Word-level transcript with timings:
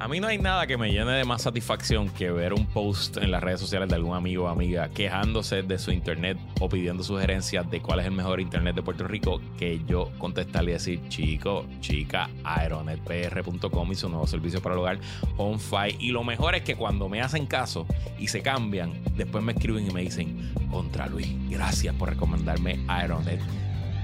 A 0.00 0.08
mí 0.08 0.18
no 0.18 0.28
hay 0.28 0.38
nada 0.38 0.66
que 0.66 0.78
me 0.78 0.90
llene 0.90 1.12
de 1.12 1.24
más 1.26 1.42
satisfacción 1.42 2.08
que 2.08 2.30
ver 2.30 2.54
un 2.54 2.64
post 2.64 3.18
en 3.18 3.30
las 3.30 3.42
redes 3.42 3.60
sociales 3.60 3.86
de 3.90 3.96
algún 3.96 4.16
amigo 4.16 4.44
o 4.44 4.48
amiga 4.48 4.88
quejándose 4.88 5.62
de 5.62 5.78
su 5.78 5.90
internet 5.90 6.38
o 6.58 6.70
pidiendo 6.70 7.02
sugerencias 7.02 7.70
de 7.70 7.82
cuál 7.82 8.00
es 8.00 8.06
el 8.06 8.12
mejor 8.12 8.40
internet 8.40 8.74
de 8.74 8.82
Puerto 8.82 9.06
Rico 9.06 9.42
que 9.58 9.82
yo 9.86 10.10
contestarle 10.16 10.70
y 10.70 10.72
decir, 10.72 11.00
chico, 11.10 11.66
chica, 11.80 12.30
aeronetpr.com 12.44 13.92
y 13.92 13.94
su 13.94 14.08
nuevo 14.08 14.26
servicio 14.26 14.62
para 14.62 14.74
el 14.74 14.80
hogar, 14.80 15.00
HomeFi. 15.36 15.96
Y 15.98 16.12
lo 16.12 16.24
mejor 16.24 16.54
es 16.54 16.62
que 16.62 16.76
cuando 16.76 17.10
me 17.10 17.20
hacen 17.20 17.44
caso 17.44 17.86
y 18.18 18.28
se 18.28 18.40
cambian, 18.40 18.94
después 19.16 19.44
me 19.44 19.52
escriben 19.52 19.86
y 19.86 19.90
me 19.90 20.00
dicen, 20.00 20.54
contra 20.70 21.08
Luis, 21.08 21.28
gracias 21.50 21.94
por 21.94 22.08
recomendarme 22.08 22.82
Aeronet. 22.88 23.42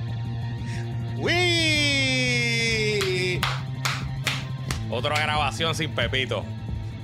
Otra 4.92 5.18
grabación 5.20 5.74
sin 5.74 5.94
Pepito. 5.94 6.44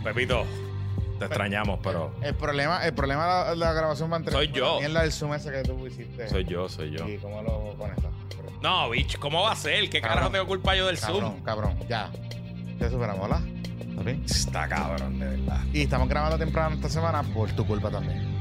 Pepito, 0.04 0.44
te 1.18 1.24
extrañamos, 1.24 1.80
pero 1.82 2.12
El 2.22 2.34
problema, 2.34 2.84
el 2.84 2.92
problema 2.94 3.24
de 3.24 3.56
la, 3.56 3.66
la 3.66 3.72
grabación 3.72 4.10
va 4.10 4.16
a 4.16 4.18
entrar. 4.18 4.34
Soy 4.34 4.52
yo. 4.52 4.80
En 4.82 4.92
la 4.94 5.02
del 5.02 5.12
Zoom 5.12 5.34
ese 5.34 5.50
que 5.50 5.62
tú 5.62 5.86
hiciste. 5.86 6.28
soy 6.28 6.44
yo, 6.44 6.68
soy 6.68 6.90
yo. 6.96 7.08
¿Y 7.08 7.16
cómo 7.18 7.42
lo 7.42 7.74
conectas? 7.76 8.10
No, 8.62 8.90
bitch, 8.90 9.18
¿cómo 9.18 9.42
va 9.42 9.52
a 9.52 9.56
ser? 9.56 9.88
¿Qué 9.88 10.00
Cabrón. 10.00 10.14
carajo 10.16 10.32
tengo 10.32 10.46
culpa 10.46 10.74
yo 10.76 10.86
del 10.86 10.98
Cabrón, 10.98 11.20
Zoom? 11.20 11.40
cabrón, 11.42 11.78
ya. 11.88 12.10
Ya 12.78 12.90
superamos, 12.90 13.28
¿verdad? 13.28 13.42
¿Está 13.88 14.02
bien? 14.02 14.22
Está 14.24 14.68
cabrón, 14.68 15.18
de 15.18 15.26
verdad. 15.26 15.60
Y 15.72 15.82
estamos 15.82 16.08
grabando 16.08 16.38
temprano 16.38 16.74
esta 16.76 16.88
semana 16.88 17.22
por 17.22 17.50
tu 17.52 17.66
culpa 17.66 17.90
también. 17.90 18.36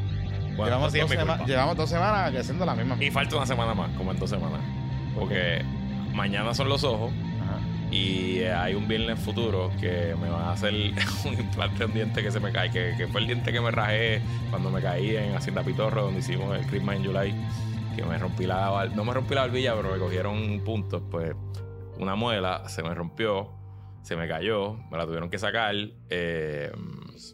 Bueno, 0.56 0.66
llevamos, 0.66 0.92
sí 0.92 0.98
es 1.00 1.04
dos 1.04 1.12
mi 1.12 1.18
sema- 1.18 1.34
culpa. 1.38 1.46
llevamos 1.48 1.78
dos 1.78 1.90
semanas 1.90 2.36
haciendo 2.36 2.66
la 2.66 2.76
misma. 2.76 2.98
Y 3.00 3.12
falta 3.12 3.36
una 3.38 3.46
semana 3.46 3.74
más, 3.74 3.92
como 3.96 4.12
en 4.12 4.20
dos 4.20 4.30
semanas. 4.30 4.60
Porque 5.16 5.64
mañana 6.14 6.54
son 6.54 6.68
los 6.70 6.84
ojos. 6.84 7.12
Y 7.92 8.40
eh, 8.40 8.52
hay 8.54 8.76
un 8.76 8.88
viernes 8.88 9.20
futuro 9.20 9.72
que 9.80 10.16
me 10.20 10.30
van 10.30 10.42
a 10.44 10.52
hacer 10.52 10.74
un 11.26 11.34
implante 11.34 11.80
de 11.80 11.86
un 11.86 11.94
diente 11.94 12.22
que 12.22 12.32
se 12.32 12.40
me 12.40 12.52
cae, 12.52 12.70
que, 12.70 12.94
que 12.98 13.08
fue 13.08 13.22
el 13.22 13.28
diente 13.28 13.52
que 13.52 13.62
me 13.62 13.72
rajé 13.72 14.22
cuando 14.50 14.70
me 14.70 14.82
caí 14.82 15.16
en 15.16 15.36
Hacienda 15.36 15.64
Pitorro, 15.64 16.04
donde 16.04 16.20
hicimos 16.20 16.58
el 16.58 16.66
Christmas 16.68 16.98
in 16.98 17.06
July, 17.06 17.36
que 17.96 18.04
me 18.04 18.18
rompí 18.18 18.46
la 18.46 18.90
no 18.94 19.04
me 19.06 19.14
rompí 19.14 19.34
la 19.36 19.42
barbilla, 19.42 19.76
pero 19.76 19.92
me 19.92 20.00
cogieron 20.00 20.62
puntos, 20.66 21.02
pues 21.10 21.34
una 21.98 22.16
muela 22.16 22.68
se 22.70 22.84
me 22.84 22.94
rompió, 22.94 23.52
se 24.02 24.16
me 24.16 24.28
cayó, 24.28 24.74
me 24.92 24.98
la 24.98 25.06
tuvieron 25.06 25.30
que 25.30 25.38
sacar 25.40 25.74
eh, 26.10 26.72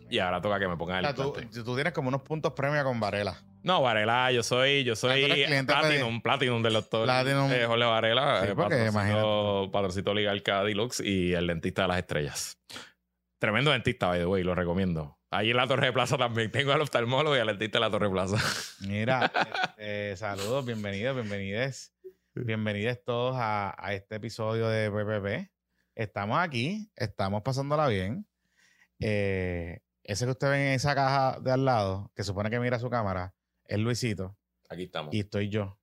y 0.10 0.20
ahora 0.20 0.40
toca 0.42 0.60
que 0.60 0.68
me 0.68 0.78
pongan 0.78 0.98
O 1.04 1.10
el 1.10 1.16
sea, 1.16 1.16
tú, 1.16 1.30
implante. 1.30 1.64
tú 1.64 1.76
tienes 1.76 1.94
como 1.94 2.08
unos 2.10 2.22
puntos 2.22 2.54
premia 2.54 2.84
con 2.84 3.00
Varela. 3.00 3.36
No, 3.64 3.82
Varela, 3.82 4.32
yo 4.32 4.44
soy, 4.44 4.84
yo 4.84 4.96
soy 4.96 5.24
cliente 5.24 5.64
Platinum, 5.74 6.22
Platinum 6.22 6.62
del 6.62 6.74
doctor 6.74 7.06
Platinum. 7.06 7.50
eh, 7.52 7.66
Jorge 7.66 7.86
Varela, 7.86 8.42
Sí, 8.44 8.48
eh, 8.52 8.56
patrocito, 8.56 9.70
patrocito 9.72 10.12
Oligarca 10.12 10.64
Deluxe 10.64 11.00
y 11.00 11.34
el 11.34 11.48
dentista 11.48 11.84
de 11.84 11.88
las 11.88 11.98
estrellas. 12.00 12.58
Tremendo 13.40 13.72
dentista, 13.72 14.08
by 14.08 14.20
the 14.20 14.26
way, 14.26 14.44
lo 14.44 14.54
recomiendo. 14.54 15.18
Ahí 15.32 15.52
en 15.52 15.58
la 15.58 15.66
Torre 15.68 15.88
de 15.88 15.94
Plaza 15.94 16.18
también. 16.18 16.52
Tengo 16.52 16.74
al 16.74 16.82
oftalmólogo 16.82 17.36
y 17.36 17.40
al 17.40 17.48
dentista 17.48 17.78
de 17.78 17.86
la 17.86 17.90
Torre 17.90 18.08
de 18.08 18.12
Plaza. 18.12 18.38
Mira, 18.88 19.32
eh, 19.78 20.14
saludos, 20.18 20.66
bienvenidos, 20.66 21.16
bienvenides. 21.16 21.94
Bienvenidos 22.36 23.00
todos 23.06 23.36
a, 23.40 23.74
a 23.78 23.94
este 23.94 24.16
episodio 24.16 24.68
de 24.68 24.92
PPP. 24.92 25.52
Estamos 25.96 26.38
aquí, 26.40 26.92
estamos 26.96 27.42
pasándola 27.44 27.88
bien. 27.88 28.28
Eh, 29.00 29.80
ese 30.04 30.26
que 30.26 30.32
usted 30.32 30.50
ve 30.50 30.68
en 30.68 30.74
esa 30.74 30.94
caja 30.96 31.40
de 31.40 31.52
al 31.52 31.64
lado, 31.64 32.12
que 32.16 32.24
supone 32.24 32.50
que 32.50 32.60
mira 32.60 32.78
su 32.80 32.90
cámara, 32.90 33.34
es 33.68 33.80
Luisito 33.80 34.36
Aquí 34.70 34.84
estamos. 34.84 35.14
y 35.14 35.20
estoy 35.20 35.50
yo. 35.50 35.78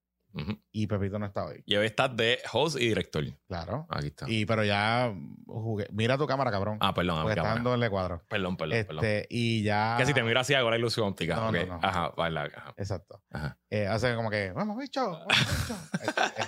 Y 0.71 0.87
Pepito 0.87 1.19
no 1.19 1.27
está 1.27 1.45
hoy, 1.47 1.61
Y 1.67 1.75
hoy 1.75 1.87
estás 1.87 2.17
de 2.17 2.39
host 2.53 2.77
y 2.81 2.87
director. 2.87 3.25
claro. 3.49 3.87
Aquí 3.91 4.07
está. 4.07 4.27
Y 4.31 4.47
pero 4.47 4.63
ya 4.65 5.13
jugué. 5.47 5.89
Mira 5.91 6.17
tu 6.17 6.27
cámara, 6.29 6.53
cabrón. 6.53 6.79
ah, 6.81 6.95
perdón, 6.95 7.23
porque 7.23 7.41
está 7.41 7.57
en 7.57 7.65
doble 7.65 7.91
cuadro. 7.91 8.23
perdón, 8.29 8.57
perdón, 8.57 8.87
perdón. 8.87 9.05
Este, 9.05 9.27
y 9.29 9.65
ya. 9.65 9.97
Que 9.99 10.07
si 10.07 10.15
te 10.15 10.23
miro 10.23 10.39
así 10.39 10.55
hago 10.55 10.71
la 10.71 10.79
ilusión 10.79 11.09
óptica. 11.09 11.35
No, 11.35 11.49
Ok. 11.49 11.55
no, 11.67 11.67
no. 11.67 11.81
Ajá, 11.83 12.11
baila. 12.17 12.45
Ajá. 12.45 12.75
Exacto. 12.77 13.21
Ajá. 13.31 13.59
Eh, 13.73 13.87
hace 13.87 14.17
como 14.17 14.31
que, 14.31 14.51
vamos, 14.51 14.77
bicho, 14.77 15.11
vamos, 15.11 15.27
bicho. 15.29 15.77
Este, 16.03 16.43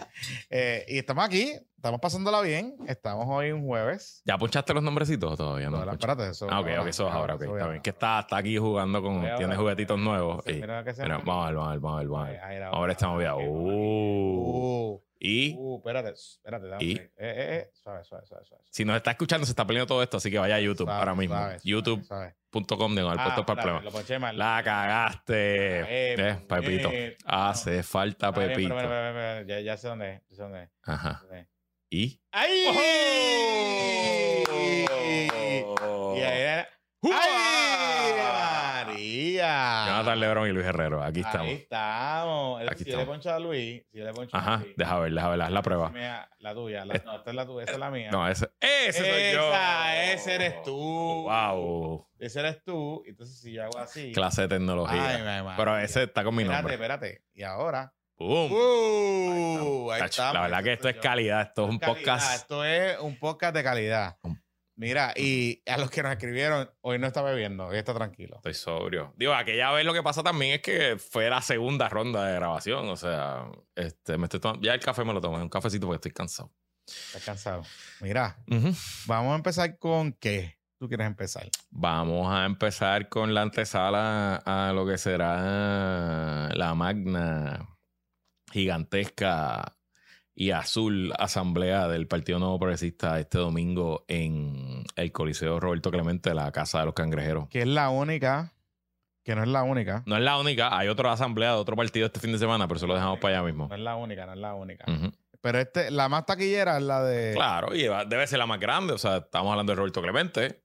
eh, 0.51 0.85
y 0.89 0.99
estamos 0.99 1.25
aquí, 1.25 1.53
estamos 1.77 2.01
pasándola 2.01 2.41
bien. 2.41 2.75
Estamos 2.89 3.27
hoy 3.29 3.53
un 3.53 3.65
jueves. 3.65 4.23
¿Ya 4.25 4.37
ponchaste 4.39 4.75
los 4.75 4.83
nombrecitos 4.83 5.37
todavía 5.39 5.71
no? 5.71 5.85
No, 5.85 5.93
espérate, 5.93 6.29
eso. 6.31 6.49
Ah, 6.51 6.61
ok, 6.61 6.67
ok, 6.81 6.87
eso 6.89 7.07
es 7.09 7.15
ahora, 7.15 7.35
ok. 7.37 7.43
Está 7.43 7.69
bien. 7.69 7.83
Que 7.83 7.91
está, 7.91 8.21
está 8.21 8.37
aquí 8.39 8.57
jugando 8.57 9.01
con. 9.03 9.19
Ahora. 9.19 9.37
Tiene 9.37 9.55
juguetitos 9.57 9.99
nuevos. 10.01 10.43
Sí, 10.45 10.53
y- 10.53 10.61
mira 10.61 10.79
lo 10.81 10.85
que 10.85 10.95
se 10.95 11.03
Mira, 11.03 11.19
ve. 11.19 11.23
vamos 11.25 11.45
a 11.45 11.49
ver, 11.51 11.57
vamos 11.57 11.69
a 11.69 11.73
ver, 11.73 11.81
vamos 11.81 11.95
a 11.95 11.99
ver, 12.01 12.09
vamos 12.09 12.27
a 12.27 12.31
ver. 12.33 12.41
Ahí, 12.43 12.57
ahí, 12.57 12.71
Ahora 12.73 12.93
estamos 12.93 13.19
bien. 13.19 13.31
ok, 13.31 13.41
Uh. 13.47 15.03
Y 15.25 15.55
uh, 15.57 15.77
espérate, 15.77 16.11
espérate, 16.11 16.67
dame. 16.67 16.83
Y- 16.85 16.97
Eh, 16.97 17.09
eh, 17.17 17.57
eh, 17.57 17.71
suave, 17.75 18.03
suave, 18.03 18.27
suave, 18.27 18.45
suave. 18.45 18.65
si 18.71 18.85
nos 18.85 18.97
está 18.97 19.13
escuchando, 19.13 19.47
se 19.47 19.53
está 19.53 19.65
perdiendo 19.65 19.87
todo 19.87 20.03
esto, 20.03 20.17
así 20.17 20.33
que 20.33 20.39
vaya 20.41 20.57
a 20.57 20.61
YouTube 20.61 20.87
Suave, 20.87 20.99
ahora 20.99 21.15
mismo. 21.15 21.37
YouTube.com 21.63 22.95
de 22.97 23.01
al 23.03 23.19
Ah, 23.21 23.25
puesto 23.25 23.47
para 23.47 23.79
el. 23.79 24.37
La 24.39 24.61
cagaste. 24.65 25.81
Eh, 25.81 26.15
Eh, 26.19 26.39
Pepito. 26.49 26.91
Hace 27.25 27.85
falta 27.85 28.33
bien, 28.33 28.47
pero, 28.49 28.55
Pepito. 28.57 28.75
pero, 28.75 28.89
pero, 28.89 29.15
pero, 29.15 29.47
ya, 29.47 29.61
ya 29.61 29.77
sé 29.77 29.87
dónde 29.89 30.15
es. 30.15 30.23
Ya 30.31 30.35
sé 30.37 30.43
dónde 30.43 30.63
es. 30.65 30.71
Ajá. 30.83 31.23
Sé. 31.31 31.49
¿Y? 31.91 32.21
¡Ay! 32.33 32.65
¡Oh! 35.79 36.15
Y 36.17 36.21
ahí 36.23 36.41
era. 36.41 36.69
¡Ay, 37.05 38.13
María! 38.87 39.85
Jonathan 39.89 40.21
Lebron 40.21 40.49
y 40.49 40.53
Luis 40.53 40.67
Herrero. 40.67 41.03
Aquí 41.03 41.21
estamos. 41.21 41.49
Ahí 41.49 41.55
estamos. 41.55 42.63
Aquí 42.69 42.85
si 42.85 42.91
yo 42.91 42.97
le 42.97 43.03
estamos. 43.03 43.07
poncho 43.17 43.35
a 43.35 43.39
Luis, 43.39 43.83
si 43.91 43.99
yo 43.99 44.05
le 44.05 44.13
poncho 44.13 44.37
a 44.37 44.41
Ajá. 44.41 44.57
Luis. 44.59 44.77
Deja 44.77 44.99
ver, 44.99 45.13
deja 45.13 45.29
ver. 45.29 45.43
Haz 45.43 45.51
la 45.51 45.63
prueba. 45.63 45.89
Mira, 45.91 46.29
La 46.39 46.55
tuya. 46.55 46.85
La, 46.85 46.95
no, 47.05 47.17
esta 47.17 47.31
es 47.31 47.37
la 47.37 47.47
tuya. 47.47 47.65
Esa 47.65 47.73
es 47.73 47.79
la 47.79 47.91
mía. 47.91 48.11
No, 48.11 48.29
ese, 48.29 48.49
ese 48.61 48.99
soy 49.01 49.33
yo. 49.35 49.49
Esa, 49.49 50.13
ese 50.13 50.35
eres 50.35 50.63
tú. 50.63 50.77
Wow. 50.77 52.09
Ese 52.19 52.41
eres 52.41 52.63
tú. 52.65 53.03
Entonces, 53.07 53.41
si 53.41 53.53
yo 53.53 53.65
hago 53.65 53.79
así. 53.79 54.13
Clase 54.13 54.43
de 54.43 54.49
tecnología. 54.49 55.09
Ay, 55.09 55.19
mi 55.19 55.25
madre. 55.25 55.55
Pero 55.57 55.79
ese 55.79 56.05
está 56.05 56.23
con 56.25 56.35
mi 56.35 56.43
Espérate, 56.43 56.63
nombre. 56.63 56.75
espérate. 56.75 57.23
Y 57.35 57.43
ahora. 57.43 57.93
¡Pum! 58.15 58.53
¡Uh! 58.53 59.91
Ahí 59.91 60.03
estamos. 60.05 60.35
la 60.35 60.43
verdad 60.43 60.63
que 60.63 60.73
esto 60.75 60.89
es 60.89 60.97
calidad. 60.97 61.41
Esto 61.43 61.65
es 61.65 61.71
un 61.71 61.79
calidad, 61.79 61.97
podcast. 61.99 62.35
Esto 62.37 62.65
es 62.65 62.99
un 63.01 63.19
podcast 63.19 63.55
de 63.57 63.65
calidad. 63.65 64.17
Un- 64.23 64.42
Mira, 64.83 65.15
y 65.17 65.63
a 65.67 65.77
los 65.79 65.93
que 65.93 66.03
nos 66.03 66.11
escribieron, 66.11 66.69
hoy 66.81 66.99
no 66.99 67.07
está 67.07 67.23
bebiendo, 67.23 67.67
hoy 67.69 67.79
está 67.79 67.95
tranquilo. 67.95 68.35
Estoy 68.39 68.55
sobrio. 68.55 69.15
Digo, 69.17 69.33
aquella 69.33 69.71
vez 69.71 69.85
lo 69.87 69.93
que 69.93 70.03
pasa 70.03 70.25
también 70.25 70.55
es 70.55 70.61
que 70.61 70.97
fue 70.99 71.31
la 71.31 71.41
segunda 71.41 71.89
ronda 71.89 72.27
de 72.27 72.35
grabación. 72.35 72.89
O 72.89 72.97
sea, 72.97 73.47
este, 73.77 74.19
me 74.19 74.25
estoy 74.25 74.41
tomando- 74.41 74.61
ya 74.67 74.75
el 74.75 74.81
café 74.81 75.05
me 75.05 75.13
lo 75.13 75.21
tomé, 75.21 75.41
un 75.41 75.49
cafecito 75.49 75.87
porque 75.87 75.99
estoy 75.99 76.11
cansado. 76.11 76.51
Estás 76.85 77.25
cansado. 77.25 77.63
Mira, 78.01 78.37
vamos 79.07 79.33
a 79.33 79.37
empezar 79.37 79.79
con 79.79 80.15
qué. 80.15 80.59
¿Tú 80.81 80.89
quieres 80.89 81.07
empezar? 81.07 81.49
Vamos 81.71 82.29
a 82.35 82.45
empezar 82.45 83.09
con 83.09 83.33
la 83.35 83.43
antesala 83.43 84.43
a 84.45 84.73
lo 84.73 84.85
que 84.85 84.99
será 84.99 86.49
la 86.55 86.75
magna, 86.75 87.69
gigantesca 88.51 89.77
y 90.35 90.51
azul 90.51 91.13
asamblea 91.19 91.89
del 91.89 92.07
Partido 92.07 92.39
Nuevo 92.39 92.59
Progresista 92.59 93.19
este 93.21 93.39
domingo 93.39 94.05
en 94.09 94.85
el 94.97 95.13
Coliseo 95.13 95.61
Roberto 95.61 95.91
Clemente, 95.91 96.33
la 96.35 96.51
Casa 96.53 96.81
de 96.81 96.87
los 96.87 96.95
Cangrejeros. 96.95 97.49
Que 97.49 97.63
es 97.63 97.69
la 97.69 97.91
única, 97.91 98.53
que 99.25 99.35
no 99.35 99.43
es 99.43 99.49
la 99.49 99.63
única. 99.63 100.03
No 100.07 100.17
es 100.17 100.23
la 100.23 100.39
única, 100.39 100.77
hay 100.77 100.89
otra 100.89 101.13
asamblea 101.13 101.51
de 101.51 101.57
otro 101.57 101.77
partido 101.77 102.07
este 102.07 102.21
fin 102.21 102.33
de 102.33 102.39
semana, 102.39 102.67
pero 102.67 102.77
eso 102.79 102.87
lo 102.87 102.95
dejamos 102.95 103.19
para 103.19 103.37
allá 103.39 103.47
mismo. 103.47 103.69
No 103.69 103.75
es 103.75 103.81
la 103.81 103.97
única, 103.97 104.27
no 104.27 104.33
es 104.33 104.39
la 104.39 104.55
única. 104.55 104.85
Pero 105.41 105.59
este, 105.59 105.91
la 105.91 106.09
más 106.09 106.25
taquillera 106.25 106.77
es 106.79 106.85
la 106.85 107.03
de. 107.03 107.35
Claro, 107.35 107.75
y 107.75 107.87
va- 107.89 108.05
debe 108.05 108.27
ser 108.29 108.39
la 108.39 108.47
más 108.47 108.61
grande. 108.61 108.93
O 108.93 108.99
sea, 108.99 109.17
estamos 109.19 109.51
hablando 109.51 109.73
de 109.73 109.77
Roberto 109.77 110.01
Clemente. 110.01 110.63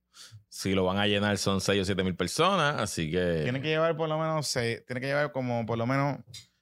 Si 0.49 0.73
lo 0.73 0.85
van 0.85 0.97
a 0.97 1.07
llenar 1.07 1.37
son 1.39 1.61
6 1.61 1.81
o 1.81 1.85
7 1.85 2.03
mil 2.03 2.15
personas, 2.15 2.79
así 2.79 3.11
que... 3.11 3.41
Tiene 3.43 3.59
que 3.61 3.67
llevar 3.69 3.95
por 3.97 4.07
lo 4.07 4.17
menos 4.17 4.47
seis. 4.47 4.83
Tiene 4.85 5.01
que 5.01 5.07
llevar 5.07 5.31
como 5.31 5.65
por 5.65 5.77
lo 5.77 5.85
menos. 5.85 6.19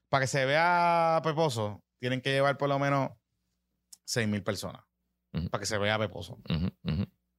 Para 0.09 0.21
que 0.23 0.27
se 0.27 0.45
vea 0.45 1.19
peposo, 1.23 1.81
tienen 2.05 2.21
que 2.21 2.31
llevar 2.31 2.57
por 2.57 2.69
lo 2.69 2.77
menos 2.77 3.09
seis 4.05 4.27
mil 4.27 4.43
personas. 4.43 4.83
Para 5.49 5.59
que 5.59 5.65
se 5.65 5.77
vea 5.79 5.97
peposo. 5.99 6.39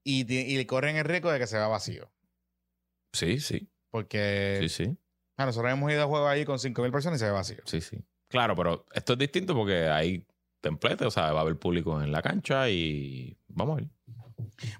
Y, 0.05 0.65
corren 0.67 0.97
el 0.97 1.05
riesgo 1.05 1.31
de 1.33 1.39
que 1.39 1.47
se 1.47 1.57
vea 1.57 1.69
vacío. 1.69 2.13
Sí, 3.13 3.41
sí, 3.41 3.71
Porque 3.91 4.59
sí, 4.63 4.69
sí, 4.69 4.99
ah, 5.39 5.47
nosotros 5.47 5.73
hemos 5.73 5.91
ido 5.91 6.03
a 6.03 6.07
juego 6.07 6.27
ahí 6.29 6.45
con 6.45 6.59
cinco 6.59 6.83
mil 6.83 6.91
personas 6.93 7.19
y 7.19 7.21
se 7.21 7.27
ve 7.27 7.31
vacío. 7.31 7.63
sí, 7.65 7.81
sí. 7.81 8.05
Claro, 8.29 8.55
pero 8.57 8.85
esto 8.93 9.13
es 9.13 9.19
distinto 9.21 9.55
porque 9.55 9.89
hay 9.89 10.27
templete, 10.61 11.07
o 11.07 11.11
sea, 11.11 11.33
va 11.33 11.39
a 11.39 11.43
haber 11.43 11.57
público 11.59 12.03
en 12.03 12.11
la 12.11 12.21
cancha 12.21 12.69
y 12.69 13.39
vamos 13.49 13.79
a 13.79 13.81
ver. 13.83 13.91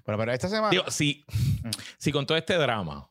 Bueno, 0.05 0.17
pero 0.19 0.33
esta 0.33 0.49
semana. 0.49 0.69
Digo, 0.69 0.83
si, 0.91 1.25
Mm. 1.63 1.69
si 1.97 2.11
con 2.11 2.25
todo 2.27 2.37
este 2.37 2.55
drama 2.55 3.09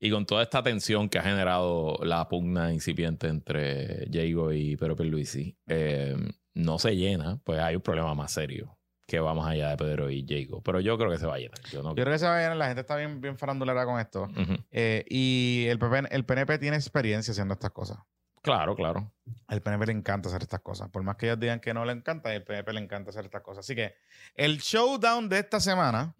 y 0.00 0.10
con 0.10 0.26
toda 0.26 0.42
esta 0.42 0.62
tensión 0.62 1.08
que 1.08 1.18
ha 1.18 1.22
generado 1.22 1.98
la 2.02 2.28
pugna 2.28 2.72
incipiente 2.72 3.28
entre 3.28 4.06
Diego 4.06 4.52
y 4.52 4.76
Pedro 4.76 4.96
Pierluisi, 4.96 5.56
eh, 5.66 6.16
no 6.54 6.78
se 6.78 6.96
llena, 6.96 7.40
pues 7.44 7.58
hay 7.60 7.76
un 7.76 7.82
problema 7.82 8.14
más 8.14 8.32
serio 8.32 8.78
que 9.06 9.20
va 9.20 9.32
más 9.32 9.48
allá 9.48 9.70
de 9.70 9.76
Pedro 9.78 10.10
y 10.10 10.22
Diego. 10.22 10.60
Pero 10.62 10.80
yo 10.80 10.98
creo 10.98 11.10
que 11.10 11.16
se 11.16 11.26
va 11.26 11.36
a 11.36 11.38
llenar. 11.38 11.58
Yo 11.72 11.82
no 11.82 11.90
yo 11.90 12.04
creo 12.04 12.12
que 12.12 12.18
se 12.18 12.26
va 12.26 12.36
a 12.36 12.40
llenar. 12.42 12.58
La 12.58 12.66
gente 12.66 12.82
está 12.82 12.94
bien, 12.94 13.22
bien 13.22 13.38
farandulera 13.38 13.86
con 13.86 13.98
esto. 13.98 14.28
Eh, 14.70 15.02
y 15.08 15.64
el, 15.68 15.78
PP 15.78 16.14
el 16.14 16.26
PNP 16.26 16.58
tiene 16.58 16.76
experiencia 16.76 17.32
haciendo 17.32 17.54
estas 17.54 17.70
cosas. 17.70 17.98
Claro, 18.42 18.76
claro. 18.76 19.10
Al 19.46 19.62
PNP 19.62 19.86
le 19.86 19.92
encanta 19.92 20.28
hacer 20.28 20.42
estas 20.42 20.60
cosas. 20.60 20.90
Por 20.90 21.02
más 21.04 21.16
que 21.16 21.24
ellos 21.24 21.40
digan 21.40 21.58
que 21.58 21.72
no 21.72 21.86
le 21.86 21.92
encanta, 21.92 22.34
el 22.34 22.44
PNP 22.44 22.72
le 22.74 22.80
encanta 22.80 23.08
hacer 23.08 23.24
estas 23.24 23.40
cosas. 23.40 23.64
Así 23.64 23.74
que 23.74 23.94
el 24.34 24.58
showdown 24.58 25.30
de 25.30 25.38
esta 25.38 25.58
semana 25.58 26.14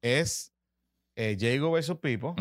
es 0.00 0.54
eh, 1.16 1.36
Jago 1.38 1.72
versus 1.72 1.98
Pipo. 1.98 2.36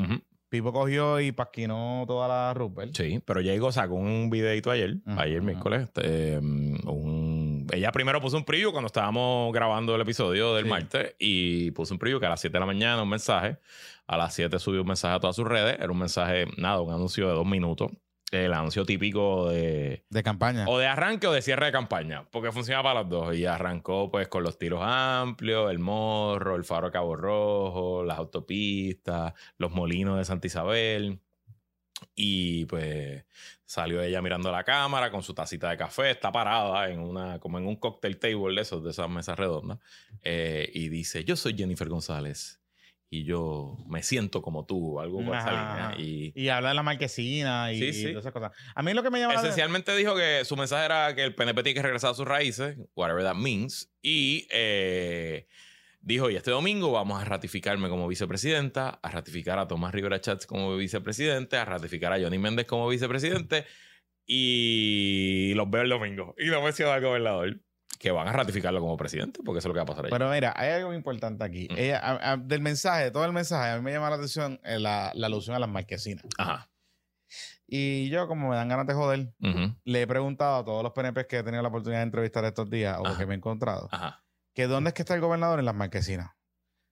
Pipo 0.50 0.72
cogió 0.72 1.20
y 1.20 1.32
pasquinó 1.34 2.06
toda 2.08 2.28
la 2.28 2.54
Rupert. 2.54 2.96
Sí, 2.96 3.22
pero 3.26 3.42
Diego 3.42 3.72
sacó 3.72 3.96
un 3.96 4.30
videito 4.30 4.72
ayer, 4.72 4.96
ayer 5.18 5.42
miércoles. 5.42 5.84
este, 5.84 6.38
un- 6.38 7.68
ella 7.74 7.92
primero 7.92 8.22
puso 8.22 8.38
un 8.38 8.46
preview 8.46 8.72
cuando 8.72 8.88
estábamos 8.88 9.52
grabando 9.54 9.94
el 9.96 10.02
episodio 10.02 10.56
del 10.56 10.64
Sí. 10.66 10.70
martes 10.70 11.16
y 11.20 11.72
puso 11.72 11.94
un 11.94 12.00
preview 12.00 12.20
que 12.20 12.28
a 12.28 12.30
las 12.30 12.40
7 12.40 12.54
de 12.54 12.60
la 12.62 12.66
mañana 12.66 13.04
un 13.04 13.10
mensaje. 13.10 13.58
A 14.08 14.16
las 14.16 14.34
7 14.34 14.58
subió 14.58 14.82
un 14.82 14.88
mensaje 14.88 15.16
a 15.16 15.20
todas 15.20 15.36
sus 15.36 15.46
redes. 15.46 15.76
Era 15.80 15.92
un 15.92 16.00
mensaje, 16.00 16.46
nada, 16.58 16.80
un 16.82 16.94
anuncio 16.94 17.28
de 17.28 17.34
dos 17.34 17.46
minutos. 17.46 17.92
El 18.32 18.54
anuncio 18.54 18.86
típico 18.86 19.50
de 19.50 20.04
De 20.10 20.24
campaña. 20.24 20.66
o 20.68 20.78
de 20.78 20.86
arranque 20.86 21.28
o 21.28 21.32
de 21.32 21.42
cierre 21.42 21.68
de 21.68 21.72
campaña, 21.72 22.28
porque 22.30 22.52
funciona 22.52 22.84
para 22.84 23.02
los 23.02 23.10
dos. 23.10 23.36
Y 23.36 23.46
arrancó 23.46 24.12
pues 24.12 24.28
con 24.28 24.44
los 24.44 24.58
tiros 24.58 24.82
amplios, 24.84 25.72
el 25.72 25.80
morro, 25.80 26.56
el 26.56 26.66
faro 26.66 26.92
Cabo 26.92 27.16
Rojo, 27.16 28.04
las 28.04 28.18
autopistas, 28.18 29.34
los 29.58 29.72
molinos 29.72 30.18
de 30.18 30.26
Santa 30.26 30.48
Isabel. 30.48 31.22
Y 32.16 32.66
pues 32.66 33.24
salió 33.66 34.02
ella 34.02 34.22
mirando 34.22 34.52
la 34.52 34.64
cámara 34.64 35.10
con 35.10 35.24
su 35.24 35.34
tacita 35.34 35.70
de 35.70 35.78
café, 35.78 36.12
está 36.12 36.32
parada 36.32 36.90
en 36.90 37.00
una, 37.00 37.40
como 37.40 37.58
en 37.58 37.66
un 37.66 37.76
cocktail 37.76 38.18
table 38.18 38.56
de 38.56 38.62
esos, 38.62 38.84
de 38.84 38.92
esas 38.92 39.10
mesas 39.10 39.38
redondas, 39.38 39.80
eh, 40.22 40.70
y 40.74 40.90
dice, 40.90 41.24
yo 41.26 41.36
soy 41.36 41.56
Jennifer 41.58 41.90
González 41.90 42.62
y 43.10 43.24
yo 43.24 43.78
me 43.88 44.04
siento 44.04 44.42
como 44.42 44.66
tú, 44.66 45.00
algo 45.00 45.24
por 45.24 45.36
esa 45.36 45.50
línea. 45.50 45.96
Y, 45.98 46.34
Y 46.36 46.50
habla 46.50 46.70
de 46.70 46.76
la 46.76 46.84
marquesina 46.84 47.72
y, 47.72 47.94
Sí, 47.94 48.02
y 48.02 48.10
todas 48.10 48.24
esas 48.24 48.34
cosas. 48.34 48.52
A 48.76 48.84
mí 48.84 48.94
lo 48.94 49.02
que 49.02 49.10
me 49.10 49.20
llama 49.20 49.36
la 49.36 49.40
Esencialmente 49.40 49.96
dijo 49.96 50.16
que 50.16 50.44
su 50.44 50.58
mensaje 50.58 50.86
era 50.86 51.16
que 51.16 51.24
el 51.24 51.34
PNP 51.34 51.64
tiene 51.64 51.76
que 51.76 51.84
regresar 51.84 52.12
a 52.12 52.14
sus 52.14 52.28
raíces, 52.28 52.78
whatever 52.96 53.24
that 53.24 53.36
means, 53.36 53.90
y 54.02 54.48
eh, 54.52 55.48
dijo, 56.02 56.30
y 56.30 56.36
este 56.36 56.52
domingo 56.52 56.92
vamos 56.92 57.22
a 57.22 57.26
ratificarme 57.26 57.88
como 57.88 58.08
vicepresidenta, 58.08 59.00
a 59.02 59.12
ratificar 59.12 59.58
a 59.58 59.68
Tomás 59.68 59.94
Rivera 59.94 60.20
Chats 60.20 60.46
como 60.46 60.76
vicepresidente, 60.76 61.56
a 61.56 61.64
ratificar 61.64 62.12
a 62.12 62.20
Johnny 62.20 62.38
Méndez 62.38 62.66
como 62.66 62.90
vicepresidente, 62.90 63.66
y 64.26 65.54
los 65.56 65.70
veo 65.70 65.84
el 65.84 65.90
domingo. 65.90 66.36
Y 66.38 66.48
no 66.48 66.62
mencionó 66.62 66.92
al 66.92 67.02
gobernador, 67.02 67.62
que 68.00 68.12
van 68.12 68.28
a 68.28 68.32
ratificarlo 68.32 68.80
como 68.80 68.96
presidente, 68.98 69.40
porque 69.44 69.60
eso 69.60 69.68
es 69.68 69.70
lo 69.70 69.74
que 69.74 69.80
va 69.80 69.84
a 69.84 69.88
pasar 69.88 70.06
ahí. 70.06 70.12
Pero 70.12 70.30
mira, 70.30 70.54
hay 70.56 70.70
algo 70.72 70.94
importante 70.94 71.44
aquí. 71.44 71.68
Mm. 71.72 71.78
Ella, 71.78 72.00
a- 72.00 72.32
a- 72.34 72.38
del 72.38 72.62
mensaje, 72.62 73.12
todo 73.12 73.26
el 73.26 73.32
mensaje, 73.34 73.72
a 73.72 73.78
mí 73.78 73.82
me 73.84 73.92
llama 73.92 74.10
la 74.10 74.16
atención 74.18 74.60
eh, 74.64 74.80
la, 74.80 75.12
la 75.16 75.28
alusión 75.28 75.56
a 75.56 75.60
las 75.60 75.70
marquesinas. 75.70 76.26
Ajá. 76.38 76.70
Y 77.68 78.10
yo, 78.10 78.28
como 78.28 78.50
me 78.50 78.56
dan 78.56 78.70
ganas 78.70 78.88
de 78.88 78.94
joder, 78.94 79.34
le 79.84 80.02
he 80.02 80.08
preguntado 80.08 80.58
a 80.60 80.64
todos 80.66 80.84
los 80.84 80.94
PNPs 80.94 81.26
que 81.28 81.40
he 81.40 81.44
tenido 81.44 81.62
la 81.62 81.68
oportunidad 81.70 82.00
de 82.00 82.04
entrevistar 82.06 82.46
estos 82.46 82.70
días 82.70 82.98
o 83.00 83.06
Ajá. 83.08 83.18
que 83.18 83.26
me 83.26 83.34
he 83.34 83.38
encontrado, 83.38 83.90
Ajá. 83.92 84.24
que 84.54 84.68
dónde 84.68 84.90
es 84.90 84.94
que 84.94 85.02
está 85.02 85.16
el 85.16 85.22
gobernador 85.22 85.60
en 85.60 85.66
las 85.66 85.76
marquesinas. 85.76 86.32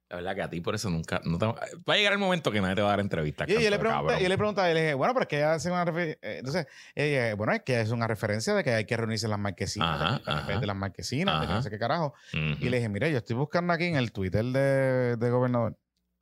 La 0.10 0.18
verdad 0.18 0.36
que 0.36 0.42
a 0.44 0.50
ti 0.52 0.62
por 0.62 0.75
eso 0.75 0.90
nunca... 0.92 1.19
No 1.25 1.40
te- 1.40 1.46
va 1.48 1.94
a 1.94 1.96
llegar 1.96 2.13
el 2.13 2.19
momento 2.19 2.52
que 2.52 2.62
nadie 2.62 2.75
te 2.75 2.81
va 2.84 2.90
a 2.90 2.92
dar 2.92 3.00
entrevistas. 3.00 3.50
Y 3.50 3.54
yo, 3.54 3.69
le 3.72 3.80
pregunté, 3.80 4.22
yo 4.22 4.30
le 4.30 4.38
pregunté, 4.38 4.69
y 4.69 4.74
le 4.75 4.81
dije, 4.81 4.94
bueno, 4.94 5.13
pero 5.16 5.24
es 5.24 5.28
que 5.28 5.38
ella 5.38 5.54
hace 5.56 5.72
una 5.72 5.84
referencia. 5.84 6.19
Entonces, 6.22 6.68
ella 6.94 7.36
bueno, 7.36 7.54
es 7.54 7.63
que 7.63 7.81
es 7.81 7.90
una 7.90 8.06
referencia 8.07 8.54
de 8.54 8.63
que 8.63 8.69
hay 8.72 8.86
que 8.86 8.96
reunirse 8.98 9.25
en 9.25 9.31
las 9.31 9.40
marquesinas, 9.40 10.00
Ajá, 10.24 10.44
de, 10.46 10.54
ajá. 10.54 10.66
las 10.66 10.75
marquesinas, 10.75 11.42
de 11.42 11.48
no 11.48 11.62
sé 11.63 11.69
qué 11.72 11.80
carajo. 11.80 12.13
Y 12.34 12.69
le 12.69 12.78
dije, 12.78 12.88
mira, 12.90 13.10
yo 13.10 13.18
estoy 13.18 13.36
buscando 13.36 13.74
aquí 13.74 13.86
en 13.86 13.96
el 13.96 14.12
Twitter 14.12 14.46
de, 14.46 15.16
de 15.18 15.30
gobernador, 15.31 15.75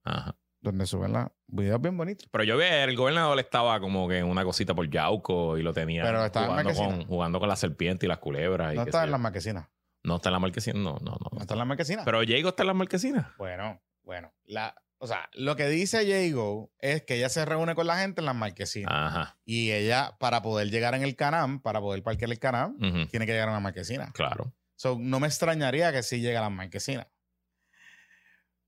Ajá. 0.06 0.34
donde 0.62 0.86
suben 0.86 1.12
los 1.12 1.28
videos 1.48 1.82
bien 1.82 1.98
bonitos. 1.98 2.30
Pero 2.32 2.46
yo 2.46 2.58
vi 2.58 2.64
el 2.64 2.96
gobernador 2.96 3.38
estaba 3.38 3.82
como 3.82 4.08
que 4.08 4.20
en 4.20 4.26
una 4.26 4.46
cosita 4.46 4.74
por 4.74 4.90
Yauco 4.90 5.58
y 5.58 5.62
lo 5.62 5.74
tenía 5.74 6.04
Pero 6.04 6.24
estaba 6.26 6.48
jugando, 6.48 6.74
con, 6.74 7.06
jugando 7.06 7.40
con 7.42 7.50
la 7.50 7.58
serpiente 7.58 8.06
y 8.06 8.10
las 8.10 8.20
culebras. 8.20 8.72
y 8.74 8.78
No 8.78 8.84
está 8.84 9.00
sé 9.00 9.06
en 9.06 9.12
las 9.12 9.20
marquesinas. 9.20 9.68
No 10.04 10.18
está 10.18 10.30
en 10.30 10.34
la 10.34 10.40
marquesina. 10.40 10.80
No, 10.80 10.98
no, 11.02 11.12
no. 11.12 11.30
No 11.32 11.42
está 11.42 11.54
en 11.54 11.58
las 11.60 11.68
marquesinas. 11.68 12.06
Pero 12.06 12.22
Diego 12.22 12.50
está 12.50 12.64
en 12.64 12.68
la 12.68 12.74
marquesina. 12.74 13.34
Bueno, 13.38 13.82
bueno. 14.04 14.34
La, 14.46 14.76
o 14.98 15.08
sea, 15.08 15.30
lo 15.34 15.56
que 15.56 15.68
dice 15.68 16.06
Jago 16.06 16.72
es 16.80 17.04
que 17.04 17.16
ella 17.16 17.30
se 17.30 17.44
reúne 17.46 17.76
con 17.76 17.88
la 17.88 17.98
gente 17.98 18.22
en 18.22 18.26
las 18.26 18.36
marquesinas. 18.36 18.92
Ajá. 18.94 19.38
Y 19.46 19.72
ella, 19.72 20.16
para 20.20 20.42
poder 20.42 20.70
llegar 20.70 20.96
en 20.96 21.04
el 21.04 21.16
Canam, 21.16 21.62
para 21.62 21.80
poder 21.82 22.04
parquear 22.04 22.32
el 22.32 22.40
Canam, 22.40 22.78
tiene 23.10 23.26
que 23.26 23.32
llegar 23.32 23.48
a 23.48 23.52
una 23.52 23.60
marquesina. 23.60 24.12
Claro. 24.14 24.54
So, 24.76 24.98
no 25.00 25.20
me 25.20 25.28
extrañaría 25.28 25.92
que 25.92 26.04
sí 26.04 26.20
llegue 26.20 26.38
a 26.38 26.42
las 26.42 26.52
marquesinas. 26.52 27.08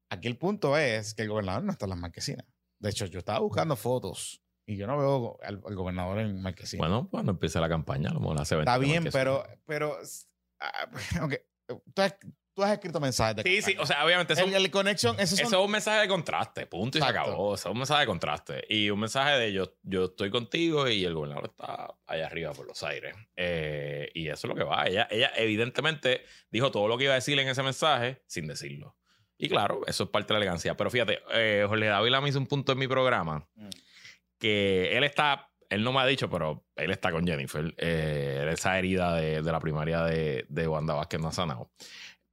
Aquí 0.09 0.27
el 0.27 0.37
punto 0.37 0.77
es 0.77 1.13
que 1.13 1.23
el 1.23 1.29
gobernador 1.29 1.63
no 1.63 1.71
está 1.71 1.85
en 1.85 1.89
las 1.89 1.99
marquesinas. 1.99 2.45
De 2.79 2.89
hecho, 2.89 3.05
yo 3.07 3.19
estaba 3.19 3.39
buscando 3.39 3.75
fotos 3.75 4.41
y 4.65 4.77
yo 4.77 4.87
no 4.87 4.97
veo 4.97 5.39
al, 5.43 5.61
al 5.65 5.75
gobernador 5.75 6.19
en 6.19 6.41
marquesinas. 6.41 6.87
Bueno, 6.87 7.07
cuando 7.09 7.31
empiece 7.31 7.59
la 7.59 7.69
campaña, 7.69 8.09
a 8.09 8.13
lo 8.13 8.19
mejor 8.19 8.41
hace 8.41 8.59
está 8.59 8.77
20 8.77 8.85
bien, 8.85 9.03
marquesinas. 9.03 9.13
pero, 9.13 9.59
pero, 9.65 9.97
ah, 10.59 10.89
ok, 11.23 11.33
tú 11.93 12.01
has, 12.01 12.15
tú 12.53 12.63
has 12.63 12.71
escrito 12.73 12.99
mensajes 12.99 13.35
de 13.37 13.43
Sí, 13.43 13.61
sí. 13.61 13.75
O 13.79 13.85
sea, 13.85 14.05
obviamente 14.05 14.33
eso, 14.33 14.43
el, 14.45 14.53
el 14.53 14.71
connection, 14.71 15.19
esos 15.19 15.37
son 15.37 15.47
eso 15.47 15.59
es 15.59 15.65
un 15.65 15.71
mensaje 15.71 16.01
de 16.01 16.07
contraste. 16.07 16.65
Punto 16.67 16.97
y 16.97 17.01
se 17.01 17.07
acabó. 17.07 17.55
Eso 17.55 17.69
es 17.69 17.71
un 17.73 17.77
mensaje 17.79 18.01
de 18.01 18.07
contraste. 18.07 18.65
Y 18.69 18.89
un 18.89 18.99
mensaje 18.99 19.37
de 19.37 19.51
yo, 19.53 19.75
yo 19.83 20.05
estoy 20.05 20.29
contigo 20.29 20.87
y 20.87 21.03
el 21.03 21.13
gobernador 21.13 21.45
está 21.51 21.93
allá 22.05 22.25
arriba 22.27 22.53
por 22.53 22.65
los 22.67 22.81
aires. 22.83 23.15
Eh, 23.35 24.09
y 24.13 24.27
eso 24.27 24.47
es 24.47 24.49
lo 24.49 24.55
que 24.55 24.63
va. 24.63 24.85
Ella, 24.87 25.07
ella 25.11 25.31
evidentemente 25.35 26.23
dijo 26.49 26.71
todo 26.71 26.87
lo 26.87 26.97
que 26.97 27.05
iba 27.05 27.13
a 27.13 27.15
decir 27.15 27.37
en 27.39 27.47
ese 27.49 27.61
mensaje 27.63 28.21
sin 28.27 28.47
decirlo. 28.47 28.95
Y 29.37 29.49
claro, 29.49 29.81
eso 29.85 30.05
es 30.05 30.09
parte 30.09 30.27
de 30.27 30.35
la 30.35 30.45
elegancia. 30.45 30.77
Pero 30.77 30.89
fíjate, 30.89 31.19
eh, 31.33 31.65
Jorge 31.67 31.87
Dávila 31.87 32.21
me 32.21 32.29
hizo 32.29 32.39
un 32.39 32.47
punto 32.47 32.71
en 32.71 32.77
mi 32.77 32.87
programa 32.87 33.45
Mm. 33.55 33.67
que 34.39 34.97
él 34.97 35.03
está, 35.03 35.49
él 35.69 35.83
no 35.83 35.93
me 35.93 35.99
ha 35.99 36.05
dicho, 36.05 36.29
pero 36.29 36.65
él 36.75 36.91
está 36.91 37.11
con 37.11 37.25
Jennifer. 37.25 37.73
Eh, 37.77 38.49
esa 38.51 38.77
herida 38.77 39.15
de, 39.15 39.41
de 39.41 39.51
la 39.51 39.59
primaria 39.59 40.03
de, 40.03 40.45
de 40.49 40.67
Wanda 40.67 40.93
Vázquez 40.93 41.19
no 41.19 41.29
ha 41.29 41.31
sanado. 41.31 41.71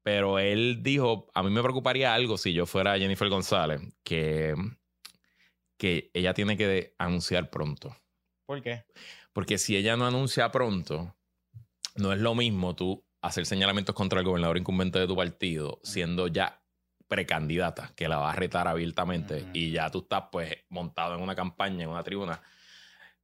Pero 0.03 0.39
él 0.39 0.83
dijo, 0.83 1.29
a 1.35 1.43
mí 1.43 1.51
me 1.51 1.63
preocuparía 1.63 2.13
algo 2.13 2.37
si 2.37 2.53
yo 2.53 2.67
fuera 2.67 2.99
Jennifer 2.99 3.29
González, 3.29 3.81
que, 4.03 4.55
que 5.77 6.11
ella 6.13 6.35
tiene 6.35 6.57
que 6.57 6.95
anunciar 6.99 7.51
pronto. 7.51 7.97
¿Por 8.47 8.63
qué? 8.63 8.85
Porque 9.33 9.59
si 9.59 9.77
ella 9.77 9.97
no 9.97 10.07
anuncia 10.07 10.51
pronto, 10.51 11.15
no 11.95 12.13
es 12.13 12.21
lo 12.21 12.35
mismo 12.35 12.75
tú 12.75 13.05
hacer 13.23 13.47
señalamientos 13.47 13.95
contra 13.95 14.19
el 14.19 14.27
gobernador 14.27 14.59
incumbente 14.59 14.99
de 14.99 15.07
tu 15.07 15.15
partido, 15.15 15.81
siendo 15.85 16.27
ya 16.27 16.61
precandidata, 17.07 17.93
que 17.95 18.09
la 18.09 18.17
va 18.19 18.33
a 18.33 18.37
retar 18.37 18.67
abiertamente 18.67 19.45
y 19.53 19.71
ya 19.71 19.91
tú 19.91 20.01
estás 20.01 20.25
pues 20.33 20.57
montado 20.71 21.15
en 21.15 21.21
una 21.21 21.35
campaña, 21.35 21.85
en 21.85 21.91
una 21.91 22.03
tribuna, 22.03 22.41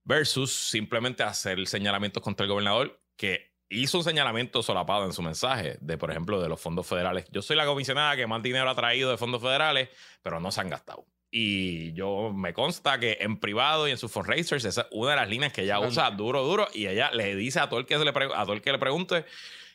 versus 0.09 0.51
simplemente 0.51 1.23
hacer 1.23 1.65
señalamientos 1.67 2.23
contra 2.23 2.45
el 2.45 2.51
gobernador 2.51 2.99
que 3.15 3.53
hizo 3.69 3.99
un 3.99 4.05
señalamiento 4.05 4.63
solapado 4.63 5.05
en 5.05 5.13
su 5.13 5.21
mensaje 5.21 5.77
de, 5.83 5.99
por 5.99 6.11
ejemplo, 6.11 6.41
de 6.41 6.49
los 6.49 6.59
fondos 6.59 6.87
federales. 6.87 7.27
Yo 7.31 7.43
soy 7.43 7.57
la 7.57 7.67
comisionada 7.67 8.17
que 8.17 8.27
más 8.27 8.43
dinero 8.43 8.71
ha 8.71 8.75
traído 8.75 9.11
de 9.11 9.19
fondos 9.19 9.43
federales, 9.43 9.91
pero 10.23 10.41
no 10.41 10.51
se 10.51 10.63
han 10.63 10.71
gastado. 10.71 11.05
Y 11.31 11.93
yo 11.93 12.33
me 12.35 12.55
consta 12.55 12.99
que 12.99 13.19
en 13.21 13.39
privado 13.39 13.87
y 13.87 13.91
en 13.91 13.99
sus 13.99 14.11
fundraisers, 14.11 14.65
esa 14.65 14.81
es 14.81 14.87
una 14.93 15.11
de 15.11 15.17
las 15.17 15.29
líneas 15.29 15.53
que 15.53 15.65
ella 15.65 15.79
usa 15.79 16.11
duro, 16.11 16.43
duro, 16.43 16.69
y 16.73 16.87
ella 16.87 17.11
le 17.13 17.37
dice 17.37 17.61
a 17.61 17.69
todo 17.69 17.79
el 17.81 17.85
que, 17.85 17.99
se 17.99 18.05
le, 18.07 18.11
a 18.11 18.43
todo 18.45 18.55
el 18.55 18.63
que 18.63 18.73
le 18.73 18.79
pregunte 18.79 19.27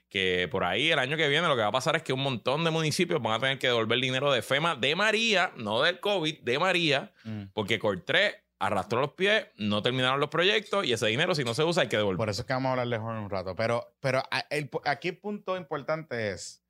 que 0.09 0.47
por 0.49 0.63
ahí 0.63 0.91
el 0.91 0.97
año 0.97 1.15
que 1.15 1.27
viene 1.27 1.47
lo 1.47 1.55
que 1.55 1.61
va 1.61 1.67
a 1.67 1.71
pasar 1.71 1.95
es 1.95 2.01
que 2.01 2.13
un 2.13 2.21
montón 2.21 2.63
de 2.63 2.71
municipios 2.71 3.21
van 3.21 3.33
a 3.33 3.39
tener 3.39 3.59
que 3.59 3.67
devolver 3.67 3.99
dinero 3.99 4.31
de 4.31 4.41
FEMA 4.41 4.75
de 4.75 4.95
María, 4.95 5.51
no 5.57 5.81
del 5.83 5.99
COVID, 5.99 6.39
de 6.39 6.57
María, 6.59 7.11
Mm. 7.23 7.43
porque 7.53 7.77
Cortré 7.77 8.42
arrastró 8.65 9.01
los 9.01 9.13
pies, 9.13 9.47
no 9.57 9.81
terminaron 9.81 10.19
los 10.19 10.29
proyectos 10.29 10.85
y 10.85 10.93
ese 10.93 11.07
dinero, 11.07 11.35
si 11.35 11.43
no 11.43 11.53
se 11.53 11.63
usa, 11.63 11.83
hay 11.83 11.89
que 11.89 11.97
devolver. 11.97 12.17
Por 12.17 12.29
eso 12.29 12.41
es 12.41 12.47
que 12.47 12.53
vamos 12.53 12.69
a 12.69 12.81
hablar 12.81 12.87
de 12.87 12.95
en 12.95 13.01
un 13.03 13.29
rato. 13.29 13.55
Pero, 13.55 13.95
pero 13.99 14.23
el, 14.49 14.69
aquí 14.85 15.09
el 15.09 15.17
punto 15.17 15.57
importante 15.57 16.31
es 16.31 16.63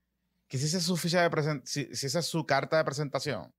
que 0.48 0.58
si 0.58 0.66
esa 0.66 0.78
es 0.78 0.84
su 0.84 0.98
ficha 0.98 1.28
de 1.28 1.62
si, 1.66 1.96
si 1.96 2.06
esa 2.08 2.20
es 2.20 2.26
su 2.26 2.46
carta 2.46 2.78
de 2.78 2.84
presentación, 2.84 3.54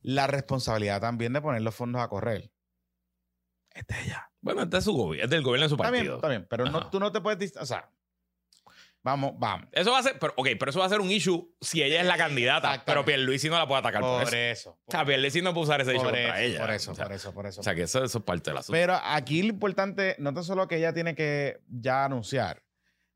la 0.00 0.26
responsabilidad 0.26 1.00
también 1.00 1.32
de 1.32 1.40
poner 1.40 1.62
los 1.62 1.74
fondos 1.74 2.02
a 2.02 2.08
correr. 2.08 2.52
Es 3.70 3.86
de 3.86 4.02
ella. 4.02 4.30
Bueno, 4.40 4.62
este 4.62 4.76
es, 4.76 4.84
su 4.84 5.14
es 5.14 5.30
del 5.30 5.42
gobierno 5.42 5.64
de 5.64 5.70
su 5.70 5.76
partido. 5.76 6.16
Está 6.16 6.28
bien, 6.28 6.46
pero 6.48 6.66
no, 6.66 6.90
tú 6.90 7.00
no 7.00 7.10
te 7.10 7.20
puedes... 7.20 7.56
O 7.56 7.66
sea, 7.66 7.90
Vamos, 9.04 9.34
vamos. 9.36 9.68
Eso 9.72 9.92
va 9.92 9.98
a 9.98 10.02
ser, 10.02 10.18
pero, 10.18 10.32
ok, 10.34 10.48
pero 10.58 10.70
eso 10.70 10.80
va 10.80 10.86
a 10.86 10.88
ser 10.88 11.02
un 11.02 11.10
issue 11.10 11.54
si 11.60 11.82
ella 11.82 12.00
es 12.00 12.06
la 12.06 12.16
candidata, 12.16 12.82
pero 12.86 13.04
Pierluisi 13.04 13.50
no 13.50 13.58
la 13.58 13.68
puede 13.68 13.80
atacar 13.80 14.00
por, 14.00 14.24
por 14.24 14.34
eso. 14.34 14.80
O 14.86 14.90
sea, 14.90 15.04
Pierluisi 15.04 15.42
no 15.42 15.52
puede 15.52 15.64
usar 15.64 15.82
ese 15.82 15.94
issue 15.94 16.04
contra 16.04 16.40
ella. 16.40 16.60
Por 16.60 16.70
eso, 16.70 16.94
por 16.94 17.12
eso, 17.12 17.34
por 17.34 17.46
eso. 17.46 17.60
O 17.60 17.64
sea, 17.64 17.74
que 17.74 17.82
eso, 17.82 18.02
eso 18.02 18.18
es 18.18 18.24
parte 18.24 18.48
de 18.48 18.54
la 18.54 18.60
asunto. 18.60 18.72
Pero 18.72 18.98
aquí 19.04 19.42
lo 19.42 19.50
importante, 19.50 20.16
no 20.18 20.32
tan 20.32 20.42
solo 20.42 20.66
que 20.66 20.78
ella 20.78 20.94
tiene 20.94 21.14
que 21.14 21.60
ya 21.68 22.06
anunciar, 22.06 22.62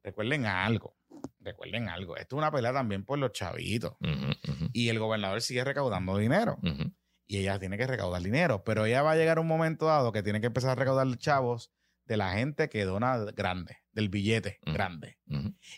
recuerden 0.04 0.45
algo, 0.45 0.95
recuerden 1.40 1.88
algo, 1.88 2.18
esto 2.18 2.37
es 2.37 2.38
una 2.38 2.52
pelea 2.52 2.75
también 2.75 3.07
por 3.07 3.18
los 3.18 3.33
chavitos. 3.33 3.95
Y 4.75 4.90
el 4.90 4.99
gobernador 4.99 5.40
sigue 5.40 5.64
recaudando 5.64 6.18
dinero. 6.18 6.59
Y 7.26 7.38
ella 7.38 7.59
tiene 7.59 7.78
que 7.78 7.87
recaudar 7.87 8.21
dinero, 8.21 8.62
pero 8.62 8.85
ella 8.85 9.00
va 9.00 9.12
a 9.12 9.16
llegar 9.16 9.38
un 9.38 9.47
momento 9.47 9.87
dado 9.87 10.12
que 10.12 10.23
tiene 10.23 10.42
que 10.42 10.49
empezar 10.49 10.71
a 10.71 10.75
recaudar 10.75 11.07
chavos 11.16 11.73
de 12.09 12.17
la 12.17 12.33
gente 12.33 12.71
que 12.71 12.87
dona 12.87 13.19
grande, 13.37 13.77
del 13.93 14.09
billete 14.09 14.59
grande. 14.65 15.19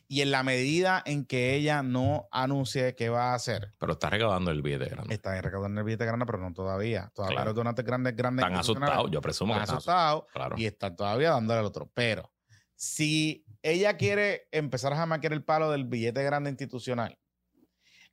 Y 0.06 0.20
en 0.20 0.30
la 0.30 0.44
medida 0.44 1.02
en 1.04 1.26
que 1.26 1.54
ella 1.54 1.82
no 1.82 2.28
anuncie 2.30 2.94
qué 2.94 3.08
va 3.08 3.32
a 3.32 3.34
hacer. 3.34 3.72
Pero 3.78 3.94
está 3.94 4.08
recaudando 4.08 4.52
el 4.52 4.62
billete 4.62 4.88
grande. 4.88 5.12
Está 5.12 5.38
recaudando 5.42 5.80
el 5.80 5.84
billete 5.84 6.06
grande, 6.06 6.24
pero 6.26 6.38
no 6.38 6.52
todavía. 6.54 7.10
Todavía 7.14 7.44
los 7.44 7.54
donantes 7.56 7.84
grandes, 7.84 8.14
grandes. 8.14 8.44
Están 8.44 8.60
asustados, 8.60 9.10
yo 9.10 9.20
presumo 9.20 9.54
están 9.54 9.76
asustados. 9.76 10.24
Y 10.56 10.66
están 10.66 10.94
todavía 10.94 11.30
dándole 11.30 11.58
al 11.58 11.66
otro. 11.66 11.90
Pero 11.92 12.32
si 12.76 13.44
ella 13.60 13.96
quiere 13.96 14.46
empezar 14.52 14.92
a 14.92 14.96
jamaquear 14.96 15.32
el 15.32 15.42
palo 15.42 15.72
del 15.72 15.84
billete 15.84 16.22
grande 16.22 16.50
institucional, 16.50 17.18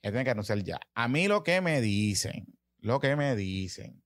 ella 0.01 0.11
tiene 0.11 0.23
que 0.23 0.31
anunciar 0.31 0.63
ya. 0.63 0.79
A 0.95 1.07
mí 1.07 1.27
lo 1.27 1.43
que 1.43 1.61
me 1.61 1.81
dicen, 1.81 2.47
lo 2.79 2.99
que 2.99 3.15
me 3.15 3.35
dicen 3.35 4.01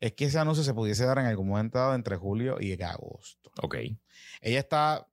es 0.00 0.12
que 0.12 0.26
ese 0.26 0.38
anuncio 0.38 0.64
se 0.64 0.74
pudiese 0.74 1.04
dar 1.04 1.18
en 1.18 1.26
algún 1.26 1.48
momento 1.48 1.78
dado 1.78 1.94
entre 1.94 2.16
julio 2.16 2.58
y 2.60 2.80
agosto. 2.82 3.50
Ok. 3.62 3.76
Ella 4.40 4.58
está, 4.58 5.08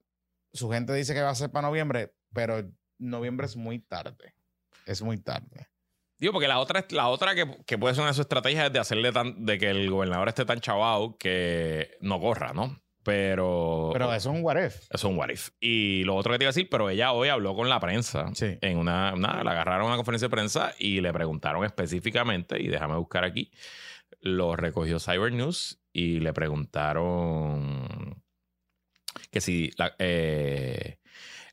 su 0.54 0.70
gente 0.70 0.94
dice 0.94 1.14
que 1.14 1.22
va 1.22 1.30
a 1.30 1.36
ser 1.36 1.52
para 1.52 1.68
noviembre, 1.68 2.14
pero 2.34 2.64
noviembre 2.98 3.46
es 3.46 3.56
muy 3.56 3.80
tarde. 3.80 4.36
Es 4.86 5.02
muy 5.02 5.18
tarde. 5.18 5.68
Digo, 6.18 6.32
porque 6.32 6.48
la 6.48 6.60
otra, 6.60 6.86
la 6.92 7.08
otra 7.10 7.34
que, 7.36 7.78
puede 7.78 7.94
ser 7.94 8.04
una 8.04 8.12
de 8.12 8.14
sus 8.14 8.22
estrategias 8.22 8.68
es 8.68 8.74
de 8.74 8.80
hacerle 8.80 9.12
tan, 9.12 9.46
de 9.46 9.58
que 9.58 9.70
el 9.70 9.90
gobernador 9.90 10.30
esté 10.30 10.46
tan 10.46 10.62
chavado 10.62 11.18
que 11.18 11.98
no 12.00 12.20
corra, 12.22 12.54
¿no? 12.54 12.82
Pero. 13.04 13.90
Pero 13.94 14.14
eso 14.14 14.32
es 14.32 14.38
un 14.38 14.44
what 14.44 14.58
if. 14.58 14.76
Eso 14.76 14.88
es 14.92 15.04
un 15.04 15.18
what 15.18 15.30
if. 15.30 15.50
Y 15.60 16.04
lo 16.06 16.16
otro 16.16 16.32
que 16.32 16.40
te 16.40 16.46
iba 16.46 16.50
a 16.50 16.54
decir, 16.54 16.70
pero 16.70 16.90
ella 16.90 17.12
hoy 17.12 17.30
habló 17.30 17.54
con 17.54 17.70
la 17.70 17.80
prensa. 17.80 18.32
Sí. 18.34 18.58
En 18.62 18.78
una. 18.78 19.12
Nada, 19.12 19.44
la 19.44 19.52
agarraron 19.52 19.84
a 19.84 19.88
una 19.88 19.96
conferencia 19.98 20.28
de 20.28 20.32
prensa 20.32 20.74
y 20.80 21.02
le 21.02 21.12
preguntaron 21.12 21.64
específicamente, 21.66 22.60
y 22.62 22.68
déjame 22.68 22.96
buscar 22.96 23.24
aquí, 23.24 23.52
lo 24.22 24.56
recogió 24.56 25.00
Cyber 25.00 25.32
News 25.32 25.80
y 25.92 26.20
le 26.20 26.34
preguntaron 26.34 28.22
que 29.32 29.42
si 29.42 29.72
la, 29.78 29.96
eh, 30.00 31.00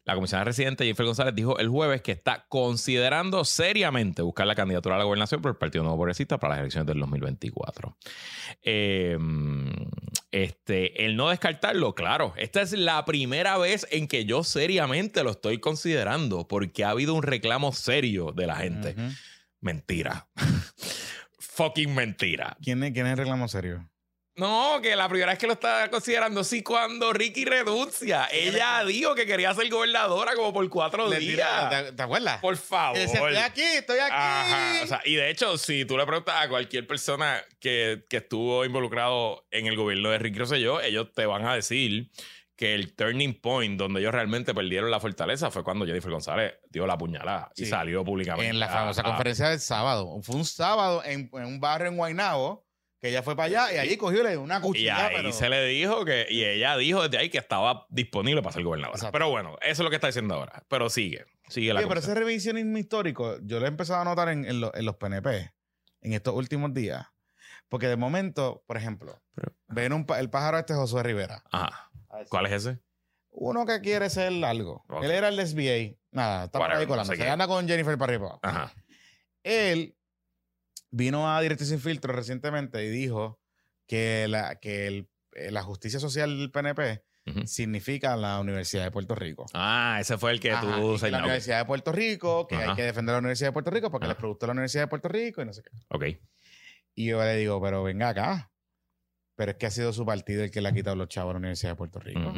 la 0.04 0.14
comisionada 0.14 0.47
residente 0.47 0.85
Jennifer 0.85 1.07
González 1.07 1.35
dijo 1.35 1.59
el 1.59 1.69
jueves 1.69 2.02
que 2.02 2.12
está 2.12 2.45
considerando 2.49 3.45
seriamente 3.45 4.23
buscar 4.23 4.47
la 4.47 4.57
candidatura 4.57 4.97
a 4.97 4.99
la 4.99 5.04
gobernación 5.04 5.40
por 5.40 5.52
el 5.52 5.57
Partido 5.57 5.85
Nuevo 5.85 5.99
Progresista 5.99 6.38
para 6.38 6.54
las 6.54 6.61
elecciones 6.61 6.88
del 6.88 6.99
2024. 6.99 7.97
Em, 8.62 9.73
este, 10.33 11.04
el 11.04 11.14
no 11.14 11.31
descartarlo, 11.31 11.95
claro, 11.95 12.35
esta 12.37 12.62
es 12.62 12.73
la 12.73 13.04
primera 13.04 13.59
vez 13.59 13.87
en 13.92 14.09
que 14.09 14.25
yo 14.25 14.42
seriamente 14.42 15.23
lo 15.23 15.31
estoy 15.31 15.59
considerando 15.59 16.49
porque 16.49 16.85
ha 16.85 16.90
habido 16.90 17.14
un 17.14 17.23
reclamo 17.23 17.73
serio 17.73 18.33
de 18.33 18.47
la 18.47 18.57
gente. 18.57 18.97
Mentira 19.61 20.26
fucking 21.54 21.94
mentira. 21.94 22.56
¿Quién 22.62 22.82
es, 22.82 22.92
quién 22.92 23.06
es 23.06 23.12
el 23.12 23.18
reclamo 23.18 23.49
serio? 23.49 23.88
No, 24.35 24.80
que 24.82 24.97
la 24.97 25.11
primera 25.11 25.32
vez 25.32 25.38
que 25.38 25.47
lo 25.47 25.52
estaba 25.52 25.90
considerando, 25.90 26.42
sí, 26.42 26.62
cuando 26.62 27.12
Ricky 27.12 27.44
renuncia. 27.44 28.28
Ella 28.32 28.82
dijo 28.87 29.14
que 29.14 29.26
quería 29.26 29.52
ser 29.52 29.68
gobernadora 29.68 30.35
como 30.35 30.54
por 30.54 30.66
cuatro 30.71 31.11
días. 31.11 31.94
¿te, 31.94 32.02
acuerdas? 32.02 32.40
Por 32.40 32.56
favor. 32.56 32.97
estoy 32.97 33.37
aquí, 33.37 33.61
estoy 33.61 33.99
aquí. 33.99 34.14
Ajá. 34.14 34.80
O 34.85 34.87
sea, 34.87 35.02
y 35.04 35.16
de 35.16 35.28
hecho, 35.28 35.59
si 35.59 35.85
tú 35.85 35.99
le 35.99 36.06
preguntas 36.06 36.35
a 36.38 36.49
cualquier 36.49 36.87
persona 36.87 37.42
que, 37.61 38.06
que 38.09 38.18
estuvo 38.18 38.64
involucrado 38.64 39.44
en 39.50 39.66
el 39.66 39.76
gobierno 39.76 40.09
de 40.09 40.18
Ricky 40.18 40.38
Rosselló, 40.38 40.80
ellos 40.80 41.12
te 41.12 41.26
van 41.26 41.44
a 41.44 41.54
decir 41.54 42.11
que 42.62 42.76
el 42.76 42.95
turning 42.95 43.35
point 43.40 43.76
donde 43.76 43.99
ellos 43.99 44.12
realmente 44.12 44.54
perdieron 44.54 44.88
la 44.88 45.00
fortaleza 45.00 45.50
fue 45.50 45.64
cuando 45.64 45.85
Jennifer 45.85 46.12
González 46.12 46.61
dio 46.71 46.87
la 46.87 46.97
puñalada 46.97 47.50
y 47.57 47.66
salió 47.66 48.04
públicamente. 48.04 48.49
En 48.49 48.61
la 48.61 48.69
famosa 48.69 49.02
conferencia 49.02 49.49
del 49.49 49.59
sábado. 49.59 50.23
Fue 50.23 50.37
un 50.37 50.45
sábado 50.45 51.02
en, 51.04 51.28
un 51.33 51.59
barrio 51.59 51.88
en 51.88 51.97
Guaynabo 51.97 52.64
que 53.00 53.09
ella 53.09 53.25
fue 53.25 53.35
para 53.35 53.47
allá 53.47 53.75
y 53.75 53.78
allí 53.78 53.97
cogió 53.97 54.23
una 54.40 54.61
cuchilla. 54.61 55.11
Y 55.12 55.26
ahí 55.26 55.33
se 55.33 55.49
le 55.49 55.66
dijo 55.66 56.04
que, 56.04 56.28
y 56.31 56.45
ella 56.45 56.76
dijo 56.76 57.02
desde 57.02 57.19
ahí 57.19 57.31
que 57.31 57.38
estaba 57.38 57.85
disponible 57.90 58.42
para 58.42 58.52
ser 58.52 58.62
gobernadora. 58.62 59.11
Pero 59.11 59.28
bueno, 59.28 59.57
eso 59.61 59.73
es 59.73 59.78
lo 59.81 59.90
que 59.90 59.97
está 59.97 60.07
diciendo 60.07 60.37
ahora. 60.37 60.62
Pero 60.69 60.88
sigue, 60.88 61.26
sigue 61.49 61.75
la 61.75 61.81
Pero 61.81 61.99
ese 61.99 62.14
revisionismo 62.14 62.78
histórico, 62.78 63.38
yo 63.42 63.59
lo 63.59 63.66
he 63.66 63.71
empezado 63.71 64.02
a 64.02 64.04
notar 64.04 64.28
en, 64.28 64.61
los 64.61 64.97
PNP 64.99 65.52
en 66.02 66.12
estos 66.12 66.33
últimos 66.33 66.73
días. 66.75 67.09
Porque 67.72 67.88
de 67.88 67.96
momento, 67.96 68.62
por 68.68 68.76
ejemplo, 68.76 69.20
ven 69.66 69.92
un, 69.92 70.06
el 70.16 70.30
pájaro 70.30 70.58
este 70.58 70.74
Josué 70.74 71.02
Rivera. 71.02 71.42
Ajá 71.50 71.92
¿Cuál 72.28 72.46
es 72.46 72.52
ese? 72.52 72.78
Uno 73.30 73.64
que 73.64 73.80
quiere 73.80 74.10
ser 74.10 74.32
algo. 74.44 74.84
Él 75.02 75.10
era 75.10 75.28
el 75.28 75.46
SBA. 75.46 75.96
Nada, 76.10 76.44
está 76.44 76.58
por 76.58 76.70
ahí 76.70 76.86
colando. 76.86 77.14
Se 77.14 77.28
anda 77.28 77.46
con 77.46 77.66
Jennifer 77.66 77.96
para 77.96 78.12
arriba. 78.12 78.38
Ajá. 78.42 78.74
Él 79.42 79.96
vino 80.90 81.32
a 81.32 81.40
Directo 81.40 81.64
Sin 81.64 81.80
Filtro 81.80 82.12
recientemente 82.12 82.84
y 82.84 82.90
dijo 82.90 83.40
que 83.86 84.26
la, 84.28 84.56
que 84.56 85.08
eh, 85.32 85.50
la 85.50 85.62
justicia 85.62 85.98
social 85.98 86.36
del 86.38 86.50
PNP 86.50 87.02
significa 87.44 88.16
la 88.16 88.40
Universidad 88.40 88.84
de 88.84 88.90
Puerto 88.90 89.14
Rico. 89.14 89.46
Ah, 89.54 89.98
ese 90.00 90.18
fue 90.18 90.32
el 90.32 90.40
que 90.40 90.50
tú 90.50 90.98
señalaste. 90.98 91.10
La 91.10 91.18
Universidad 91.22 91.58
de 91.60 91.64
Puerto 91.64 91.92
Rico, 91.92 92.46
que 92.48 92.56
hay 92.56 92.74
que 92.74 92.82
defender 92.82 93.12
la 93.12 93.20
Universidad 93.20 93.48
de 93.48 93.52
Puerto 93.52 93.70
Rico 93.70 93.90
porque 93.90 94.08
les 94.08 94.16
producto 94.16 94.46
la 94.46 94.52
Universidad 94.52 94.82
de 94.82 94.88
Puerto 94.88 95.08
Rico 95.08 95.40
y 95.40 95.46
no 95.46 95.52
sé 95.52 95.62
qué. 95.62 95.70
Ok. 95.88 96.04
Y 96.94 97.06
yo 97.06 97.22
le 97.22 97.37
digo, 97.37 97.61
pero 97.61 97.82
venga 97.82 98.11
acá. 98.11 98.52
Pero 99.34 99.52
es 99.52 99.56
que 99.56 99.66
ha 99.66 99.70
sido 99.70 99.92
su 99.92 100.04
partido 100.04 100.44
el 100.44 100.50
que 100.50 100.61
le 100.61 100.68
ha 100.68 100.72
quitado 100.72 100.94
los 100.96 101.08
chavos 101.08 101.30
a 101.30 101.34
la 101.34 101.38
Universidad 101.38 101.72
de 101.72 101.76
Puerto 101.76 101.99
Rico. 102.00 102.34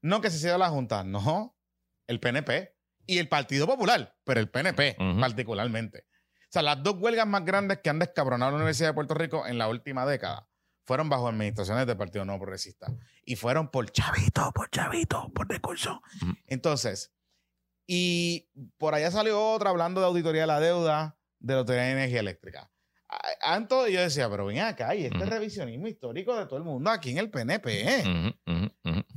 No 0.00 0.20
que 0.20 0.30
se 0.30 0.38
sea 0.38 0.58
la 0.58 0.68
Junta, 0.68 1.04
no. 1.04 1.56
El 2.06 2.18
PNP 2.18 2.74
y 3.06 3.18
el 3.18 3.28
Partido 3.28 3.66
Popular, 3.66 4.16
pero 4.24 4.40
el 4.40 4.50
PNP 4.50 4.96
particularmente. 5.20 6.06
O 6.08 6.52
sea, 6.52 6.62
las 6.62 6.82
dos 6.82 6.96
huelgas 6.98 7.26
más 7.26 7.44
grandes 7.44 7.78
que 7.78 7.88
han 7.88 7.98
descabronado 7.98 8.50
la 8.50 8.56
Universidad 8.56 8.90
de 8.90 8.94
Puerto 8.94 9.14
Rico 9.14 9.46
en 9.46 9.58
la 9.58 9.68
última 9.68 10.04
década 10.04 10.48
fueron 10.84 11.08
bajo 11.08 11.28
administraciones 11.28 11.86
del 11.86 11.96
Partido 11.96 12.24
No 12.24 12.38
Progresista. 12.38 12.92
Y 13.24 13.36
fueron 13.36 13.70
por 13.70 13.90
chavito, 13.90 14.52
por 14.52 14.68
chavito, 14.68 15.30
por 15.32 15.48
discurso. 15.48 16.02
Entonces, 16.46 17.14
y 17.86 18.50
por 18.78 18.94
allá 18.94 19.10
salió 19.10 19.52
otra 19.52 19.70
hablando 19.70 20.00
de 20.00 20.08
auditoría 20.08 20.42
de 20.42 20.46
la 20.48 20.60
deuda 20.60 21.16
de 21.38 21.54
la 21.54 21.60
Autoridad 21.60 21.84
de 21.84 21.92
Energía 21.92 22.20
Eléctrica. 22.20 22.70
Antes 23.40 23.90
yo 23.90 24.00
decía, 24.00 24.30
pero 24.30 24.46
ven 24.46 24.60
acá, 24.60 24.94
y 24.94 25.04
este 25.06 25.24
revisionismo 25.24 25.86
histórico 25.86 26.36
de 26.36 26.46
todo 26.46 26.56
el 26.56 26.64
mundo 26.64 26.90
aquí 26.90 27.10
en 27.10 27.18
el 27.18 27.30
PNP. 27.30 28.34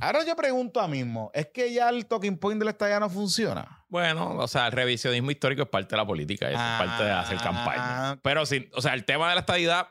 Ahora 0.00 0.24
yo 0.24 0.36
pregunto 0.36 0.80
a 0.80 0.88
mismo, 0.88 1.30
¿es 1.34 1.48
que 1.48 1.72
ya 1.72 1.88
el 1.88 2.06
talking 2.06 2.36
point 2.36 2.58
de 2.58 2.64
la 2.64 2.72
estadía 2.72 3.00
no 3.00 3.08
funciona? 3.08 3.84
Bueno, 3.88 4.36
o 4.36 4.48
sea, 4.48 4.66
el 4.66 4.72
revisionismo 4.72 5.30
histórico 5.30 5.62
es 5.62 5.68
parte 5.68 5.94
de 5.94 5.96
la 5.96 6.06
política, 6.06 6.50
es 6.50 6.56
parte 6.56 7.04
de 7.04 7.10
hacer 7.10 7.38
campaña. 7.38 8.10
Ah. 8.10 8.18
Pero 8.22 8.44
sí, 8.44 8.68
o 8.74 8.82
sea, 8.82 8.94
el 8.94 9.04
tema 9.04 9.28
de 9.28 9.34
la 9.36 9.40
estadidad, 9.40 9.88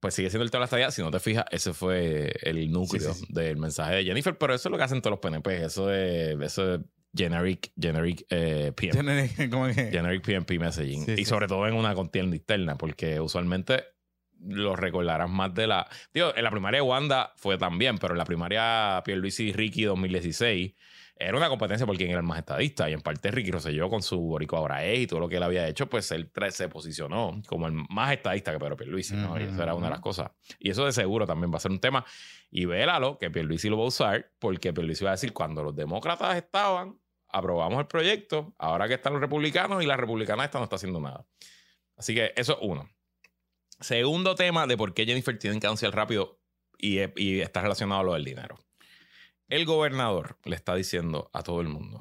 pues 0.00 0.14
sigue 0.14 0.30
siendo 0.30 0.44
el 0.44 0.50
tema 0.50 0.60
de 0.60 0.62
la 0.62 0.66
estadidad. 0.66 0.90
Si 0.90 1.02
no 1.02 1.10
te 1.10 1.20
fijas, 1.20 1.44
ese 1.50 1.72
fue 1.72 2.32
el 2.42 2.70
núcleo 2.70 3.14
del 3.28 3.56
mensaje 3.56 3.96
de 3.96 4.04
Jennifer, 4.04 4.36
pero 4.36 4.54
eso 4.54 4.68
es 4.68 4.70
lo 4.70 4.78
que 4.78 4.84
hacen 4.84 5.00
todos 5.00 5.12
los 5.12 5.20
PNP, 5.20 5.64
eso 5.64 5.86
de, 5.86 6.38
eso 6.44 6.66
de 6.66 6.84
generic, 7.14 7.72
generic 7.78 8.24
eh, 8.30 8.72
PM. 8.74 9.28
Generic, 9.32 10.24
PMP 10.24 10.58
messaging. 10.58 11.04
y 11.16 11.24
sobre 11.24 11.46
todo 11.46 11.66
en 11.66 11.74
una 11.74 11.94
contienda 11.94 12.36
interna, 12.36 12.76
porque 12.76 13.20
usualmente 13.20 13.84
lo 14.40 14.76
recordarás 14.76 15.28
más 15.28 15.54
de 15.54 15.66
la. 15.66 15.88
Tío, 16.12 16.34
en 16.36 16.44
la 16.44 16.50
primaria 16.50 16.78
de 16.78 16.82
Wanda 16.82 17.32
fue 17.36 17.58
también, 17.58 17.98
pero 17.98 18.14
en 18.14 18.18
la 18.18 18.24
primaria 18.24 19.02
Pierluisi 19.04 19.48
y 19.48 19.52
Ricky 19.52 19.84
2016 19.84 20.74
era 21.20 21.36
una 21.36 21.50
competencia 21.50 21.86
por 21.86 21.98
quién 21.98 22.10
era 22.10 22.20
el 22.20 22.26
más 22.26 22.38
estadista. 22.38 22.88
Y 22.88 22.94
en 22.94 23.02
parte 23.02 23.30
Ricky 23.30 23.50
Rosselló 23.50 23.90
con 23.90 24.02
su 24.02 24.18
Borico 24.18 24.56
Abrae 24.56 25.02
y 25.02 25.06
todo 25.06 25.20
lo 25.20 25.28
que 25.28 25.36
él 25.36 25.42
había 25.42 25.68
hecho, 25.68 25.86
pues 25.86 26.10
él 26.12 26.30
se 26.50 26.68
posicionó 26.70 27.42
como 27.46 27.66
el 27.66 27.74
más 27.90 28.12
estadista 28.12 28.52
que 28.52 28.58
Pedro 28.58 28.76
Pierluisi, 28.76 29.14
¿no? 29.14 29.38
y 29.38 29.44
eso 29.44 29.62
era 29.62 29.74
una 29.74 29.88
de 29.88 29.92
las 29.92 30.00
cosas. 30.00 30.30
Y 30.58 30.70
eso 30.70 30.86
de 30.86 30.92
seguro 30.92 31.26
también 31.26 31.52
va 31.52 31.58
a 31.58 31.60
ser 31.60 31.72
un 31.72 31.78
tema. 31.78 32.06
Y 32.50 32.64
vélalo, 32.64 33.18
que 33.18 33.30
Pierluisi 33.30 33.68
lo 33.68 33.76
va 33.76 33.84
a 33.84 33.88
usar, 33.88 34.32
porque 34.38 34.72
Pierluisi 34.72 35.04
va 35.04 35.10
a 35.10 35.14
decir, 35.14 35.34
cuando 35.34 35.62
los 35.62 35.76
demócratas 35.76 36.34
estaban, 36.38 36.98
aprobamos 37.28 37.78
el 37.80 37.86
proyecto, 37.86 38.54
ahora 38.56 38.88
que 38.88 38.94
están 38.94 39.12
los 39.12 39.20
republicanos 39.20 39.82
y 39.82 39.86
la 39.86 39.98
republicana 39.98 40.46
esta 40.46 40.58
no 40.58 40.64
está 40.64 40.76
haciendo 40.76 41.00
nada. 41.00 41.26
Así 41.96 42.14
que 42.14 42.32
eso 42.34 42.54
es 42.54 42.58
uno. 42.62 42.88
Segundo 43.78 44.34
tema 44.34 44.66
de 44.66 44.78
por 44.78 44.94
qué 44.94 45.04
Jennifer 45.04 45.38
tiene 45.38 45.60
que 45.60 45.66
anunciar 45.66 45.94
rápido 45.94 46.40
y, 46.78 46.98
y 47.22 47.40
está 47.40 47.60
relacionado 47.60 48.00
a 48.00 48.04
lo 48.04 48.14
del 48.14 48.24
dinero. 48.24 48.58
El 49.50 49.64
gobernador 49.66 50.38
le 50.44 50.56
está 50.56 50.74
diciendo 50.74 51.30
a 51.32 51.42
todo 51.42 51.60
el 51.60 51.68
mundo 51.68 52.00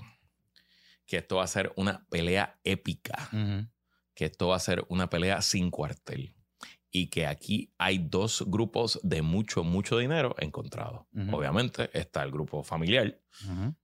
que 1.06 1.18
esto 1.18 1.38
va 1.38 1.44
a 1.44 1.48
ser 1.48 1.74
una 1.75 2.06
pelea 2.10 2.60
épica, 2.63 3.29
que 4.13 4.25
esto 4.25 4.50
va 4.50 4.56
a 4.56 4.60
ser 4.60 4.86
una 4.89 5.10
pelea 5.10 5.41
sin 5.41 5.72
cuartel 5.72 6.36
y 6.91 7.08
que 7.10 7.25
aquí 7.27 7.74
hay 7.77 7.98
dos 8.00 8.44
grupos 8.48 9.00
de 9.03 9.22
mucho, 9.24 9.63
mucho 9.63 9.98
dinero 9.98 10.36
encontrados. 10.39 11.06
Obviamente 11.32 11.89
está 11.94 12.22
el 12.24 12.32
grupo 12.32 12.63
familiar, 12.63 13.20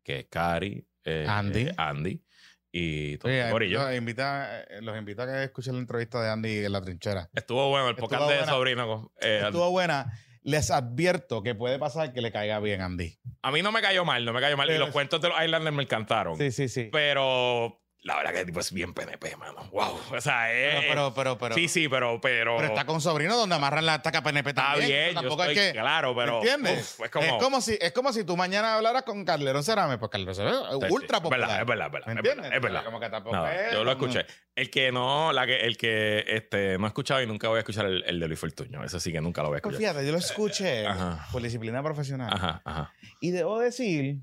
que 0.04 0.20
es 0.20 0.26
Cari, 0.30 0.88
eh, 1.04 1.26
Andy. 1.28 1.62
eh, 1.62 1.74
Andy 1.78 2.24
y 2.72 3.18
todo 3.18 3.32
Oye, 3.32 3.50
corillo. 3.52 3.84
los 3.88 3.96
invita, 3.96 4.62
eh, 4.64 4.82
los 4.82 4.98
invito 4.98 5.22
a 5.22 5.26
que 5.28 5.44
escuchen 5.46 5.74
la 5.76 5.80
entrevista 5.80 6.22
de 6.22 6.30
Andy 6.30 6.66
en 6.66 6.72
la 6.74 6.82
trinchera. 6.82 7.30
Estuvo 7.34 7.70
bueno 7.70 7.88
el 7.90 7.96
podcast 7.96 8.24
de 8.24 8.36
buena. 8.38 8.52
sobrino. 8.52 9.12
eh, 9.22 9.42
Estuvo 9.46 9.72
buena. 9.72 10.12
Les 10.48 10.70
advierto 10.70 11.42
que 11.42 11.56
puede 11.56 11.80
pasar 11.80 12.14
que 12.14 12.22
le 12.22 12.32
caiga 12.32 12.60
bien 12.60 12.80
Andy. 12.82 13.18
a 13.42 13.52
mí 13.52 13.64
no 13.64 13.72
me 13.72 13.82
cayó 13.82 14.06
mal, 14.06 14.24
no 14.24 14.32
me 14.32 14.40
cayó 14.40 14.56
mal. 14.56 14.70
Y 14.70 14.78
los 14.78 14.90
es- 14.90 14.94
cuentos 14.94 15.20
de 15.20 15.30
los 15.30 15.44
Islanders 15.44 15.76
me 15.76 15.82
encantaron. 15.84 16.38
Sí, 16.38 16.52
sí, 16.52 16.70
sí. 16.70 16.90
Pero 16.92 17.82
la 18.06 18.16
verdad 18.18 18.34
que 18.34 18.40
el 18.42 18.46
tipo 18.46 18.60
es 18.60 18.72
bien 18.72 18.94
PNP, 18.94 19.36
mano. 19.36 19.68
Wow. 19.72 20.00
O 20.16 20.22
sea, 20.22 20.54
es. 20.54 20.76
Pero, 20.76 20.88
pero, 20.90 21.14
pero, 21.16 21.38
pero, 21.40 21.56
sí, 21.56 21.68
sí, 21.68 21.90
pero. 21.90 22.22
Pero, 22.22 22.56
pero 22.58 22.68
está 22.70 22.86
con 22.86 23.02
sobrino 23.02 23.36
donde 23.36 23.56
amarran 23.56 23.84
la 23.84 24.02
taca 24.04 24.22
PNP 24.22 24.52
Está 24.52 24.62
también. 24.74 24.88
bien, 24.90 25.08
yo 25.10 25.14
Tampoco 25.22 25.44
estoy 25.44 25.58
es 25.58 25.72
que. 25.74 25.80
claro, 25.80 26.16
pero. 26.16 26.38
¿Entiendes? 26.38 26.96
uf, 27.00 27.06
es 27.06 27.10
como. 27.40 27.62
si, 27.62 27.78
es 27.82 27.92
como 27.94 28.14
si 28.14 28.24
tú 28.24 28.38
mañana 28.38 28.76
hablaras 28.76 29.02
con 29.04 29.26
Calderón 29.26 29.64
Cerame, 29.64 29.98
pues 29.98 30.12
Calderón 30.12 30.36
Cerame 30.36 30.56
es 30.86 30.92
ultra 30.92 31.18
es 31.18 31.24
popular. 31.24 31.40
verdad, 31.40 31.62
es 31.62 31.66
verdad, 31.68 31.86
es 31.88 31.92
verdad. 31.92 32.08
¿Me 32.08 32.14
es 32.14 32.24
verdad, 32.36 32.54
Es 32.56 32.62
verdad. 32.62 32.86
Como 32.86 33.00
que 33.00 33.10
tampoco 33.10 33.36
No, 33.36 33.48
es 33.48 33.74
yo 33.74 33.84
lo 33.84 33.92
escuché. 33.92 34.26
El 34.56 34.70
que 34.70 34.92
no, 34.92 35.34
la 35.34 35.48
que, 35.48 35.58
el 35.62 35.76
que 35.76 36.24
este, 36.28 36.78
no 36.78 36.86
he 36.86 36.88
escuchado 36.90 37.22
y 37.24 37.26
nunca 37.28 37.48
voy 37.50 37.58
a 37.58 37.60
escuchar 37.62 37.88
el, 37.88 38.04
el 38.06 38.20
de 38.20 38.28
Luis 38.28 38.40
Fortuño. 38.40 38.84
Ese 38.84 39.00
sí 39.00 39.12
que 39.12 39.20
nunca 39.20 39.42
lo 39.42 39.50
voy 39.50 39.58
a 39.58 39.62
Pues 39.62 39.74
escuchar. 39.74 39.94
fíjate, 39.94 40.06
yo 40.06 40.12
lo 40.14 40.20
escuché 40.20 40.86
Ajá. 40.86 41.28
por 41.32 41.42
disciplina 41.42 41.82
profesional. 41.82 42.30
Ajá, 42.32 42.62
ajá. 42.64 42.94
Y 43.20 43.32
debo 43.32 43.60
decir 43.60 44.18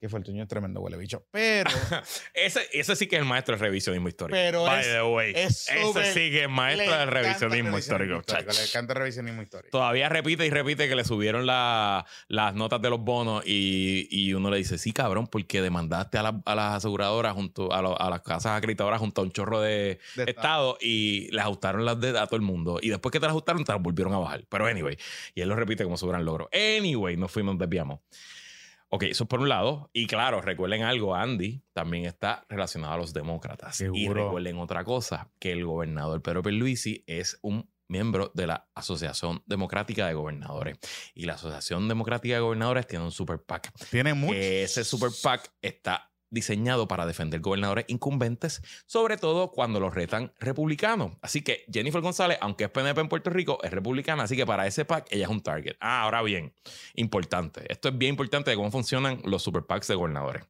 que 0.00 0.08
Fortuño 0.08 0.42
es 0.44 0.48
tremendo 0.48 0.80
huele 0.80 0.96
bicho. 0.96 1.26
Pero 1.30 1.70
Ese, 2.34 2.60
ese 2.72 2.94
sí 2.96 3.06
que 3.08 3.16
es 3.16 3.22
el 3.22 3.28
maestro 3.28 3.54
del 3.54 3.60
revisionismo 3.60 4.08
histórico. 4.08 4.34
Pero 4.36 4.62
By 4.64 4.80
es- 4.80 4.86
the 4.92 5.02
way. 5.02 5.32
es 5.34 5.68
ese 5.68 6.04
sí 6.12 6.30
que 6.30 6.44
es 6.44 6.48
maestro 6.48 6.90
le 6.92 6.98
del 6.98 7.08
revisionismo 7.08 7.78
histórico. 7.78 8.14
Le 8.18 8.22
chacho. 8.24 8.62
encanta 8.62 8.92
el 8.92 8.98
revisionismo 9.00 9.42
histórico. 9.42 9.70
Todavía 9.70 10.08
repite 10.08 10.46
y 10.46 10.50
repite 10.50 10.88
que 10.88 10.94
le 10.94 11.04
subieron 11.04 11.46
la- 11.46 12.06
las 12.28 12.54
notas 12.54 12.80
de 12.80 12.90
los 12.90 13.00
bonos 13.00 13.42
y, 13.46 14.06
y 14.10 14.34
uno 14.34 14.50
le 14.50 14.58
dice, 14.58 14.78
sí, 14.78 14.92
cabrón, 14.92 15.26
porque 15.26 15.60
demandaste 15.62 16.18
a, 16.18 16.22
la- 16.22 16.40
a 16.44 16.54
las 16.54 16.74
aseguradoras 16.76 17.32
junto 17.34 17.72
a, 17.72 17.82
lo- 17.82 18.00
a 18.00 18.08
las 18.10 18.20
casas 18.20 18.56
acreditadoras 18.56 19.00
junto 19.00 19.20
a 19.20 19.24
un 19.24 19.32
chorro 19.32 19.60
de, 19.60 19.98
De 20.14 20.24
estado 20.30 20.78
y 20.80 21.28
les 21.32 21.42
ajustaron 21.44 21.84
las 21.84 22.00
de 22.00 22.10
a 22.18 22.26
todo 22.26 22.36
el 22.36 22.42
mundo. 22.42 22.78
Y 22.80 22.90
después 22.90 23.12
que 23.12 23.18
te 23.18 23.26
las 23.26 23.30
ajustaron, 23.32 23.64
te 23.64 23.72
las 23.72 23.82
volvieron 23.82 24.14
a 24.14 24.18
bajar. 24.18 24.44
Pero 24.48 24.66
anyway, 24.66 24.96
y 25.34 25.40
él 25.40 25.48
lo 25.48 25.56
repite 25.56 25.82
como 25.82 25.96
su 25.96 26.06
gran 26.06 26.24
logro. 26.24 26.48
Anyway, 26.52 27.16
nos 27.16 27.32
fuimos, 27.32 27.58
desviamos. 27.58 27.98
Ok, 28.90 29.04
eso 29.04 29.26
por 29.26 29.40
un 29.40 29.48
lado. 29.48 29.90
Y 29.92 30.06
claro, 30.06 30.40
recuerden 30.40 30.82
algo, 30.82 31.14
Andy 31.14 31.62
también 31.72 32.06
está 32.06 32.44
relacionado 32.48 32.94
a 32.94 32.96
los 32.96 33.12
demócratas. 33.12 33.80
Y 33.80 34.08
recuerden 34.08 34.58
otra 34.58 34.84
cosa, 34.84 35.30
que 35.38 35.52
el 35.52 35.64
gobernador 35.64 36.22
Pedro 36.22 36.42
Pierluisi 36.42 37.04
es 37.06 37.38
un 37.42 37.70
miembro 37.88 38.30
de 38.34 38.46
la 38.46 38.68
Asociación 38.74 39.42
Democrática 39.46 40.06
de 40.06 40.14
Gobernadores. 40.14 40.78
Y 41.14 41.26
la 41.26 41.34
Asociación 41.34 41.88
Democrática 41.88 42.34
de 42.34 42.40
Gobernadores 42.40 42.86
tiene 42.86 43.04
un 43.04 43.12
super 43.12 43.42
PAC. 43.42 43.72
Tiene 43.90 44.14
mucho. 44.14 44.34
Ese 44.34 44.84
super 44.84 45.10
PAC 45.22 45.52
está 45.60 46.10
diseñado 46.30 46.88
para 46.88 47.06
defender 47.06 47.40
gobernadores 47.40 47.84
incumbentes, 47.88 48.62
sobre 48.86 49.16
todo 49.16 49.50
cuando 49.50 49.80
los 49.80 49.94
retan 49.94 50.32
republicanos. 50.38 51.12
Así 51.22 51.42
que 51.42 51.64
Jennifer 51.72 52.00
González, 52.00 52.38
aunque 52.40 52.64
es 52.64 52.70
PNP 52.70 53.00
en 53.00 53.08
Puerto 53.08 53.30
Rico, 53.30 53.58
es 53.62 53.70
republicana, 53.70 54.24
así 54.24 54.36
que 54.36 54.46
para 54.46 54.66
ese 54.66 54.84
PAC 54.84 55.06
ella 55.10 55.24
es 55.24 55.30
un 55.30 55.40
target. 55.40 55.76
Ah, 55.80 56.02
ahora 56.02 56.22
bien, 56.22 56.52
importante. 56.94 57.70
Esto 57.72 57.88
es 57.88 57.98
bien 57.98 58.10
importante 58.10 58.50
de 58.50 58.56
cómo 58.56 58.70
funcionan 58.70 59.20
los 59.24 59.42
super 59.42 59.64
PACs 59.64 59.88
de 59.88 59.94
gobernadores. 59.94 60.44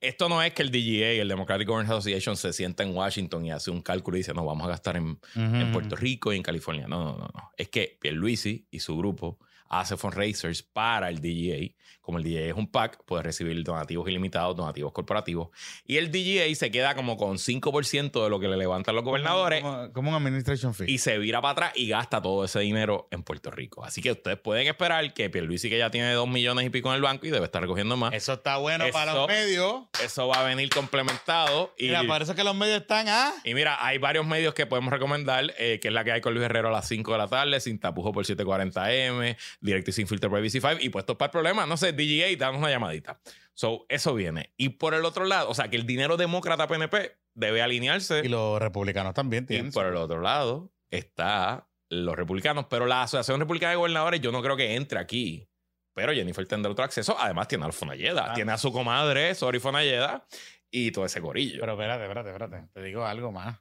Esto 0.00 0.30
no 0.30 0.42
es 0.42 0.54
que 0.54 0.62
el 0.62 0.70
DGA, 0.70 1.20
el 1.20 1.28
Democratic 1.28 1.68
Government 1.68 1.92
Association, 1.92 2.34
se 2.34 2.54
sienta 2.54 2.82
en 2.82 2.96
Washington 2.96 3.44
y 3.44 3.50
hace 3.50 3.70
un 3.70 3.82
cálculo 3.82 4.16
y 4.16 4.20
dice, 4.20 4.32
no, 4.32 4.46
vamos 4.46 4.66
a 4.66 4.70
gastar 4.70 4.96
en, 4.96 5.18
en 5.34 5.72
Puerto 5.72 5.94
Rico 5.94 6.32
y 6.32 6.36
en 6.36 6.42
California. 6.42 6.88
No, 6.88 7.04
no, 7.04 7.12
no, 7.18 7.30
no. 7.34 7.50
Es 7.56 7.68
que 7.68 7.98
Pierluisi 8.00 8.66
y 8.70 8.80
su 8.80 8.96
grupo 8.96 9.38
hace 9.70 9.96
fundraisers 9.96 10.62
para 10.62 11.08
el 11.08 11.20
DGA. 11.22 11.74
Como 12.02 12.18
el 12.18 12.24
DGA 12.24 12.40
es 12.48 12.54
un 12.54 12.66
PAC, 12.66 13.04
puede 13.04 13.22
recibir 13.22 13.62
donativos 13.62 14.08
ilimitados, 14.08 14.56
donativos 14.56 14.90
corporativos. 14.92 15.50
Y 15.84 15.96
el 15.98 16.10
DGA 16.10 16.52
se 16.56 16.70
queda 16.72 16.94
como 16.96 17.16
con 17.16 17.36
5% 17.36 18.24
de 18.24 18.30
lo 18.30 18.40
que 18.40 18.48
le 18.48 18.56
levantan 18.56 18.96
los 18.96 19.04
gobernadores 19.04 19.62
Como, 19.62 19.92
como 19.92 20.10
un 20.10 20.16
administration 20.16 20.74
fee. 20.74 20.90
y 20.90 20.98
se 20.98 21.18
vira 21.18 21.40
para 21.40 21.52
atrás 21.52 21.72
y 21.76 21.86
gasta 21.88 22.20
todo 22.20 22.44
ese 22.44 22.58
dinero 22.60 23.06
en 23.12 23.22
Puerto 23.22 23.50
Rico. 23.52 23.84
Así 23.84 24.02
que 24.02 24.10
ustedes 24.12 24.38
pueden 24.38 24.66
esperar 24.66 25.12
que 25.14 25.30
Pierluisi, 25.30 25.68
que 25.70 25.78
ya 25.78 25.90
tiene 25.90 26.12
2 26.12 26.26
millones 26.28 26.66
y 26.66 26.70
pico 26.70 26.88
en 26.88 26.96
el 26.96 27.02
banco 27.02 27.26
y 27.26 27.30
debe 27.30 27.44
estar 27.44 27.62
recogiendo 27.62 27.96
más, 27.96 28.12
Eso 28.14 28.32
está 28.32 28.56
bueno 28.56 28.86
para 28.92 29.14
los 29.14 29.28
medios. 29.28 29.82
eso 30.02 30.26
va 30.26 30.40
a 30.40 30.44
venir 30.44 30.68
complementado. 30.70 31.72
Y, 31.78 31.84
Mira, 31.88 32.02
por 32.04 32.22
eso 32.22 32.34
que 32.34 32.42
los 32.42 32.56
medios 32.56 32.80
están, 32.80 33.06
¿ah? 33.08 33.32
y 33.44 33.54
mira, 33.54 33.84
hay 33.84 33.98
varios 33.98 34.26
medios 34.26 34.54
que 34.54 34.66
podemos 34.66 34.92
recomendar, 34.92 35.52
eh, 35.58 35.78
que 35.80 35.88
es 35.88 35.94
la 35.94 36.02
que 36.02 36.12
hay 36.12 36.20
con 36.20 36.34
Luis 36.34 36.46
Herrero 36.46 36.68
a 36.68 36.72
las 36.72 36.88
5 36.88 37.12
de 37.12 37.18
la 37.18 37.28
tarde, 37.28 37.60
sin 37.60 37.78
tapujo 37.78 38.10
por 38.12 38.24
740M, 38.24 39.36
directo 39.60 39.90
y 39.90 39.92
sin 39.92 40.06
filtro 40.06 40.30
por 40.30 40.40
ABC5, 40.40 40.78
y 40.80 40.88
puestos 40.88 41.16
para 41.16 41.26
el 41.28 41.30
problema, 41.32 41.66
no 41.66 41.76
sé, 41.76 41.92
DGA, 41.92 42.36
danos 42.38 42.58
una 42.60 42.70
llamadita. 42.70 43.20
So, 43.54 43.84
eso 43.88 44.14
viene. 44.14 44.52
Y 44.56 44.70
por 44.70 44.94
el 44.94 45.04
otro 45.04 45.24
lado, 45.24 45.50
o 45.50 45.54
sea, 45.54 45.68
que 45.68 45.76
el 45.76 45.86
dinero 45.86 46.16
demócrata 46.16 46.66
PNP 46.66 47.16
debe 47.34 47.60
alinearse. 47.62 48.22
Y 48.24 48.28
los 48.28 48.60
republicanos 48.60 49.14
también 49.14 49.44
Y 49.44 49.46
tienen. 49.48 49.72
por 49.72 49.86
el 49.86 49.96
otro 49.96 50.20
lado 50.20 50.72
está 50.90 51.68
los 51.90 52.16
republicanos, 52.16 52.66
pero 52.70 52.86
la 52.86 53.02
Asociación 53.02 53.40
Republicana 53.40 53.70
de 53.72 53.76
Gobernadores 53.76 54.20
yo 54.20 54.32
no 54.32 54.42
creo 54.42 54.56
que 54.56 54.74
entre 54.76 54.98
aquí. 54.98 55.46
Pero 55.94 56.12
Jennifer 56.12 56.46
tendrá 56.46 56.70
otro 56.70 56.84
acceso. 56.84 57.16
Además 57.18 57.48
tiene 57.48 57.66
a 57.66 57.72
Fonalleda, 57.72 58.30
Ah. 58.30 58.34
tiene 58.34 58.52
a 58.52 58.58
su 58.58 58.72
comadre, 58.72 59.34
Sori 59.34 59.58
Fonalleda, 59.58 60.24
y 60.70 60.92
todo 60.92 61.04
ese 61.04 61.20
corillo. 61.20 61.58
Pero 61.60 61.72
espérate, 61.72 62.02
espérate, 62.04 62.30
espérate. 62.30 62.68
Te 62.72 62.82
digo 62.82 63.04
algo 63.04 63.32
más. 63.32 63.58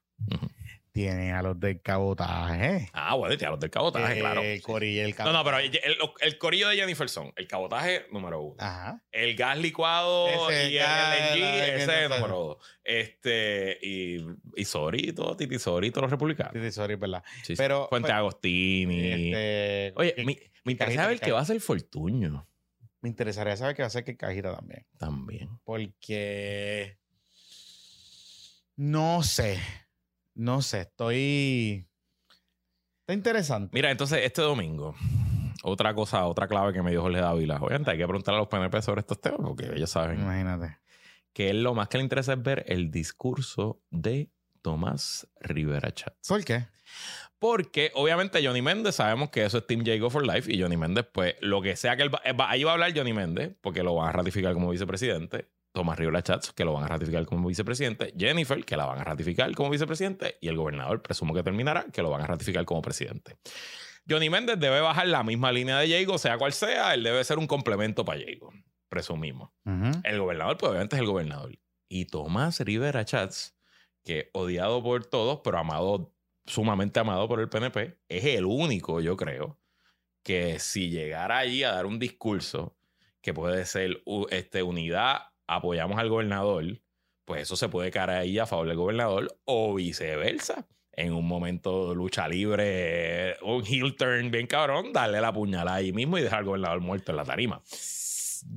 Tienen 1.00 1.34
a 1.34 1.42
los 1.42 1.58
del 1.58 1.82
cabotaje. 1.82 2.90
Ah, 2.92 3.16
bueno, 3.16 3.38
tiene 3.38 3.48
a 3.48 3.52
los 3.52 3.60
del 3.62 3.70
cabotaje, 3.70 4.18
Eh, 4.18 4.20
claro. 4.20 4.42
El 4.42 4.62
corillo, 4.62 5.04
el 5.04 5.12
No, 5.12 5.16
cabotaje. 5.16 5.38
no, 5.38 5.44
pero 5.46 5.58
el, 5.60 5.76
el- 5.82 5.98
el 6.20 6.38
corillo 6.38 6.68
de 6.68 6.76
Jennifer 6.76 7.08
son 7.08 7.32
el 7.38 7.48
cabotaje 7.48 8.06
número 8.12 8.42
uno. 8.42 8.56
Ajá. 8.60 9.02
El 9.12 9.36
gas 9.38 9.58
licuado 9.60 10.50
Ese 10.50 10.72
y 10.72 10.78
el 10.78 10.84
LNG, 10.84 11.64
ese 11.64 11.86
que 11.86 12.04
es 12.04 12.10
no 12.10 12.16
número 12.18 12.38
dos. 12.40 12.58
Este, 12.84 13.78
y, 13.82 14.18
y 14.58 14.66
Sori, 14.66 15.14
todo, 15.14 15.38
Titi 15.38 15.58
Sori, 15.58 15.90
todos 15.90 16.02
los 16.04 16.12
republicanos. 16.12 16.74
Sorry, 16.74 16.96
es 16.96 17.00
verdad. 17.00 17.24
Sí, 17.44 17.56
sí. 17.56 17.56
Pero- 17.56 17.88
Fuente 17.88 18.08
pero- 18.08 18.18
Agostini. 18.20 19.00
Este, 19.12 19.94
Oye, 19.96 20.14
que- 20.16 20.26
me, 20.26 20.38
me 20.66 20.72
interesa 20.74 21.08
ver 21.08 21.20
qué 21.22 21.32
va 21.32 21.40
a 21.40 21.46
ser 21.46 21.62
Fortuño 21.62 22.46
me 23.02 23.08
interesaría 23.08 23.56
saber 23.56 23.78
qué 23.78 23.82
va 23.84 23.86
a 23.86 23.88
hacer 23.88 24.04
que 24.04 24.18
cajita 24.18 24.54
también. 24.54 24.86
también. 24.98 25.50
Porque 25.64 26.98
no 28.76 29.24
sé. 29.24 29.58
No 30.40 30.62
sé. 30.62 30.82
Estoy. 30.82 31.86
Está 33.02 33.14
interesante. 33.14 33.72
Mira, 33.74 33.92
entonces 33.92 34.20
este 34.24 34.42
domingo, 34.42 34.96
otra 35.64 35.94
cosa, 35.94 36.26
otra 36.28 36.48
clave 36.48 36.72
que 36.74 36.82
me 36.82 36.92
dio 36.92 37.02
Jorge 37.02 37.20
Dávila. 37.20 37.58
Obviamente 37.62 37.92
hay 37.92 37.98
que 37.98 38.08
preguntar 38.08 38.36
a 38.36 38.38
los 38.38 38.48
PNP 38.48 38.82
sobre 38.82 39.02
estos 39.02 39.20
temas 39.20 39.42
porque 39.44 39.66
ellos 39.76 39.90
saben 39.90 40.22
Imagínate. 40.22 40.78
que 41.34 41.50
él 41.50 41.62
lo 41.64 41.74
más 41.74 41.90
que 41.90 41.98
le 41.98 42.04
interesa 42.04 42.34
es 42.34 42.42
ver 42.44 42.64
el 42.68 42.90
discurso 42.92 43.82
de 43.90 44.30
Tomás 44.62 45.28
Rivera 45.42 45.92
Chats. 45.94 46.28
¿Por 46.28 46.46
qué? 46.46 46.68
Porque 47.40 47.92
obviamente 47.96 48.46
Johnny 48.46 48.62
Méndez 48.62 48.96
sabemos 48.96 49.30
que 49.32 49.44
eso 49.46 49.58
es 49.58 49.68
Team 49.68 49.84
Jago 49.86 50.10
for 50.10 50.26
Life 50.26 50.52
y 50.54 50.62
Johnny 50.62 50.78
Méndez, 50.78 51.06
pues 51.12 51.36
lo 51.42 51.62
que 51.62 51.76
sea 51.76 51.96
que 51.98 52.04
él 52.04 52.14
va, 52.14 52.22
eh, 52.26 52.34
va- 52.34 52.50
ahí 52.50 52.64
va 52.64 52.72
a 52.72 52.74
hablar 52.76 52.92
Johnny 52.96 53.14
Méndez 53.14 53.56
porque 53.62 53.82
lo 53.84 53.96
van 53.96 54.10
a 54.10 54.12
ratificar 54.12 54.54
como 54.54 54.70
vicepresidente. 54.70 55.50
Tomás 55.72 55.98
Rivera 55.98 56.22
Chats, 56.24 56.52
que 56.52 56.66
lo 56.66 56.74
van 56.74 56.84
a 56.84 56.88
ratificar 56.88 57.26
como 57.26 57.48
vicepresidente. 57.48 58.14
Jennifer, 58.18 58.64
que 58.66 58.76
la 58.76 58.86
van 58.86 59.00
a 59.00 59.04
ratificar 59.04 59.54
como 59.54 59.70
vicepresidente. 59.70 60.38
Y 60.42 60.48
el 60.48 60.58
gobernador, 60.58 61.02
presumo 61.02 61.34
que 61.34 61.44
terminará, 61.44 61.86
que 61.92 62.02
lo 62.02 62.10
van 62.10 62.22
a 62.22 62.28
ratificar 62.28 62.66
como 62.66 62.82
presidente. 62.82 63.38
Johnny 64.10 64.30
Méndez 64.30 64.60
debe 64.60 64.82
bajar 64.82 65.08
la 65.08 65.24
misma 65.24 65.52
línea 65.52 65.78
de 65.78 65.90
Jago, 65.90 66.18
sea 66.18 66.38
cual 66.38 66.54
sea. 66.54 66.94
Él 66.94 67.04
debe 67.04 67.24
ser 67.24 67.38
un 67.38 67.46
complemento 67.46 68.04
para 68.04 68.20
Jago, 68.20 68.52
presumimos. 68.90 69.52
El 70.04 70.20
gobernador, 70.20 70.58
pues 70.58 70.72
obviamente 70.72 70.96
es 70.96 71.02
el 71.02 71.08
gobernador. 71.08 71.58
Y 71.88 72.06
Tomás 72.06 72.60
Rivera 72.60 73.06
Chats, 73.06 73.56
que 74.04 74.30
odiado 74.34 74.82
por 74.82 75.06
todos, 75.06 75.42
pero 75.44 75.60
amado, 75.60 76.12
sumamente 76.46 77.00
amado 77.00 77.28
por 77.28 77.40
el 77.40 77.50
PNP, 77.50 78.00
es 78.08 78.26
el 78.26 78.46
único, 78.46 79.02
yo 79.02 79.16
creo, 79.16 79.60
que 80.24 80.60
si 80.60 80.90
llegara 80.90 81.38
allí 81.38 81.64
a 81.64 81.72
dar 81.74 81.86
un 81.86 82.00
discurso 82.00 82.76
que 83.22 83.34
puede 83.34 83.66
ser 83.66 84.02
este, 84.30 84.64
unidad, 84.64 85.29
apoyamos 85.56 85.98
al 86.00 86.10
gobernador, 86.10 86.64
pues 87.26 87.44
eso 87.44 87.56
se 87.56 87.70
puede 87.70 87.92
caer 87.92 88.10
ahí 88.12 88.40
a 88.40 88.46
favor 88.46 88.68
del 88.68 88.78
gobernador 88.78 89.28
o 89.46 89.74
viceversa. 89.76 90.66
En 90.92 91.14
un 91.14 91.26
momento 91.28 91.90
de 91.90 91.96
lucha 91.96 92.28
libre, 92.28 93.38
un 93.42 93.64
heel 93.66 93.96
turn 93.96 94.32
bien 94.32 94.48
cabrón, 94.48 94.92
darle 94.92 95.22
la 95.22 95.32
puñalada 95.32 95.78
ahí 95.78 95.94
mismo 95.94 96.18
y 96.18 96.22
dejar 96.22 96.40
al 96.40 96.46
gobernador 96.46 96.82
muerto 96.82 97.12
en 97.12 97.18
la 97.18 97.24
tarima. 97.24 97.62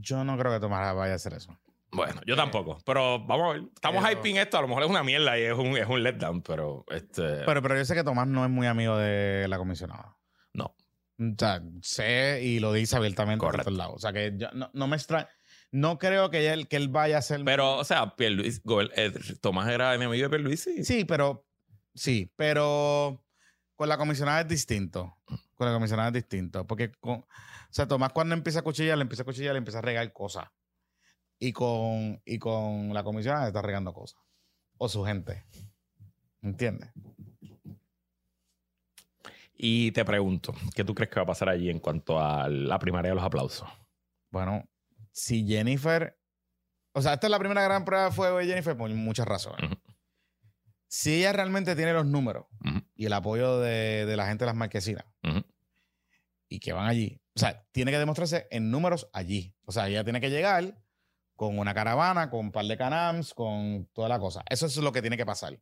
Yo 0.00 0.24
no 0.24 0.36
creo 0.36 0.52
que 0.52 0.58
Tomás 0.60 0.94
vaya 0.96 1.12
a 1.12 1.16
hacer 1.16 1.34
eso. 1.34 1.56
Bueno, 1.92 2.20
yo 2.26 2.34
tampoco. 2.34 2.78
Pero 2.86 3.24
vamos 3.26 3.50
a 3.50 3.52
ver. 3.52 3.62
Estamos 3.74 4.02
Pero- 4.02 4.18
hyping 4.18 4.38
esto. 4.38 4.58
A 4.58 4.62
lo 4.62 4.68
mejor 4.68 4.84
es 4.84 4.88
una 4.90 5.04
mierda 5.04 5.38
y 5.38 5.42
es 5.42 5.52
un, 5.52 5.76
es 5.76 5.86
un 5.86 6.02
letdown, 6.02 6.42
pero 6.42 6.84
este. 6.90 7.44
Pero, 7.44 7.62
pero 7.62 7.76
yo 7.76 7.84
sé 7.84 7.94
que 7.94 8.02
Tomás 8.02 8.26
no 8.26 8.44
es 8.44 8.50
muy 8.50 8.66
amigo 8.66 8.96
de 8.96 9.46
la 9.48 9.58
comisionada. 9.58 10.16
no. 10.52 10.74
O 11.18 11.34
sea, 11.38 11.62
sé 11.82 12.40
y 12.42 12.58
lo 12.58 12.72
dice 12.72 12.96
abiertamente 12.96 13.38
por 13.38 13.50
Correcto. 13.52 13.66
todos 13.70 13.78
lados. 13.78 13.94
O 13.96 13.98
sea, 14.00 14.12
que 14.12 14.32
yo 14.36 14.48
no, 14.54 14.70
no 14.72 14.88
me 14.88 14.96
extraña. 14.96 15.28
No 15.72 15.98
creo 15.98 16.30
que 16.30 16.52
él, 16.52 16.68
que 16.68 16.76
él 16.76 16.88
vaya 16.88 17.18
a 17.18 17.22
ser. 17.22 17.42
Pero, 17.44 17.78
o 17.78 17.84
sea, 17.84 18.14
Pierluisi, 18.14 18.60
Gober- 18.60 18.92
eh, 18.94 19.10
Tomás 19.40 19.68
era 19.70 19.94
enemigo 19.94 20.22
de 20.22 20.30
Pierluisi. 20.30 20.84
Sí, 20.84 21.04
pero. 21.04 21.46
Sí, 21.94 22.30
pero. 22.36 23.24
Con 23.74 23.88
la 23.88 23.96
comisionada 23.96 24.42
es 24.42 24.48
distinto. 24.48 25.16
Con 25.56 25.66
la 25.66 25.72
comisionada 25.72 26.08
es 26.08 26.14
distinto. 26.14 26.66
Porque, 26.66 26.92
con, 27.00 27.20
o 27.20 27.26
sea, 27.70 27.88
Tomás 27.88 28.12
cuando 28.12 28.34
empieza 28.34 28.60
a 28.60 28.62
cuchillar, 28.62 28.98
le 28.98 29.02
empieza 29.02 29.22
a 29.22 29.24
cuchillar, 29.26 29.54
le 29.54 29.58
empieza 29.58 29.78
a 29.78 29.82
regar 29.82 30.12
cosas. 30.12 30.44
Y 31.38 31.52
con, 31.52 32.20
y 32.24 32.38
con 32.38 32.92
la 32.92 33.02
comisionada 33.02 33.46
está 33.48 33.62
regando 33.62 33.92
cosas. 33.94 34.20
O 34.76 34.88
su 34.88 35.04
gente. 35.04 35.42
¿Entiendes? 36.42 36.90
Y 39.56 39.92
te 39.92 40.04
pregunto, 40.04 40.54
¿qué 40.74 40.84
tú 40.84 40.94
crees 40.94 41.08
que 41.10 41.16
va 41.16 41.22
a 41.22 41.26
pasar 41.26 41.48
allí 41.48 41.70
en 41.70 41.78
cuanto 41.78 42.20
a 42.20 42.48
la 42.48 42.78
primaria 42.78 43.10
de 43.10 43.14
los 43.14 43.24
aplausos? 43.24 43.68
Bueno, 44.30 44.68
si 45.12 45.46
Jennifer. 45.46 46.18
O 46.92 47.00
sea, 47.00 47.14
esta 47.14 47.26
es 47.26 47.30
la 47.30 47.38
primera 47.38 47.62
gran 47.62 47.84
prueba 47.84 48.06
de 48.06 48.12
fuego 48.12 48.38
de 48.38 48.46
Jennifer 48.46 48.76
por 48.76 48.90
muchas 48.90 49.26
razones. 49.26 49.70
Si 50.88 51.14
ella 51.14 51.32
realmente 51.32 51.74
tiene 51.74 51.94
los 51.94 52.04
números 52.04 52.46
y 52.94 53.06
el 53.06 53.12
apoyo 53.14 53.60
de, 53.60 54.04
de 54.04 54.16
la 54.16 54.26
gente 54.26 54.44
de 54.44 54.46
las 54.46 54.56
marquesinas 54.56 55.06
ujú. 55.22 55.42
y 56.48 56.60
que 56.60 56.74
van 56.74 56.86
allí, 56.86 57.22
o 57.34 57.38
sea, 57.38 57.66
tiene 57.72 57.90
que 57.90 57.98
demostrarse 57.98 58.46
en 58.50 58.70
números 58.70 59.08
allí. 59.14 59.54
O 59.64 59.72
sea, 59.72 59.88
ella 59.88 60.04
tiene 60.04 60.20
que 60.20 60.28
llegar 60.28 60.82
con 61.34 61.58
una 61.58 61.72
caravana, 61.72 62.28
con 62.28 62.40
un 62.40 62.52
par 62.52 62.66
de 62.66 62.76
canams, 62.76 63.32
con 63.32 63.88
toda 63.94 64.08
la 64.08 64.18
cosa. 64.18 64.44
Eso 64.48 64.66
es 64.66 64.76
lo 64.76 64.92
que 64.92 65.00
tiene 65.00 65.16
que 65.16 65.24
pasar. 65.24 65.58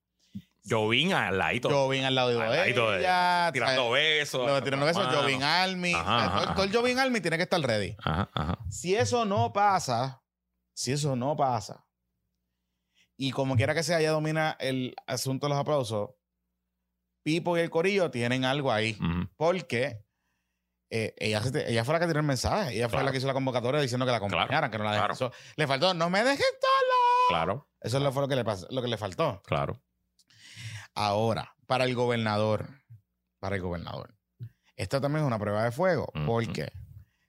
Jovín 0.69 1.13
al 1.13 1.39
ladito. 1.39 1.71
Yo 1.71 1.89
vine 1.89 2.07
al 2.07 2.15
lado 2.15 2.29
Al 2.29 2.51
de 2.51 2.57
ladito 2.59 2.91
de- 2.91 3.01
ella, 3.01 3.51
tirando 3.53 3.91
besos. 3.91 4.47
Lo 4.47 4.55
de 4.57 4.63
tirando 4.63 4.87
besos. 4.87 5.07
Jovin 5.15 5.43
Army. 5.43 5.95
Ajá, 5.95 6.05
sea, 6.05 6.27
ajá, 6.27 6.45
todo, 6.45 6.55
todo 6.55 6.65
el 6.65 6.73
Jovin 6.75 6.99
Army 6.99 7.21
tiene 7.21 7.37
que 7.39 7.45
estar 7.45 7.61
ready. 7.61 7.97
Ajá. 8.05 8.59
Si 8.69 8.95
eso 8.95 9.25
no 9.25 9.53
pasa, 9.53 10.23
si 10.75 10.93
eso 10.93 11.17
no 11.17 11.37
pasa, 11.37 11.87
y 13.17 13.31
como 13.33 13.57
quiera 13.57 13.75
que 13.75 13.83
sea, 13.83 14.01
ella 14.01 14.11
domina 14.13 14.57
el 14.61 14.95
asunto 15.07 15.47
de 15.47 15.51
los 15.51 15.59
aplausos, 15.59 16.11
Pipo 17.23 17.57
y 17.57 17.61
el 17.61 17.69
Corillo 17.71 18.11
tienen 18.11 18.45
algo 18.47 18.73
ahí. 18.73 18.97
Ujú. 18.99 19.29
Porque 19.37 20.03
eh, 20.91 21.15
ella, 21.19 21.41
fue 21.85 21.93
la 21.95 22.01
que 22.01 22.07
tiró 22.07 22.19
el 22.21 22.27
mensaje. 22.27 22.75
Ella 22.75 22.89
fue 22.89 22.93
Claro. 22.97 23.07
la 23.07 23.13
que 23.13 23.19
hizo 23.19 23.27
la 23.27 23.33
convocatoria 23.35 23.81
diciendo 23.81 24.05
que 24.07 24.11
la 24.11 24.17
acompañaran, 24.19 24.71
que 24.71 24.79
no 24.79 24.85
la 24.85 24.93
claro. 24.97 25.15
Eso- 25.15 25.33
Le 25.57 25.67
faltó, 25.67 25.93
no 25.95 26.09
me 26.11 26.25
dejen 26.25 26.39
sola. 26.39 26.97
Claro, 27.29 27.69
Eso 27.81 28.13
fue 28.13 28.23
lo 28.23 28.29
que, 28.29 28.37
le 28.37 28.45
pasó, 28.45 28.67
lo 28.71 28.83
que 28.83 28.89
le 28.89 28.97
faltó. 28.97 29.41
claro. 29.47 29.81
Ahora, 30.95 31.55
para 31.67 31.85
el 31.85 31.95
gobernador, 31.95 32.69
para 33.39 33.57
el 33.57 33.63
gobernador, 33.63 34.15
esta 34.77 35.01
también 35.01 35.25
es 35.25 35.27
una 35.27 35.39
prueba 35.39 35.65
de 35.65 35.73
fuego. 35.73 36.11
Porque 36.27 36.73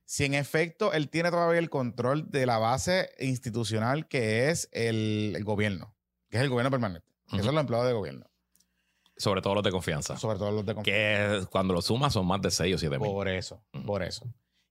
si 0.06 0.26
en 0.26 0.34
efecto 0.34 0.94
él 0.94 1.10
tiene 1.10 1.32
todavía 1.32 1.60
el 1.60 1.70
control 1.70 2.30
de 2.32 2.46
la 2.46 2.58
base 2.58 3.10
institucional 3.20 4.08
que 4.08 4.50
es 4.50 4.68
el, 4.72 5.34
el 5.36 5.44
gobierno, 5.44 5.96
que 6.30 6.38
es 6.38 6.44
el 6.44 6.50
gobierno 6.50 6.72
permanente, 6.72 7.08
que 7.30 7.36
Ujú. 7.38 7.46
son 7.46 7.56
los 7.56 7.62
empleados 7.62 7.88
de 7.88 7.94
gobierno, 7.94 8.26
Sobre 9.18 9.42
todo 9.42 9.56
los 9.56 9.64
de 9.64 9.72
confianza. 9.72 10.18
sobre 10.18 10.38
todo 10.40 10.52
los 10.52 10.66
de 10.66 10.74
confianza. 10.76 11.40
Que 11.46 11.46
cuando 11.50 11.74
lo 11.74 11.82
sumas 11.82 12.14
son 12.14 12.26
más 12.26 12.42
de 12.42 12.52
6 12.52 12.76
o 12.76 12.78
7 12.78 12.98
mil. 13.00 13.08
Por 13.10 13.28
eso, 13.28 13.64
por 13.86 14.02
eso. 14.04 14.26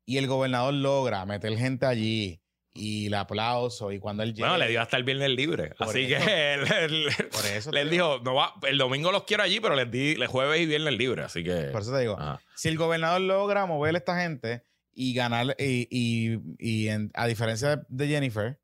Y 0.05 0.19
el 0.19 0.27
gobernador 0.27 0.75
logra 0.75 1.25
meter 1.25 1.57
gente 1.57 1.87
allí 1.87 2.43
y 2.73 3.07
el 3.07 3.15
aplauso 3.15 3.91
y 3.93 3.99
cuando 3.99 4.23
él 4.23 4.33
llega... 4.35 4.49
Bueno, 4.51 4.65
le 4.65 4.71
dio 4.71 4.81
hasta 4.81 4.97
el 4.97 5.05
viernes 5.05 5.31
libre. 5.31 5.73
Así 5.79 6.05
eso. 6.13 6.25
que 6.25 6.55
él, 6.55 6.73
él- 6.73 7.07
Por 7.31 7.47
eso, 7.47 7.71
te 7.71 7.85
dijo, 7.87 8.21
no 8.25 8.35
va, 8.35 8.55
el 8.69 8.79
domingo 8.79 9.11
los 9.13 9.25
quiero 9.25 9.43
allí, 9.43 9.59
pero 9.61 9.75
les 9.75 9.91
di 9.91 10.13
el 10.13 10.27
jueves 10.29 10.61
y 10.61 10.67
viernes 10.67 10.95
libre. 10.95 11.23
Así 11.25 11.43
que. 11.43 11.65
por 11.73 11.83
eso 11.83 11.93
te 11.93 11.99
digo, 12.01 12.17
Ajá. 12.19 12.41
si 12.55 12.69
el 12.69 12.77
gobernador 12.79 13.21
logra 13.21 13.67
mover 13.67 13.95
a 13.95 13.99
esta 13.99 14.21
gente 14.21 14.65
y 14.93 15.15
ganar, 15.15 15.57
y, 15.59 15.89
y- 15.91 16.41
y 16.59 16.89
en- 16.89 17.11
a 17.15 17.27
diferencia 17.27 17.77
de, 17.77 17.83
de 17.89 18.07
Jennifer, 18.09 18.61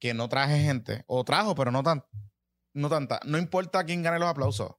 que 0.00 0.14
no 0.14 0.28
traje 0.28 0.58
gente, 0.62 1.04
o 1.06 1.24
trajo, 1.24 1.54
pero 1.54 1.70
no, 1.70 1.82
tan, 1.82 2.04
no 2.72 2.88
tanta, 2.88 3.20
no 3.24 3.38
importa 3.38 3.84
quién 3.84 4.02
gane 4.02 4.18
los 4.18 4.28
aplausos. 4.28 4.72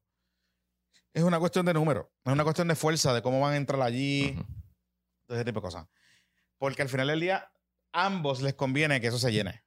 Es 1.13 1.23
una 1.23 1.39
cuestión 1.39 1.65
de 1.65 1.73
número, 1.73 2.11
es 2.25 2.31
una 2.33 2.43
cuestión 2.43 2.67
de 2.67 2.75
fuerza, 2.75 3.13
de 3.13 3.21
cómo 3.21 3.39
van 3.39 3.53
a 3.53 3.57
entrar 3.57 3.81
allí, 3.81 4.35
todo 5.25 5.37
ese 5.37 5.45
tipo 5.45 5.59
de 5.61 5.63
cosas. 5.63 5.87
Porque 6.57 6.81
al 6.81 6.89
final 6.89 7.07
del 7.07 7.21
día, 7.21 7.49
ambos 7.95 8.41
les 8.41 8.53
conviene 8.53 8.99
que 9.01 9.07
eso 9.07 9.17
se 9.19 9.31
llene. 9.31 9.63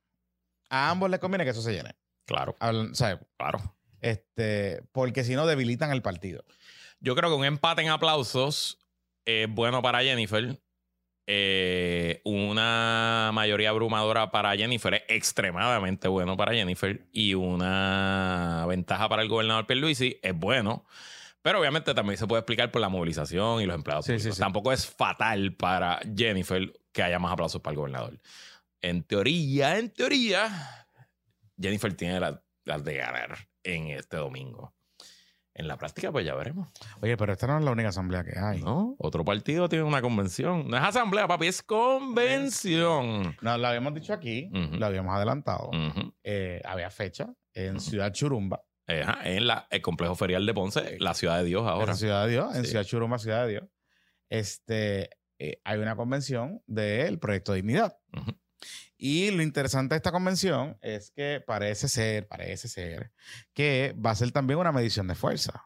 A 0.71 0.91
ambos 0.91 1.11
les 1.11 1.19
conviene 1.21 1.45
que 1.45 1.51
eso 1.51 1.63
se 1.63 1.73
llene. 1.73 1.97
Claro, 2.27 2.57
Hablan- 2.61 2.95
¿sabes? 2.95 3.19
claro. 3.39 3.75
Este, 4.01 4.83
porque 4.93 5.25
si 5.25 5.35
no, 5.35 5.47
debilitan 5.47 5.91
el 5.91 6.03
partido. 6.03 6.45
Yo 7.01 7.17
creo 7.17 7.31
que 7.31 7.37
un 7.37 7.45
empate 7.45 7.83
en 7.83 7.89
aplausos 7.89 8.79
es 9.25 9.49
bueno 9.49 9.83
para 9.83 10.03
Jennifer. 10.03 10.61
Eh, 11.27 12.23
una 12.25 13.31
mayoría 13.35 13.71
abrumadora 13.71 14.31
para 14.31 14.57
Jennifer 14.57 14.95
es 14.95 15.03
extremadamente 15.09 16.09
bueno 16.09 16.37
para 16.37 16.53
Jennifer. 16.53 17.07
Y 17.13 17.35
una 17.35 18.65
ventaja 18.69 19.09
para 19.09 19.23
el 19.23 19.29
gobernador 19.29 19.67
Pierluisi 19.67 20.19
es 20.23 20.35
bueno. 20.35 20.87
Pero 21.43 21.61
obviamente 21.61 21.95
también 21.95 22.19
se 22.19 22.27
puede 22.27 22.41
explicar 22.41 22.71
por 22.71 22.81
la 22.81 22.89
movilización 22.89 23.61
y 23.63 23.67
los 23.67 23.75
empleados 23.77 24.05
Sí, 24.07 24.19
sí, 24.19 24.33
sí. 24.33 24.39
Tampoco 24.41 24.73
es 24.73 24.87
fatal 24.87 25.55
para 25.55 26.01
Jennifer 26.17 26.73
que 26.93 27.03
haya 27.03 27.19
más 27.19 27.33
aplausos 27.33 27.61
para 27.61 27.73
el 27.73 27.77
gobernador. 27.79 28.21
En 28.81 29.03
teoría, 29.05 29.79
en 29.79 29.91
teoría, 29.91 30.87
Jennifer 31.61 31.93
tiene 31.95 32.21
la- 32.21 32.43
las 32.65 32.85
de 32.85 32.97
ganar 32.97 33.37
en 33.63 33.89
este 33.89 34.17
domingo. 34.17 34.75
En 35.55 35.67
la 35.67 35.77
práctica, 35.77 36.13
pues 36.13 36.25
ya 36.25 36.37
veremos. 36.37 36.69
Oye, 37.01 37.17
pero 37.17 37.33
esta 37.33 37.49
no 37.49 37.59
es 37.59 37.65
la 37.65 37.73
única 37.73 37.89
asamblea 37.89 38.23
que 38.23 38.39
hay. 38.39 38.63
No, 38.63 38.95
otro 38.99 39.25
partido 39.25 39.69
tiene 39.69 39.85
una 39.85 40.01
convención. 40.01 40.69
No 40.69 40.77
es 40.77 40.83
asamblea, 40.85 41.27
papi, 41.27 41.49
es 41.49 41.63
convención. 41.65 43.37
No, 43.43 43.59
lo 43.59 43.67
habíamos 43.67 43.95
dicho 43.95 44.13
aquí, 44.13 44.49
Ujú. 44.53 44.77
lo 44.77 44.87
habíamos 44.87 45.15
adelantado. 45.17 45.71
Ujú. 45.71 46.15
Eh, 46.23 46.61
había 46.65 46.91
fecha 46.91 47.27
en 47.55 47.77
Ujú. 47.77 47.81
Ciudad 47.91 48.13
Churumba, 48.13 48.63
ajá, 48.89 49.21
en 49.29 49.47
la, 49.47 49.67
el 49.71 49.83
complejo 49.83 50.15
ferial 50.15 50.47
de 50.47 50.55
Ponce, 50.55 50.97
la 50.99 51.15
ciudad 51.15 51.39
de 51.39 51.45
Dios 51.45 51.67
ahora. 51.67 51.93
en 51.93 51.99
Ciudad 51.99 52.25
de 52.27 52.33
Dios, 52.33 52.57
en 52.57 52.65
Sí. 52.65 52.71
Ciudad 52.71 52.85
Churumba, 52.85 53.19
Ciudad 53.19 53.45
de 53.47 53.51
Dios. 53.53 53.65
Este, 54.31 55.11
eh, 55.39 55.61
hay 55.65 55.79
una 55.79 55.97
convención 55.97 56.63
del 56.67 57.19
Proyecto 57.19 57.53
Dignidad. 57.53 57.97
Y 58.97 59.31
lo 59.31 59.43
interesante 59.43 59.95
de 59.95 59.99
esta 59.99 60.11
convención 60.11 60.77
es 60.83 61.13
que 61.13 61.41
parece 61.47 61.89
ser, 61.89 62.27
parece 62.27 62.67
ser, 62.69 63.13
que 63.55 63.95
va 64.05 64.11
a 64.11 64.15
ser 64.17 64.33
también 64.33 64.59
una 64.59 64.73
medición 64.73 65.07
de 65.07 65.15
fuerza. 65.15 65.65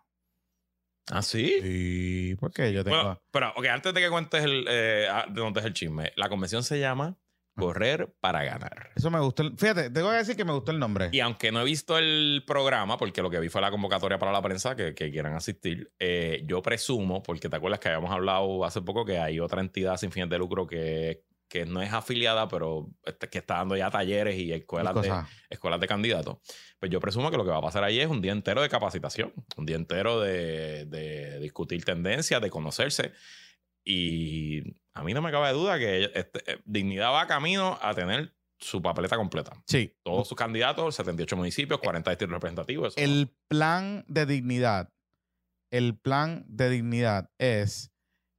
Ah, 1.11 1.23
sí. 1.23 1.59
Sí, 1.63 2.37
porque 2.39 2.73
yo 2.73 2.85
tengo... 2.85 2.97
Bueno, 2.97 3.23
pero 3.31 3.53
ok, 3.57 3.67
antes 3.67 3.95
de 3.95 4.01
que 4.01 4.11
cuentes 4.11 4.45
el, 4.45 4.67
eh, 4.69 5.09
de 5.31 5.41
dónde 5.41 5.61
es 5.61 5.67
el 5.67 5.73
chisme, 5.73 6.13
la 6.17 6.29
convención 6.29 6.63
se 6.63 6.79
llama 6.79 7.17
Correr 7.55 8.15
para 8.21 8.43
Ganar. 8.45 8.91
Eso 8.97 9.11
me 9.11 9.21
gustó. 9.21 9.43
el- 9.43 9.57
fíjate, 9.59 9.91
tengo 9.91 10.11
que 10.11 10.17
decir 10.17 10.37
que 10.37 10.45
me 10.45 10.53
gustó 10.53 10.71
el 10.73 10.79
nombre. 10.79 11.11
Y 11.12 11.21
aunque 11.21 11.53
no 11.53 11.61
he 11.61 11.65
visto 11.65 11.99
el 11.99 12.43
programa, 12.47 12.97
porque 12.97 13.21
lo 13.23 13.29
que 13.31 13.38
vi 13.41 13.49
fue 13.49 13.61
la 13.61 13.71
convocatoria 13.71 14.19
para 14.19 14.33
la 14.33 14.41
prensa 14.41 14.75
que, 14.75 14.95
que 14.95 15.11
quieran 15.11 15.35
asistir, 15.35 15.93
eh, 15.99 16.43
yo 16.47 16.62
presumo, 16.62 17.23
porque 17.23 17.49
te 17.49 17.57
acuerdas 17.57 17.79
que 17.81 17.88
habíamos 17.88 18.11
hablado 18.11 18.65
hace 18.65 18.81
poco 18.81 19.05
que 19.05 19.19
hay 19.19 19.38
otra 19.38 19.61
entidad 19.61 19.97
sin 19.99 20.11
fines 20.12 20.31
de 20.31 20.38
lucro 20.38 20.67
que, 20.67 21.25
que 21.47 21.67
no 21.67 21.83
es 21.83 21.93
afiliada, 21.93 22.49
pero 22.49 22.88
este, 23.05 23.29
que 23.29 23.37
está 23.38 23.57
dando 23.57 23.77
ya 23.77 23.91
talleres 23.91 24.38
y 24.38 24.51
escuelas 24.55 24.95
de, 24.95 25.09
escuelas 25.51 25.79
de 25.81 25.87
candidatos. 25.87 26.38
Pues 26.81 26.91
yo 26.91 27.01
presumo 27.01 27.31
que 27.31 27.37
lo 27.37 27.45
que 27.45 27.51
va 27.51 27.59
a 27.59 27.62
pasar 27.62 27.85
ahí 27.85 28.01
es 28.01 28.09
un 28.09 28.23
día 28.23 28.33
entero 28.33 28.62
de 28.62 28.71
capacitación, 28.71 29.35
un 29.59 29.67
día 29.67 29.77
entero 29.77 30.21
de, 30.21 30.87
de 30.87 31.38
discutir 31.41 31.85
tendencias, 31.85 32.41
de 32.41 32.49
conocerse. 32.49 33.12
Y 33.85 34.62
a 34.95 35.03
mí 35.03 35.15
no 35.15 35.23
me 35.23 35.31
cabe 35.31 35.53
duda 35.53 35.79
que 35.79 36.11
este, 36.15 36.53
eh, 36.53 36.59
Dignidad 36.65 37.13
va 37.13 37.27
camino 37.27 37.79
a 37.81 37.95
tener 37.95 38.35
su 38.59 38.81
papeleta 38.81 39.17
completa. 39.17 39.53
Sí. 39.67 39.97
Todos 40.03 40.29
sus 40.29 40.37
candidatos, 40.37 40.95
78 40.95 41.37
municipios, 41.37 41.81
40 41.81 42.11
distritos 42.11 42.33
representativos. 42.35 42.97
no- 42.97 43.03
El 43.03 43.35
plan 43.49 44.05
de 44.07 44.27
dignidad, 44.27 44.93
el 45.71 45.99
plan 45.99 46.45
de 46.47 46.71
dignidad 46.71 47.31
es 47.39 47.91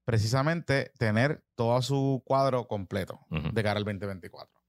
precisamente 0.05 0.91
tener 0.97 1.43
todo 1.55 1.81
su 1.81 2.21
cuadro 2.25 2.67
completo 2.67 3.19
de 3.29 3.63
cara 3.63 3.77
al 3.77 3.85
2024. 3.85 4.61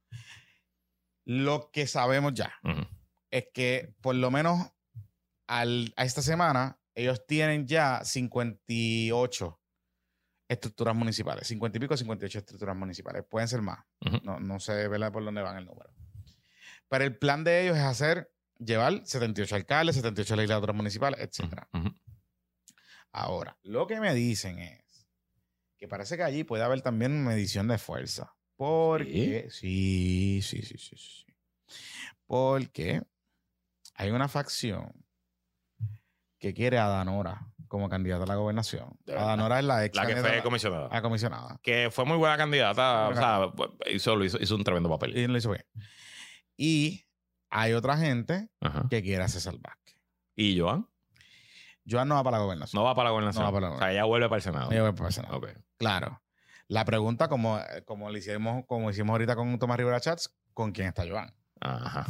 Lo 1.27 1.71
que 1.73 1.87
sabemos 1.87 2.35
ya 2.35 2.53
es 3.31 3.47
que 3.55 3.95
por 4.01 4.15
lo 4.15 4.31
menos 4.31 4.71
al- 5.47 5.93
a 5.97 6.05
esta 6.05 6.23
semana 6.23 6.79
ellos 6.95 7.27
tienen 7.27 7.67
ya 7.67 8.05
58 8.05 9.61
estructuras 10.49 10.95
municipales, 10.95 11.47
50 11.49 11.79
y 11.79 11.81
pico, 11.81 11.97
58 11.97 12.39
estructuras 12.39 12.77
municipales. 12.77 13.25
Pueden 13.29 13.49
ser 13.49 13.63
más. 13.63 13.85
No, 14.23 14.39
no 14.41 14.61
sé 14.61 14.89
¿verdad? 14.89 15.13
por 15.13 15.25
dónde 15.25 15.43
van 15.43 15.57
el 15.57 15.67
número. 15.67 15.91
Pero 16.89 17.05
el 17.05 17.17
plan 17.17 17.45
de 17.45 17.63
ellos 17.63 17.77
es 17.77 17.83
hacer, 17.83 18.31
llevar 18.59 19.05
78 19.05 19.57
alcaldes, 19.57 19.97
78 19.97 20.37
legisladores 20.37 20.77
municipales, 20.77 21.21
etc. 21.21 21.65
Ujú. 21.73 21.95
Ahora, 23.13 23.57
lo 23.63 23.87
que 23.87 24.01
me 24.01 24.13
dicen 24.15 24.59
es 24.59 25.07
que 25.77 25.89
parece 25.89 26.17
que 26.17 26.23
allí 26.23 26.45
puede 26.45 26.65
haber 26.65 26.83
también 26.83 27.25
medición 27.25 27.69
de 27.69 27.79
fuerza. 27.79 28.35
Porque, 28.57 29.49
sí, 29.51 30.41
sí, 30.43 30.63
sí, 30.63 30.79
sí, 30.79 30.97
sí. 30.97 31.27
Porque 32.27 33.03
hay 33.95 34.11
una 34.11 34.29
facción 34.29 34.93
que 36.39 36.55
quiere 36.55 36.79
a 36.79 36.87
Danora 36.87 37.54
como 37.69 37.89
candidata 37.89 38.25
a 38.25 38.27
la 38.27 38.37
gobernación. 38.37 38.91
De 39.05 39.13
verdad. 39.13 39.29
Danora 39.29 39.59
es 39.59 39.65
la 39.65 39.85
ex 39.85 39.97
La 39.97 40.07
que 40.07 40.17
fue 40.17 40.43
comisionada. 40.43 40.89
a 40.91 41.03
comisionada. 41.03 41.59
Que 41.63 41.91
fue 41.91 42.05
muy 42.05 42.17
buena 42.17 42.37
candidata. 42.37 43.09
O 43.09 43.15
sea, 43.15 43.53
hizo, 43.93 44.17
lo 44.17 44.25
hizo, 44.25 44.39
hizo 44.41 44.55
un 44.55 44.65
tremendo 44.65 44.89
papel. 44.89 45.17
Y 45.17 45.27
lo 45.27 45.37
hizo 45.37 45.51
bien. 45.51 45.65
Y 46.57 47.05
hay 47.51 47.73
otra 47.73 47.97
gente 47.97 48.49
Ajá. 48.61 48.87
que 48.89 49.03
quiere 49.03 49.25
a 49.25 49.29
César 49.29 49.55
Vázquez. 49.61 49.97
¿Y 50.37 50.59
Joan? 50.59 50.89
Joan 51.89 52.09
no 52.09 52.15
va 52.17 52.25
para 52.25 52.39
la 52.39 52.45
gobernación. 52.45 52.81
No 52.81 52.85
va 52.85 52.95
para 52.95 53.09
la 53.09 53.11
gobernación. 53.13 53.45
No 53.45 53.53
va 53.53 53.61
para 53.61 53.71
la 53.71 53.77
O 53.77 53.79
sea, 53.79 53.93
ella 53.93 54.05
vuelve 54.05 54.29
para 54.29 54.37
el 54.37 54.43
Senado. 54.43 54.73
Ella 54.73 54.83
va 54.83 54.93
para 54.95 55.09
el 55.09 55.15
Senado. 55.15 55.41
Claro. 55.77 56.21
La 56.67 56.85
pregunta, 56.85 57.29
como, 57.29 57.61
como, 57.85 58.11
le 58.11 58.21
hicimos, 58.21 58.65
como 58.67 58.91
hicimos 58.91 59.13
ahorita 59.13 59.37
con 59.37 59.59
Tomás 59.59 59.77
Rivera 59.77 60.01
Chats, 60.01 60.35
¿con 60.55 60.73
quién 60.73 60.89
está 60.89 61.05
Joan? 61.07 61.35
Ajá. 61.61 62.07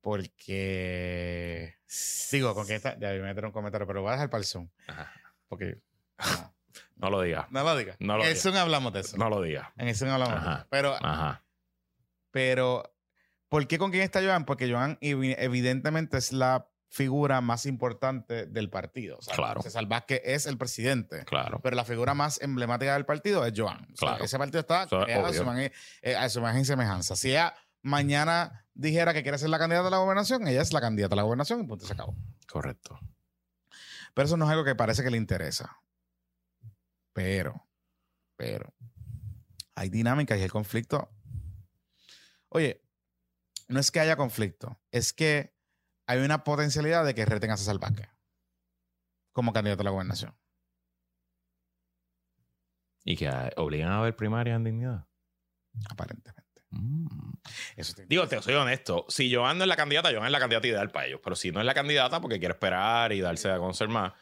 Porque. 0.00 1.76
Sigo, 1.86 2.54
¿con 2.54 2.64
quién 2.66 2.76
está? 2.76 2.98
Ya 2.98 3.10
voy 3.10 3.18
a 3.20 3.22
meter 3.22 3.44
un 3.44 3.52
comentario, 3.52 3.86
pero 3.86 4.02
voy 4.02 4.10
a 4.10 4.12
dejar 4.12 4.30
para 4.30 4.40
el 4.40 4.46
Zoom. 4.46 4.68
Ajá. 4.86 5.12
Porque. 5.48 5.78
no, 6.18 6.54
No 6.96 7.10
lo 7.10 7.22
digas. 7.22 7.46
no 7.50 7.64
lo 7.64 7.76
digas. 7.76 7.96
No 7.98 8.16
lo 8.18 8.24
en 8.24 8.30
el. 8.30 8.36
Zoom 8.36 8.56
hablamos 8.56 8.92
de 8.92 9.00
eso. 9.00 9.16
No 9.16 9.28
lo 9.28 9.42
digas. 9.42 9.68
En 9.76 9.88
el 9.88 9.96
Zoom 9.96 10.10
hablamos 10.10 10.34
de 10.34 10.40
Ajá. 10.40 10.56
eso. 10.58 10.66
Pero, 10.70 10.94
Ajá. 11.04 11.44
pero, 12.30 12.94
¿por 13.48 13.66
qué 13.66 13.78
con 13.78 13.90
quién 13.90 14.02
está 14.02 14.20
Joan? 14.22 14.44
Porque 14.44 14.70
Joan 14.70 14.98
evi- 15.00 15.34
evidentemente 15.38 16.16
es 16.18 16.32
la 16.32 16.66
figura 16.88 17.40
más 17.40 17.66
importante 17.66 18.46
del 18.46 18.68
partido. 18.68 19.20
Sea, 19.22 19.34
Claro. 19.36 19.62
César 19.62 19.86
Vázquez 19.86 20.20
es 20.24 20.46
el 20.46 20.58
presidente. 20.58 21.24
Claro. 21.24 21.60
Pero 21.62 21.76
la 21.76 21.84
figura 21.84 22.14
más 22.14 22.40
emblemática 22.42 22.94
del 22.94 23.04
partido 23.06 23.46
es 23.46 23.52
Joan. 23.56 23.84
O 23.92 23.96
sea, 23.96 24.08
Claro. 24.08 24.24
ese 24.24 24.38
partido 24.38 24.60
está 24.60 24.82
a 24.82 24.88
su, 24.88 24.96
imagen, 25.42 25.72
eh, 26.02 26.16
a 26.16 26.28
su 26.28 26.40
imagen 26.40 26.62
y 26.62 26.64
semejanza. 26.64 27.14
Si 27.14 27.30
ella 27.30 27.54
mañana 27.82 28.66
dijera 28.74 29.12
que 29.12 29.22
quiere 29.22 29.38
ser 29.38 29.50
la 29.50 29.58
candidata 29.58 29.88
a 29.88 29.90
la 29.90 29.98
gobernación, 29.98 30.46
ella 30.46 30.62
es 30.62 30.72
la 30.72 30.80
candidata 30.80 31.14
a 31.14 31.16
la 31.16 31.22
gobernación 31.22 31.60
y 31.60 31.66
punto 31.66 31.86
se 31.86 31.92
acabó. 31.92 32.16
Correcto. 32.50 32.98
Pero 34.14 34.26
eso 34.26 34.36
no 34.36 34.44
es 34.44 34.50
algo 34.50 34.64
que 34.64 34.74
parece 34.74 35.02
que 35.02 35.10
le 35.10 35.16
interesa. 35.16 35.80
Pero, 37.12 37.68
pero, 38.36 38.74
hay 39.74 39.88
dinámicas 39.88 40.38
y 40.38 40.42
el 40.42 40.50
conflicto. 40.50 41.10
Oye, 42.48 42.82
no 43.68 43.80
es 43.80 43.90
que 43.90 44.00
haya 44.00 44.16
conflicto, 44.16 44.80
es 44.90 45.12
que 45.12 45.54
hay 46.06 46.18
una 46.20 46.42
potencialidad 46.42 47.04
de 47.04 47.14
que 47.14 47.24
reten 47.24 47.50
a 47.50 47.56
César 47.56 47.78
Vázquez 47.78 48.08
como 49.32 49.52
candidato 49.52 49.82
a 49.82 49.84
la 49.84 49.90
gobernación. 49.90 50.36
Y 53.04 53.16
que 53.16 53.28
ah, 53.28 53.50
obligan 53.56 53.92
a 53.92 54.00
ver 54.02 54.16
primarias 54.16 54.56
en 54.56 54.64
dignidad. 54.64 55.06
Aparentemente. 55.88 56.49
Mm. 56.70 57.06
Eso 57.76 57.94
te- 57.94 58.06
Digo, 58.06 58.26
te 58.28 58.40
soy 58.42 58.54
honesto. 58.54 59.04
Si 59.08 59.32
Joan 59.34 59.58
no 59.58 59.64
es 59.64 59.68
la 59.68 59.76
candidata, 59.76 60.10
Joan 60.12 60.26
es 60.26 60.30
la 60.32 60.38
candidata 60.38 60.66
ideal 60.66 60.90
para 60.90 61.06
ellos. 61.06 61.20
Pero 61.22 61.34
si 61.36 61.50
no 61.50 61.60
es 61.60 61.66
la 61.66 61.74
candidata, 61.74 62.20
porque 62.20 62.38
quiere 62.38 62.52
esperar 62.54 63.12
y 63.12 63.20
darse 63.20 63.50
a 63.50 63.58
conocer 63.58 63.88
más, 63.88 64.12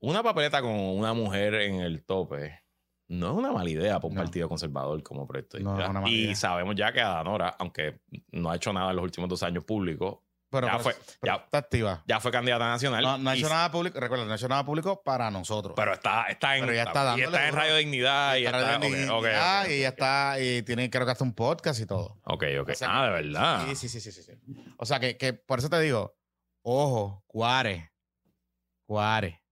una 0.00 0.22
papeleta 0.22 0.60
con 0.62 0.72
una 0.72 1.12
mujer 1.14 1.54
en 1.54 1.80
el 1.80 2.04
tope 2.04 2.60
no 3.08 3.30
es 3.32 3.36
una 3.38 3.52
mala 3.52 3.70
idea 3.70 3.94
para 4.00 4.08
un 4.08 4.14
No. 4.14 4.22
partido 4.22 4.48
conservador 4.48 5.02
como 5.02 5.26
Proyecto 5.26 5.56
de 5.58 5.62
No, 5.62 5.70
es 5.70 5.76
Dignidad. 5.76 5.90
una 5.90 6.00
mala 6.00 6.12
Y 6.12 6.24
idea. 6.24 6.34
sabemos 6.34 6.74
ya 6.74 6.92
que 6.92 7.00
Adanora, 7.00 7.54
aunque 7.58 8.00
no 8.32 8.50
ha 8.50 8.56
hecho 8.56 8.72
nada 8.72 8.90
en 8.90 8.96
los 8.96 9.02
últimos 9.04 9.28
dos 9.30 9.42
años 9.44 9.62
públicos, 9.64 10.18
Pero, 10.48 10.68
Ya 10.68 10.72
pero- 10.74 10.82
fue, 10.84 10.96
pero 11.20 11.36
ya. 11.38 11.44
está 11.44 11.58
activa. 11.58 12.04
ya 12.06 12.20
fue 12.20 12.30
candidata 12.30 12.68
nacional. 12.68 13.02
No, 13.02 13.18
no 13.18 13.30
ha 13.30 13.36
y- 13.36 13.40
hecho 13.40 13.48
nada 13.48 13.70
público, 13.70 13.98
recuerda, 13.98 14.24
no 14.24 14.32
ha 14.32 14.36
hecho 14.36 14.48
nada 14.48 14.64
público 14.64 15.02
para 15.02 15.28
nosotros. 15.30 15.74
Pero 15.76 15.92
está, 15.92 16.26
está 16.28 16.56
en, 16.56 16.62
Pero 16.62 16.74
ya 16.74 16.84
está 16.84 17.02
y 17.02 17.04
dándole 17.04 17.24
está 17.24 17.48
en. 17.48 17.54
Radio 17.54 17.76
Dignidad 17.76 18.36
y 18.36 18.46
está. 18.46 19.68
y 19.68 19.80
ya 19.80 19.88
está, 19.88 20.40
y 20.40 20.62
tiene 20.62 20.88
creo 20.88 21.04
que 21.04 21.12
hasta 21.12 21.24
un 21.24 21.34
podcast 21.34 21.80
y 21.80 21.86
todo. 21.86 22.20
Ok, 22.24 22.44
ok. 22.60 22.70
O 22.70 22.74
sea, 22.74 22.88
ah, 23.02 23.06
de 23.06 23.10
verdad. 23.22 23.66
Sí, 23.66 23.74
sí, 23.74 23.88
sí, 23.88 24.00
sí, 24.00 24.12
sí, 24.12 24.22
sí. 24.22 24.32
O 24.78 24.86
sea, 24.86 25.00
que, 25.00 25.16
que 25.16 25.32
por 25.32 25.58
eso 25.58 25.68
te 25.68 25.80
digo, 25.80 26.16
ojo, 26.62 27.24
cuare, 27.26 27.92
cuare. 28.84 29.42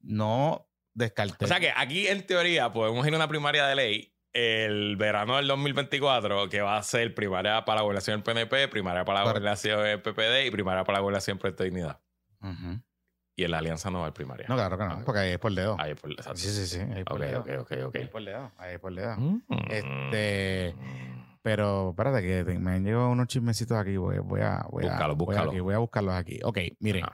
No 0.00 0.68
descarté. 0.94 1.44
O 1.44 1.48
sea 1.48 1.60
que 1.60 1.72
aquí, 1.74 2.08
en 2.08 2.26
teoría, 2.26 2.72
podemos 2.72 3.06
ir 3.06 3.12
a 3.12 3.16
una 3.16 3.28
primaria 3.28 3.66
de 3.66 3.74
ley 3.76 4.11
el 4.32 4.96
verano 4.96 5.36
del 5.36 5.46
2024, 5.48 6.48
que 6.48 6.60
va 6.62 6.76
a 6.78 6.82
ser 6.82 7.14
primaria 7.14 7.64
para 7.64 7.76
la 7.76 7.82
gobernación 7.82 8.16
del 8.16 8.24
PNP, 8.24 8.68
primaria 8.68 9.04
para 9.04 9.20
la 9.20 9.24
Correcto. 9.24 9.40
gobernación 9.40 9.82
del 9.84 10.00
PPD 10.02 10.46
y 10.46 10.50
primaria 10.50 10.84
para 10.84 10.98
la 10.98 11.02
gobernación 11.02 11.38
Proyecto 11.38 11.62
de 11.64 11.70
Dignidad. 11.70 12.00
Ujú. 12.40 12.80
Y 13.36 13.44
en 13.44 13.50
la 13.50 13.58
alianza 13.58 13.90
no 13.90 13.98
va 13.98 14.04
a 14.04 14.06
haber 14.08 14.14
primaria. 14.14 14.46
No, 14.48 14.54
claro 14.56 14.76
que 14.78 14.84
no, 14.84 15.02
porque 15.04 15.20
ahí 15.20 15.30
es 15.32 15.38
por 15.38 15.52
dedo. 15.54 15.76
Ahí, 15.78 15.94
por, 15.94 16.10
exacto. 16.12 16.38
Sí, 16.38 16.48
sí, 16.50 16.66
sí, 16.66 16.80
ahí 16.80 16.98
es 17.00 17.04
por 17.04 17.16
Ok, 17.16 17.26
dedo. 17.26 17.40
ok, 17.40 17.48
ok, 17.60 17.72
ok. 17.86 17.94
Ahí 17.96 18.02
es 18.02 18.08
por 18.10 18.24
dedo, 18.24 18.52
ahí 18.58 18.74
es 18.74 18.80
por 18.80 18.94
dedo. 18.94 19.16
Mm. 19.16 19.42
Este, 19.70 20.74
Pero 21.42 21.90
espérate 21.90 22.22
que 22.22 22.44
te- 22.44 22.58
me 22.58 22.72
han 22.72 22.84
llegado 22.84 23.08
unos 23.10 23.26
chismecitos 23.28 23.76
aquí. 23.76 23.96
Voy, 23.96 24.18
voy 24.18 24.40
a, 24.42 24.64
voy, 24.70 24.84
a, 24.86 24.90
Búscalo, 24.90 25.16
voy, 25.16 25.36
aquí, 25.36 25.60
voy 25.60 25.74
a 25.74 25.78
buscarlos 25.78 26.14
aquí. 26.14 26.38
Ok, 26.44 26.58
miren. 26.78 27.04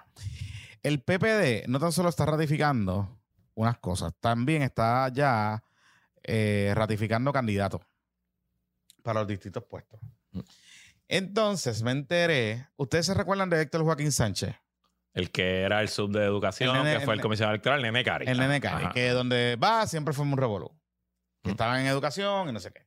El 0.83 1.01
PPD 1.03 1.67
no 1.69 1.79
tan 1.81 1.93
solo 1.93 2.09
está 2.09 2.27
ratificando 2.27 3.19
unas 3.55 3.79
cosas, 3.79 4.13
también 4.21 4.63
está 4.63 5.09
ya 5.13 5.63
eh, 6.29 6.73
ratificando 6.75 7.33
candidatos 7.33 7.81
para 9.03 9.21
los 9.21 9.29
distintos 9.29 9.65
puestos. 9.65 9.99
Mm. 10.33 10.41
Entonces 11.09 11.83
me 11.83 11.91
enteré. 11.93 12.69
¿Ustedes 12.77 13.07
se 13.07 13.15
recuerdan 13.15 13.49
de 13.51 13.61
Héctor 13.63 13.83
Joaquín 13.83 14.13
Sánchez? 14.13 14.55
El 15.15 15.31
que 15.31 15.63
era 15.63 15.81
el 15.81 15.89
sub 15.89 16.11
de 16.13 16.25
educación, 16.25 16.77
El 16.77 16.83
nene- 16.85 16.99
que 16.99 17.05
fue 17.07 17.15
el 17.15 17.21
el- 17.21 17.23
comisionado 17.23 17.55
electoral, 17.55 17.83
Nene 17.83 18.05
Cari. 18.05 18.27
El 18.29 18.39
nene 18.39 18.61
Cari, 18.61 18.85
Ajá. 18.85 18.93
que 18.95 19.09
donde 19.11 19.57
va 19.57 19.87
siempre 19.87 20.13
fue 20.15 20.25
un 20.27 20.37
revolú. 20.37 20.71
Que 21.43 21.51
Mm. 21.51 21.53
estaba 21.53 21.81
en 21.81 21.87
educación 21.87 22.49
y 22.49 22.53
no 22.53 22.61
sé 22.61 22.71
qué. 22.73 22.87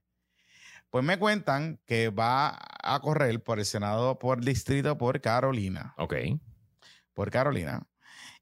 Pues 0.92 1.04
me 1.04 1.18
cuentan 1.18 1.80
que 1.86 2.10
va 2.10 2.58
a 2.84 3.00
correr 3.02 3.42
por 3.42 3.60
el 3.60 3.66
Senado 3.66 4.20
por 4.20 4.44
distrito 4.44 4.98
por 4.98 5.20
Carolina. 5.22 5.94
Ok. 5.98 6.14
Por 7.14 7.32
Carolina. 7.32 7.88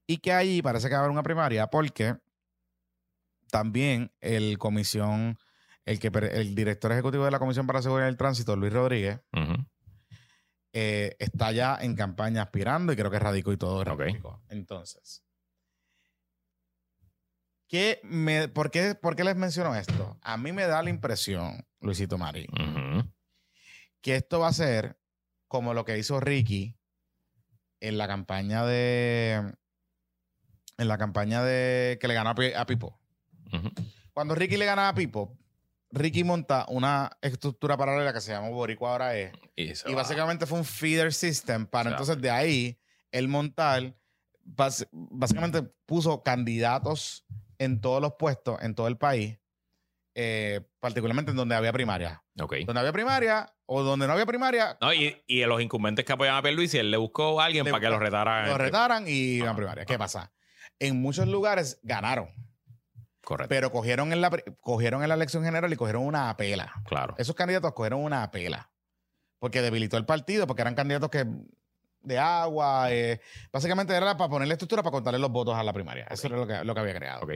Y 0.05 0.17
que 0.17 0.33
allí 0.33 0.61
parece 0.61 0.87
que 0.89 0.93
va 0.95 1.01
a 1.01 1.03
haber 1.03 1.11
una 1.11 1.23
primaria 1.23 1.67
porque 1.67 2.17
también 3.49 4.11
el 4.21 4.57
comisión, 4.57 5.37
el 5.85 5.99
que 5.99 6.07
el 6.31 6.55
director 6.55 6.91
ejecutivo 6.91 7.25
de 7.25 7.31
la 7.31 7.39
Comisión 7.39 7.65
para 7.67 7.79
la 7.79 7.83
Seguridad 7.83 8.07
del 8.07 8.17
Tránsito, 8.17 8.55
Luis 8.55 8.71
Rodríguez, 8.73 9.19
eh, 10.73 11.15
está 11.19 11.51
ya 11.51 11.77
en 11.81 11.95
campaña 11.95 12.43
aspirando 12.43 12.93
y 12.93 12.95
creo 12.95 13.09
que 13.09 13.19
radicó 13.19 13.51
y 13.51 13.57
todo. 13.57 13.81
Ok. 13.81 13.85
ratificó. 13.99 14.41
Entonces, 14.49 15.23
¿qué 17.67 17.99
me, 18.03 18.47
por, 18.47 18.71
qué, 18.71 18.95
por 18.95 19.15
qué 19.15 19.23
les 19.23 19.35
menciono 19.35 19.75
esto? 19.75 20.17
A 20.21 20.37
mí 20.37 20.51
me 20.51 20.65
da 20.67 20.81
la 20.83 20.89
impresión, 20.89 21.65
Luisito 21.81 22.17
Mari, 22.17 22.47
que 24.01 24.15
esto 24.15 24.39
va 24.39 24.47
a 24.49 24.53
ser 24.53 24.99
como 25.47 25.73
lo 25.73 25.85
que 25.85 25.97
hizo 25.97 26.19
Ricky 26.19 26.77
en 27.79 27.97
la 27.97 28.07
campaña 28.07 28.65
de. 28.65 29.53
En 30.77 30.87
la 30.87 30.97
campaña 30.97 31.43
de 31.43 31.97
que 31.99 32.07
le 32.07 32.13
ganó 32.13 32.29
a, 32.29 32.35
Pi- 32.35 32.53
Cuando 34.13 34.35
Ricky 34.35 34.57
le 34.57 34.65
gana 34.65 34.89
a 34.89 34.93
Pipo, 34.93 35.37
Ricky 35.91 36.23
monta 36.23 36.65
una 36.69 37.09
estructura 37.21 37.75
paralela 37.77 38.13
que 38.13 38.21
se 38.21 38.31
llama 38.31 38.49
Boricua 38.49 38.91
ahora 38.91 39.15
es. 39.15 39.31
Y, 39.55 39.71
Y 39.89 39.93
básicamente 39.95 40.45
fue 40.45 40.59
un 40.59 40.65
feeder 40.65 41.13
system 41.13 41.65
para 41.65 41.89
O 41.89 41.91
sea, 41.91 41.97
entonces 41.97 42.21
de 42.21 42.29
ahí 42.29 42.79
el 43.11 43.27
montar, 43.27 43.95
básicamente 44.91 45.63
puso 45.85 46.21
candidatos 46.23 47.25
en 47.57 47.81
todos 47.81 48.01
los 48.01 48.13
puestos, 48.19 48.61
en 48.61 48.75
todo 48.75 48.87
el 48.87 48.97
país, 48.97 49.37
eh, 50.15 50.61
particularmente 50.79 51.31
en 51.31 51.37
donde 51.37 51.55
había 51.55 51.73
primaria. 51.73 52.23
Donde 52.35 52.79
había 52.79 52.93
primaria 52.93 53.53
o 53.65 53.83
donde 53.83 54.07
no 54.07 54.13
había 54.13 54.25
primaria, 54.25 54.77
No, 54.81 54.93
y, 54.93 55.21
y 55.27 55.43
los 55.45 55.61
incumbentes 55.61 56.05
que 56.05 56.13
apoyan 56.13 56.35
a 56.35 56.41
Pierluisi, 56.41 56.77
él 56.77 56.89
le 56.89 56.97
buscó 56.97 57.39
a 57.41 57.45
alguien 57.45 57.65
Le 57.65 57.71
para 57.71 57.81
que 57.81 57.89
lo 57.89 57.99
retara. 57.99 58.47
lo 58.47 58.57
retaran 58.57 59.07
y 59.07 59.37
iban 59.37 59.49
a 59.49 59.55
primaria. 59.55 59.85
¿Qué 59.85 59.97
pasa? 59.97 60.31
En 60.79 61.01
muchos 61.01 61.27
lugares 61.27 61.79
ganaron, 61.83 62.29
Correcto. 63.23 63.49
pero 63.49 63.71
cogieron 63.71 64.11
en, 64.13 64.21
la, 64.21 64.31
cogieron 64.61 65.03
en 65.03 65.09
la 65.09 65.15
elección 65.15 65.43
general 65.43 65.71
y 65.71 65.75
cogieron 65.75 66.05
una 66.05 66.29
apela. 66.29 66.73
claro. 66.85 67.15
Esos 67.17 67.35
candidatos 67.35 67.73
cogieron 67.73 68.01
una 68.01 68.23
apela 68.23 68.71
porque 69.39 69.61
debilitó 69.61 69.97
el 69.97 70.05
partido, 70.05 70.45
porque 70.45 70.61
eran 70.61 70.75
candidatos 70.75 71.09
que 71.09 71.25
de 72.01 72.17
agua, 72.17 72.91
eh, 72.91 73.19
básicamente 73.51 73.93
era 73.93 74.15
para 74.15 74.29
ponerle 74.29 74.53
estructura 74.53 74.83
para 74.83 74.91
contarle 74.91 75.19
los 75.19 75.31
votos 75.31 75.55
a 75.55 75.63
la 75.63 75.73
primaria. 75.73 76.07
Eso 76.09 76.27
era 76.27 76.37
lo 76.37 76.47
que, 76.47 76.63
lo 76.63 76.73
que 76.73 76.79
había 76.79 76.95
creado. 76.95 77.23
Ok. 77.23 77.31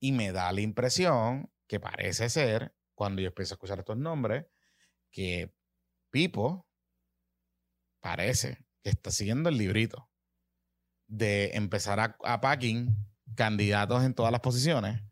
Y 0.00 0.12
me 0.12 0.32
da 0.32 0.50
la 0.52 0.60
impresión 0.60 1.50
que 1.66 1.80
parece 1.80 2.28
ser, 2.28 2.74
cuando 2.94 3.20
yo 3.20 3.28
empiezo 3.28 3.54
a 3.54 3.56
escuchar 3.56 3.78
estos 3.78 3.96
nombres, 3.96 4.46
que 5.10 5.52
Pipo 6.10 6.66
parece 8.00 8.64
que 8.82 8.90
está 8.90 9.10
siguiendo 9.10 9.48
el 9.48 9.58
librito 9.58 10.08
de 11.08 11.50
empezar 11.54 12.00
a, 12.00 12.16
a 12.24 12.40
packing 12.40 12.96
candidatos 13.34 14.04
en 14.04 14.14
todas 14.14 14.32
las 14.32 14.40
posiciones 14.40 15.02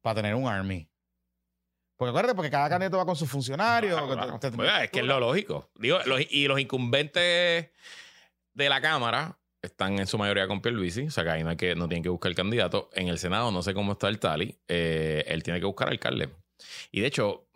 para 0.00 0.16
tener 0.16 0.34
un 0.34 0.46
army. 0.48 0.88
Porque 1.96 2.10
acuérdate, 2.10 2.34
porque 2.34 2.50
cada 2.50 2.68
candidato 2.68 2.96
va 2.96 3.04
con 3.04 3.16
sus 3.16 3.28
funcionarios. 3.30 3.92
Claro, 4.00 4.38
claro. 4.38 4.56
Bueno, 4.56 4.76
es 4.78 4.90
que 4.90 5.00
es 5.00 5.04
lo 5.04 5.20
lógico. 5.20 5.70
Digo, 5.74 5.98
los- 6.06 6.20
y 6.30 6.48
los 6.48 6.58
incumbentes 6.58 7.70
de 8.54 8.68
la 8.68 8.80
Cámara 8.80 9.38
están 9.62 9.98
en 9.98 10.06
su 10.06 10.16
mayoría 10.16 10.48
con 10.48 10.62
Pierluisi, 10.62 11.08
o 11.08 11.10
sea 11.10 11.22
que 11.24 11.30
ahí 11.30 11.44
no, 11.44 11.50
hay 11.50 11.56
que, 11.56 11.74
no 11.74 11.86
tienen 11.88 12.02
que 12.02 12.08
buscar 12.08 12.30
el 12.30 12.36
candidato. 12.36 12.88
En 12.94 13.08
el 13.08 13.18
Senado 13.18 13.50
no 13.50 13.62
sé 13.62 13.74
cómo 13.74 13.92
está 13.92 14.08
el 14.08 14.18
tali, 14.18 14.58
eh, 14.68 15.24
él 15.26 15.42
tiene 15.42 15.60
que 15.60 15.66
buscar 15.66 15.88
alcalde. 15.90 16.30
Y 16.90 17.00
de 17.02 17.06
hecho, 17.06 17.46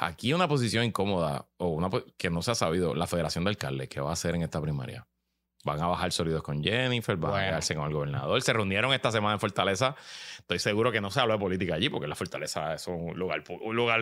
aquí 0.00 0.32
una 0.32 0.46
posición 0.46 0.84
incómoda 0.84 1.48
o 1.56 1.68
una 1.68 1.90
que 2.16 2.30
no 2.30 2.42
se 2.42 2.52
ha 2.52 2.54
sabido, 2.54 2.94
la 2.94 3.06
Federación 3.08 3.42
de 3.44 3.50
Alcaldes, 3.50 3.88
¿qué 3.88 4.00
va 4.00 4.10
a 4.10 4.12
hacer 4.12 4.36
en 4.36 4.42
esta 4.42 4.60
primaria? 4.60 5.06
Van 5.68 5.82
a 5.82 5.86
bajar 5.86 6.10
sólidos 6.12 6.42
con 6.42 6.62
Jennifer, 6.64 7.16
van 7.16 7.34
a 7.34 7.46
quedarse 7.46 7.74
con 7.74 7.86
el 7.86 7.92
gobernador. 7.92 8.40
Se 8.42 8.52
reunieron 8.52 8.92
esta 8.94 9.12
semana 9.12 9.34
en 9.34 9.40
Fortaleza. 9.40 9.94
Estoy 10.38 10.58
seguro 10.58 10.90
que 10.90 11.00
no 11.00 11.10
se 11.10 11.20
habló 11.20 11.34
de 11.34 11.38
política 11.40 11.74
allí, 11.74 11.88
porque 11.90 12.06
la 12.08 12.14
Fortaleza 12.14 12.72
es 12.74 12.86
un 12.88 13.12
lugar, 13.18 13.44
pu- 13.44 13.60
un 13.62 13.76
lugar 13.76 14.00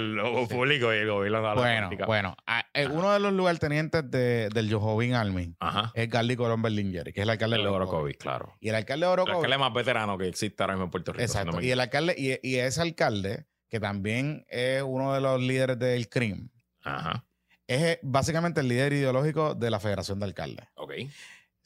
público 0.48 0.94
y 0.94 0.98
el 0.98 1.08
gobierno 1.10 1.40
no 1.42 1.48
habla 1.48 1.62
de 1.62 1.68
Bueno, 1.68 1.86
política. 1.88 2.06
bueno. 2.06 2.36
ah, 2.46 2.64
eh, 2.72 2.86
uno 2.86 3.12
de 3.12 3.18
los 3.20 3.32
lugartenientes 3.32 4.08
de, 4.10 4.48
del 4.50 4.72
Jojovín 4.72 5.14
Army 5.14 5.54
Ajá. 5.58 5.90
es 5.94 6.08
Garly 6.08 6.36
Colón 6.36 6.62
Berlingeri, 6.62 7.12
que 7.12 7.20
es 7.20 7.24
el 7.24 7.30
alcalde 7.30 7.56
El 7.56 7.62
de 7.62 7.68
de 7.68 7.74
Orocovis. 7.74 8.16
Claro. 8.16 8.54
Y 8.60 8.68
el 8.68 8.74
alcalde 8.76 9.06
de 9.06 9.12
El 9.12 9.18
Orocovis. 9.18 9.36
alcalde 9.44 9.58
más 9.58 9.72
veterano 9.74 10.16
que 10.16 10.28
existe 10.28 10.62
ahora 10.62 10.74
mismo 10.74 10.84
en 10.84 10.90
Puerto 10.92 11.12
Rico. 11.12 11.26
si 11.26 11.34
no 11.34 11.40
Exacto. 11.40 11.56
me 11.60 11.66
y 11.66 11.70
el 11.72 11.80
alcalde, 11.80 12.14
y, 12.16 12.48
y 12.48 12.56
ese 12.58 12.80
alcalde, 12.80 13.46
que 13.68 13.80
también 13.80 14.44
es 14.48 14.82
uno 14.82 15.12
de 15.14 15.20
los 15.20 15.40
líderes 15.40 15.78
del 15.80 16.08
CRIM, 16.08 16.48
Ajá. 16.84 17.24
es 17.66 17.82
eh, 17.82 17.98
básicamente 18.04 18.60
el 18.60 18.68
líder 18.68 18.92
ideológico 18.92 19.56
de 19.56 19.70
la 19.70 19.80
Federación 19.80 20.20
de 20.20 20.26
Alcaldes. 20.26 20.66
Ok. 20.76 20.92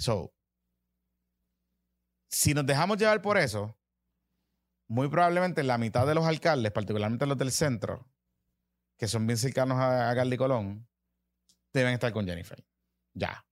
So, 0.01 0.33
si 2.31 2.55
nos 2.55 2.65
dejamos 2.65 2.97
llevar 2.97 3.21
por 3.21 3.37
eso, 3.37 3.79
muy 4.89 5.09
probablemente 5.09 5.63
la 5.63 5.77
mitad 5.77 6.07
de 6.07 6.15
los 6.15 6.25
alcaldes, 6.25 6.73
particularmente 6.73 7.27
los 7.27 7.37
del 7.37 7.53
centro, 7.53 8.11
que 8.97 9.07
son 9.09 9.27
bien 9.27 9.37
cercanos 9.37 9.77
a, 9.77 10.09
a 10.09 10.15
Gardy 10.15 10.39
Colón, 10.39 10.89
deben 11.75 11.93
estar 11.93 12.13
con 12.15 12.25
Jennifer. 12.27 12.65
Ya. 13.13 13.45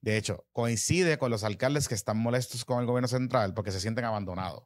De 0.00 0.16
hecho, 0.16 0.46
coincide 0.52 1.18
con 1.18 1.30
los 1.30 1.44
alcaldes 1.44 1.88
que 1.88 1.94
están 1.94 2.16
molestos 2.16 2.64
con 2.64 2.80
el 2.80 2.86
gobierno 2.86 3.08
central 3.08 3.52
porque 3.52 3.70
se 3.70 3.80
sienten 3.80 4.06
abandonados 4.06 4.64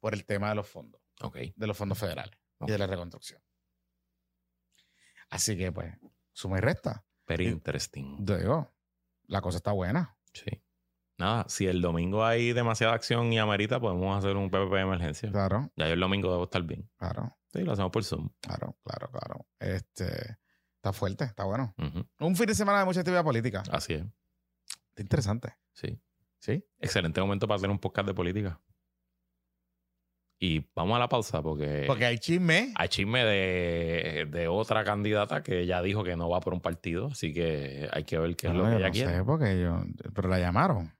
por 0.00 0.14
el 0.14 0.24
tema 0.24 0.48
de 0.48 0.54
los 0.54 0.66
fondos, 0.68 1.02
Ok. 1.20 1.36
de 1.54 1.66
los 1.66 1.76
fondos 1.76 1.98
federales 1.98 2.38
y 2.60 2.70
de 2.70 2.78
la 2.78 2.86
reconstrucción. 2.86 3.42
Así 5.28 5.56
que, 5.56 5.70
pues, 5.70 5.94
suma 6.32 6.56
y 6.58 6.60
resta. 6.62 7.04
Very 7.26 7.44
Sí. 7.46 7.52
interesting. 7.52 8.16
Digo, 8.24 8.72
la 9.26 9.40
cosa 9.42 9.58
está 9.58 9.72
buena. 9.72 10.16
Sí. 10.44 10.62
Nada, 11.18 11.44
si 11.48 11.66
el 11.66 11.82
domingo 11.82 12.24
hay 12.24 12.52
demasiada 12.52 12.94
acción 12.94 13.30
y 13.32 13.38
amerita, 13.38 13.78
podemos 13.78 14.16
hacer 14.16 14.36
un 14.36 14.48
PPP 14.50 14.72
de 14.72 14.80
emergencia. 14.80 15.30
Claro, 15.30 15.70
Ya 15.76 15.86
yo 15.86 15.92
el 15.94 16.00
domingo 16.00 16.30
debo 16.30 16.44
estar 16.44 16.62
bien. 16.62 16.88
claro. 16.96 17.36
Sí, 17.52 17.62
lo 17.62 17.72
hacemos 17.72 17.90
por 17.90 18.04
Zoom. 18.04 18.28
Claro, 18.40 18.78
claro, 18.84 19.10
claro. 19.10 19.46
Este, 19.58 20.38
está 20.76 20.92
fuerte, 20.92 21.24
está 21.24 21.42
bueno. 21.44 21.74
Un 22.20 22.36
fin 22.36 22.46
de 22.46 22.54
semana 22.54 22.78
de 22.78 22.84
mucha 22.84 23.00
actividad 23.00 23.24
política. 23.24 23.64
Así 23.72 23.94
es. 23.94 24.04
Está 24.90 25.02
interesante. 25.02 25.56
Sí. 25.72 26.00
¿Sí? 26.38 26.64
Excelente 26.78 27.20
momento 27.20 27.48
para 27.48 27.56
hacer 27.56 27.68
un 27.68 27.80
podcast 27.80 28.06
de 28.06 28.14
política. 28.14 28.60
Y 30.42 30.64
vamos 30.74 30.96
a 30.96 30.98
la 30.98 31.08
pausa 31.08 31.42
porque, 31.42 31.84
Porque 31.86 32.06
hay 32.06 32.18
chisme. 32.18 32.72
hay 32.74 32.88
chisme 32.88 33.22
de, 33.24 34.26
de 34.30 34.48
otra 34.48 34.84
candidata 34.84 35.42
que 35.42 35.66
ya 35.66 35.82
dijo 35.82 36.02
que 36.02 36.16
no 36.16 36.30
va 36.30 36.40
por 36.40 36.54
un 36.54 36.62
partido, 36.62 37.08
así 37.08 37.34
que 37.34 37.88
hay 37.92 38.04
que 38.04 38.18
ver 38.18 38.34
qué 38.36 38.46
es 38.48 38.54
lo 38.54 38.64
que 38.64 38.76
ella 38.76 38.86
no 38.86 38.92
quiere. 38.92 39.12
sé, 39.16 39.24
porque 39.24 39.60
yo, 39.60 39.82
pero 40.14 40.28
la 40.30 40.38
llamaron. 40.38 40.92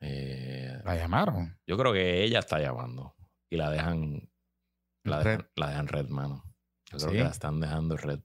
Eh, 0.00 0.80
La 0.84 0.96
llamaron. 0.96 1.56
yo 1.66 1.76
creo 1.76 1.92
que 1.92 2.24
ella 2.24 2.38
está 2.38 2.58
llamando 2.60 3.14
y 3.50 3.56
la 3.56 3.70
dejan, 3.70 4.30
la 5.04 5.22
Red. 5.22 5.30
dejan, 5.38 5.48
la 5.56 5.68
dejan 5.68 5.88
red, 5.88 6.08
mano. 6.08 6.42
Yo 6.90 6.96
creo 6.98 7.10
Sí. 7.10 7.16
que 7.18 7.24
la 7.24 7.30
están 7.30 7.60
dejando 7.60 7.96
red. 7.98 8.20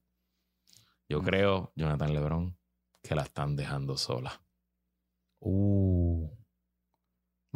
Yo 1.10 1.22
Mm. 1.22 1.26
creo, 1.26 1.74
Jonathan 1.76 2.14
Lebron, 2.14 2.58
que 3.04 3.16
la 3.16 3.24
están 3.24 3.58
dejando 3.58 3.98
sola. 3.98 4.42
Uh. 5.40 6.30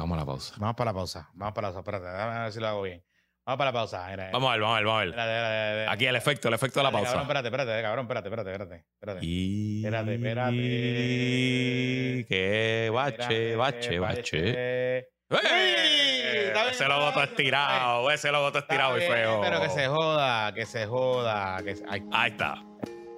Vamos 0.01 0.15
a 0.17 0.21
la 0.21 0.25
pausa. 0.25 0.55
Vamos 0.57 0.75
para 0.75 0.91
la 0.91 0.95
pausa. 0.95 1.29
Vamos 1.33 1.53
para 1.53 1.67
la 1.67 1.73
pausa. 1.73 1.79
Espérate, 1.91 2.17
déjame 2.17 2.39
ver 2.43 2.51
si 2.51 2.59
lo 2.59 2.67
hago 2.67 2.81
bien. 2.81 3.03
Vamos 3.45 3.57
para 3.57 3.69
la 3.69 3.73
pausa. 3.73 4.07
Mira, 4.09 4.29
Vamos 4.31 4.49
a 4.49 4.53
ver, 4.53 4.61
vamos 4.61 4.75
a 4.75 4.79
ver, 4.79 4.85
vamos 4.85 4.97
a 4.97 4.99
ver. 5.01 5.09
Espérate, 5.09 5.31
espérate, 5.31 5.69
espérate. 5.71 5.93
Aquí 5.93 6.05
el 6.05 6.15
efecto, 6.15 6.47
el 6.47 6.53
efecto 6.55 6.79
de 6.79 6.83
la 6.83 6.91
pausa. 6.91 7.05
Cabrón, 7.07 7.21
espérate, 7.23 7.47
espérate, 7.47 7.81
cabrón, 7.81 8.05
espérate, 8.05 8.27
espérate, 8.29 8.51
espérate. 8.51 8.85
espérate. 8.99 9.25
Y... 9.25 9.83
Espérate, 9.85 10.15
espérate. 10.15 12.25
Qué 12.27 12.91
bache, 12.93 13.55
bache, 13.55 13.99
bache. 13.99 14.97
¡Ey! 14.99 16.47
Está 16.47 16.69
Ese 16.71 16.87
logo 16.87 17.07
está 17.09 17.23
estirado, 17.23 18.11
ese 18.11 18.31
logo 18.31 18.49
todo 18.49 18.59
estirado 18.59 18.97
y 18.97 19.01
Está 19.03 19.13
feo. 19.15 19.41
Pero 19.41 19.61
que 19.61 19.69
se 19.69 19.87
joda, 19.87 20.53
que 20.53 20.65
se 20.65 20.85
joda. 20.87 21.63
Que 21.63 21.75
se- 21.75 21.85
Ahí 21.89 22.29
está. 22.31 22.55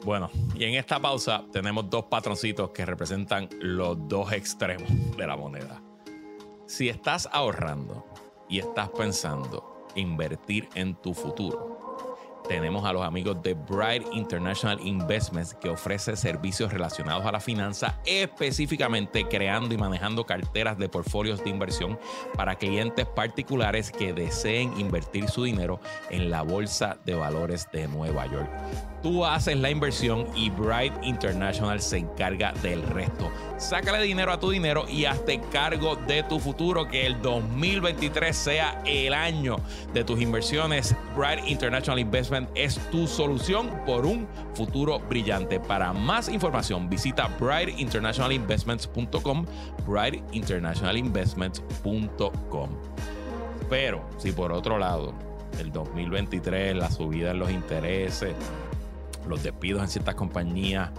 Bueno, 0.04 0.30
y 0.54 0.66
en 0.66 0.76
esta 0.76 1.00
pausa 1.00 1.44
tenemos 1.52 1.90
dos 1.90 2.06
patroncitos 2.06 2.70
que 2.72 2.86
representan 2.86 3.50
los 3.62 4.08
dos 4.08 4.32
extremos 4.34 4.90
de 5.18 5.26
la 5.28 5.36
moneda. 5.38 5.82
Si 6.66 6.88
estás 6.88 7.28
ahorrando 7.32 8.06
y 8.48 8.60
estás 8.60 8.90
pensando 8.90 9.88
invertir 9.96 10.70
en 10.76 10.96
tu 10.96 11.14
futuro, 11.14 11.83
tenemos 12.48 12.86
a 12.86 12.94
los 12.94 13.04
amigos 13.04 13.42
de 13.42 13.54
Bright 13.54 14.06
International 14.14 14.80
Investments 14.86 15.54
que 15.54 15.70
ofrece 15.70 16.16
servicios 16.16 16.72
relacionados 16.72 17.26
a 17.26 17.32
la 17.32 17.40
finanza, 17.40 18.00
específicamente 18.06 19.26
creando 19.28 19.74
y 19.74 19.78
manejando 19.78 20.26
carteras 20.26 20.78
de 20.78 20.90
portfolios 20.90 21.44
de 21.44 21.50
inversión 21.50 22.00
para 22.36 22.56
clientes 22.56 23.06
particulares 23.06 23.92
que 23.92 24.14
deseen 24.14 24.80
invertir 24.80 25.30
su 25.30 25.44
dinero 25.44 25.80
en 26.10 26.30
la 26.30 26.42
Bolsa 26.42 26.98
de 27.06 27.16
Valores 27.16 27.68
de 27.72 27.88
Nueva 27.88 28.26
York. 28.28 28.50
Tú 29.04 29.26
haces 29.26 29.58
la 29.58 29.70
inversión 29.70 30.26
y 30.34 30.50
Bright 30.50 30.94
International 31.04 31.82
se 31.82 31.98
encarga 31.98 32.54
del 32.62 32.82
resto. 32.84 33.30
Sácale 33.58 34.02
dinero 34.02 34.32
a 34.32 34.40
tu 34.40 34.50
dinero 34.50 34.86
y 34.88 35.04
hazte 35.04 35.42
cargo 35.52 35.98
de 35.98 36.24
tu 36.24 36.40
futuro. 36.40 36.88
Que 36.88 37.06
el 37.06 37.22
2023 37.22 38.36
sea 38.36 38.82
el 38.86 39.14
año 39.14 39.58
de 39.94 40.06
tus 40.06 40.22
inversiones. 40.22 40.96
Bright 41.18 41.46
International 41.48 42.00
Es 42.56 42.80
tu 42.90 43.06
solución 43.08 43.70
por 43.86 44.06
un 44.06 44.28
futuro 44.56 45.00
brillante. 45.00 45.60
Para 45.60 45.92
más 45.94 46.30
información, 46.30 46.90
visita 46.90 47.28
brightinternationalinvestments.com. 47.40 49.46
brightinternationalinvestments.com. 49.88 52.70
Pero 53.70 54.04
si 54.18 54.32
por 54.32 54.52
otro 54.52 54.80
lado, 54.80 55.14
el 55.60 55.72
2023, 55.72 56.76
la 56.76 56.90
subida 56.90 57.30
en 57.32 57.40
los 57.40 57.52
intereses, 57.52 58.36
los 59.28 59.44
despidos 59.44 59.84
en 59.84 59.90
ciertas 59.90 60.16
compañías 60.16 60.92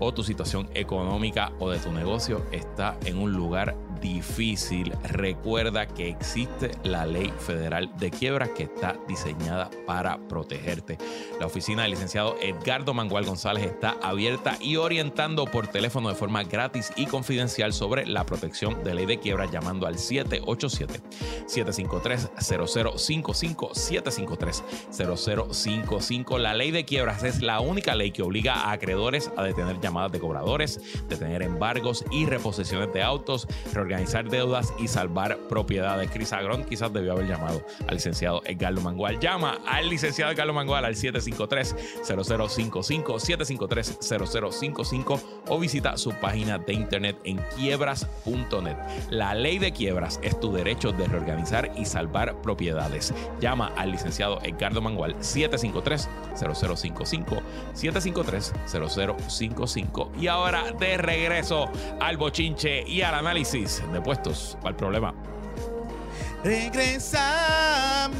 o 0.00 0.12
tu 0.12 0.22
situación 0.22 0.68
económica 0.74 1.52
o 1.58 1.70
de 1.70 1.78
tu 1.78 1.92
negocio 1.92 2.44
está 2.52 2.96
en 3.04 3.18
un 3.18 3.32
lugar 3.32 3.76
difícil, 4.00 4.92
recuerda 5.04 5.86
que 5.86 6.08
existe 6.08 6.70
la 6.84 7.06
ley 7.06 7.32
federal 7.38 7.90
de 7.98 8.10
quiebras 8.10 8.50
que 8.50 8.64
está 8.64 8.96
diseñada 9.06 9.70
para 9.86 10.18
protegerte. 10.28 10.98
La 11.40 11.46
oficina 11.46 11.82
del 11.82 11.92
licenciado 11.92 12.36
Edgardo 12.40 12.94
Mangual 12.94 13.24
González 13.24 13.64
está 13.64 13.96
abierta 14.02 14.56
y 14.60 14.76
orientando 14.76 15.46
por 15.46 15.68
teléfono 15.68 16.08
de 16.08 16.14
forma 16.14 16.42
gratis 16.44 16.92
y 16.96 17.06
confidencial 17.06 17.72
sobre 17.72 18.06
la 18.06 18.24
protección 18.24 18.82
de 18.84 18.94
ley 18.94 19.06
de 19.06 19.18
quiebras 19.18 19.50
llamando 19.50 19.86
al 19.86 19.98
787 19.98 21.00
753 21.46 22.30
0055 22.38 23.74
753 23.74 24.64
0055. 24.90 26.38
La 26.38 26.54
ley 26.54 26.70
de 26.70 26.84
quiebras 26.84 27.22
es 27.24 27.42
la 27.42 27.60
única 27.60 27.94
ley 27.94 28.10
que 28.10 28.22
obliga 28.22 28.54
a 28.54 28.72
acreedores 28.72 29.30
a 29.36 29.42
detener 29.42 29.80
llamadas 29.80 30.12
de 30.12 30.20
cobradores, 30.20 30.80
detener 31.08 31.42
embargos 31.42 32.04
y 32.10 32.26
reposiciones 32.26 32.92
de 32.92 33.02
autos, 33.02 33.46
reorganizar 33.88 34.28
deudas 34.28 34.74
y 34.78 34.86
salvar 34.86 35.38
propiedades. 35.48 36.10
Cris 36.10 36.34
Agrón 36.34 36.64
quizás 36.64 36.92
debió 36.92 37.12
haber 37.12 37.26
llamado 37.26 37.64
al 37.86 37.94
licenciado 37.94 38.42
Edgardo 38.44 38.82
Mangual. 38.82 39.18
Llama 39.18 39.60
al 39.66 39.88
licenciado 39.88 40.30
Edgardo 40.30 40.52
Mangual 40.52 40.84
al 40.84 40.94
753-0055, 40.94 43.02
753-0055 43.02 45.22
o 45.48 45.58
visita 45.58 45.96
su 45.96 46.12
página 46.12 46.58
de 46.58 46.74
internet 46.74 47.16
en 47.24 47.38
quiebras.net. 47.56 48.76
La 49.10 49.34
ley 49.34 49.58
de 49.58 49.72
quiebras 49.72 50.20
es 50.22 50.38
tu 50.38 50.52
derecho 50.52 50.92
de 50.92 51.06
reorganizar 51.06 51.72
y 51.76 51.86
salvar 51.86 52.42
propiedades. 52.42 53.14
Llama 53.40 53.72
al 53.76 53.92
licenciado 53.92 54.38
Edgardo 54.42 54.82
Mangual 54.82 55.16
753-0055, 55.16 57.40
753-0055. 57.74 60.10
Y 60.20 60.26
ahora 60.26 60.72
de 60.78 60.98
regreso 60.98 61.70
al 62.00 62.18
bochinche 62.18 62.84
y 62.86 63.00
al 63.00 63.14
análisis 63.14 63.77
de 63.92 64.00
puestos 64.00 64.56
el 64.64 64.74
problema. 64.74 65.14
Regresamos. 66.44 68.18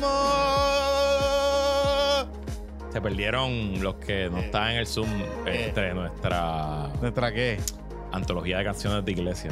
Se 2.93 3.01
perdieron 3.01 3.83
los 3.83 3.97
que 3.97 4.29
no 4.31 4.39
Eh, 4.39 4.45
estaban 4.47 4.71
en 4.73 4.79
el 4.79 4.87
Zoom 4.87 5.09
eh. 5.47 5.67
entre 5.69 5.95
nuestra 5.95 6.91
¿Nuestra 7.01 7.33
qué? 7.33 7.61
antología 8.13 8.59
de 8.59 8.65
canciones 8.65 9.05
de 9.05 9.13
iglesia. 9.13 9.51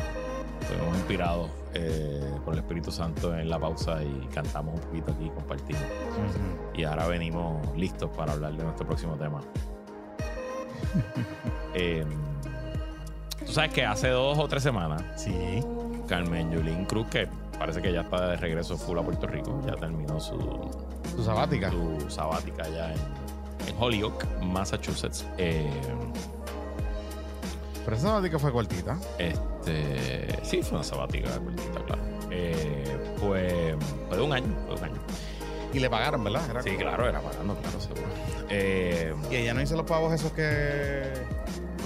Fuimos 0.66 0.96
inspirados 0.96 1.50
eh, 1.74 2.24
por 2.44 2.54
el 2.54 2.60
Espíritu 2.60 2.90
Santo 2.90 3.36
en 3.36 3.48
la 3.50 3.58
pausa 3.58 4.02
y 4.02 4.26
cantamos 4.34 4.74
un 4.74 4.80
poquito 4.80 5.12
aquí, 5.12 5.30
compartimos. 5.34 5.82
Y 6.74 6.84
ahora 6.84 7.06
venimos 7.06 7.76
listos 7.76 8.10
para 8.16 8.32
hablar 8.32 8.52
de 8.54 8.64
nuestro 8.64 8.86
próximo 8.86 9.14
tema. 9.16 9.40
Eh, 11.78 12.06
Tú 13.46 13.52
sabes 13.52 13.72
que 13.72 13.84
hace 13.84 14.08
dos 14.08 14.38
o 14.38 14.48
tres 14.48 14.62
semanas, 14.62 15.02
Sí. 15.16 15.62
Carmen 16.08 16.50
Yulín 16.52 16.84
Cruz, 16.84 17.06
que 17.08 17.28
parece 17.58 17.80
que 17.82 17.92
ya 17.92 18.02
está 18.02 18.28
de 18.28 18.36
regreso 18.36 18.76
full 18.76 18.98
a 18.98 19.02
Puerto 19.02 19.26
Rico, 19.26 19.60
ya 19.66 19.74
terminó 19.74 20.20
su, 20.20 20.70
Su 21.16 21.24
sabática. 21.24 21.70
su 21.70 22.06
sabática 22.10 22.68
ya 22.68 22.92
en, 22.92 22.98
en 23.68 23.74
Holyoke, 23.78 24.24
Massachusetts. 24.42 25.26
Eh, 25.38 25.68
Pero 27.84 27.96
esa 27.96 28.08
sabática 28.08 28.38
fue 28.38 28.52
cortita. 28.52 28.98
este, 29.18 30.38
sí, 30.44 30.62
fue 30.62 30.78
una 30.78 30.84
sabática 30.84 31.30
cortita, 31.38 31.80
claro. 31.86 32.02
Eh, 32.30 32.98
pues 33.20 33.74
fue 34.08 34.16
de 34.16 34.22
un 34.22 34.32
año, 34.32 34.54
fue 34.66 34.74
de 34.76 34.80
un 34.82 34.84
año. 34.84 35.00
Y 35.72 35.78
le 35.80 35.90
pagaron, 35.90 36.22
¿verdad? 36.24 36.42
Era 36.50 36.62
Sí, 36.62 36.70
claro, 36.76 37.08
era 37.08 37.20
pagando, 37.20 37.54
claro, 37.56 37.80
seguro. 37.80 38.02
Eh, 38.48 39.14
Y 39.30 39.36
ella 39.36 39.54
no 39.54 39.60
hizo 39.62 39.76
los 39.76 39.86
pavos 39.86 40.12
esos 40.12 40.32
que. 40.32 41.02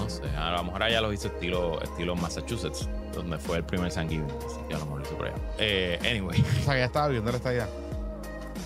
No 0.03 0.09
sé, 0.09 0.23
a 0.37 0.51
lo 0.51 0.63
mejor 0.63 0.83
allá 0.83 1.01
los 1.01 1.13
hizo 1.13 1.27
estilo, 1.27 1.81
estilo 1.81 2.15
Massachusetts, 2.15 2.87
donde 3.13 3.37
fue 3.37 3.57
el 3.57 3.63
primer 3.63 3.91
Thanksgiving. 3.91 4.27
Así 4.45 4.57
que 4.67 4.73
a 4.75 4.79
lo 4.79 4.85
mejor 4.85 4.99
lo 5.01 5.05
hizo 5.05 5.17
por 5.17 5.27
allá. 5.27 5.37
Eh, 5.57 5.99
anyway, 6.09 6.39
O 6.61 6.63
sea, 6.63 6.73
que 6.73 6.79
ya 6.79 6.85
estaba 6.85 7.07
viviendo 7.07 7.31
la 7.31 7.37
estadía. 7.37 7.67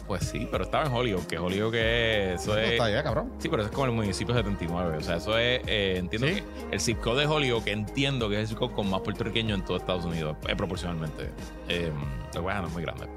pues 0.07 0.23
sí, 0.25 0.47
pero 0.51 0.63
estaba 0.65 0.85
en 0.85 0.93
Holyoke, 0.93 1.25
que 1.27 1.37
Holyoke 1.39 1.75
es, 1.75 2.41
eso 2.41 2.53
No 2.53 2.59
es... 2.59 2.71
está 2.73 2.85
allá, 2.85 3.03
cabrón. 3.03 3.31
Sí, 3.39 3.49
pero 3.49 3.63
eso 3.63 3.69
es 3.71 3.75
como 3.75 3.87
el 3.87 3.91
municipio 3.93 4.33
79. 4.35 4.97
O 4.97 5.01
sea, 5.01 5.15
eso 5.17 5.37
es. 5.37 5.61
eh, 5.67 5.95
entiendo 5.97 6.27
¿Sí? 6.27 6.35
que 6.35 6.43
el 6.75 6.79
zip 6.79 6.99
code 7.01 7.21
de 7.21 7.27
Holyoke, 7.27 7.67
entiendo 7.71 8.29
que 8.29 8.35
es 8.35 8.41
el 8.41 8.47
zip 8.49 8.57
code 8.59 8.73
con 8.73 8.89
más 8.89 9.01
puertorriqueños 9.01 9.57
en 9.59 9.65
todo 9.65 9.77
Estados 9.77 10.05
Unidos, 10.05 10.35
eh, 10.47 10.55
proporcionalmente. 10.55 11.29
Eh, 11.69 11.91
lo 12.35 12.43
cual 12.43 12.61
no 12.61 12.67
es 12.67 12.73
muy 12.73 12.83
grande. 12.83 13.07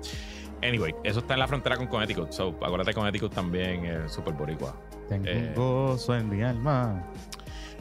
Anyway, 0.61 0.93
eso 1.05 1.21
está 1.21 1.35
en 1.35 1.41
la 1.41 1.47
frontera 1.47 1.77
con 1.77 1.87
Connecticut. 1.87 2.33
So, 2.33 2.49
acuérdate, 2.63 2.93
Connecticut 2.93 3.33
también 3.33 3.85
es 3.85 4.11
súper 4.13 4.35
boricua. 4.35 4.75
Tengo 5.09 5.25
Eh. 5.29 5.49
un 5.51 5.55
gozo 5.55 6.17
en 6.17 6.29
mi 6.29 6.43
alma. 6.43 7.05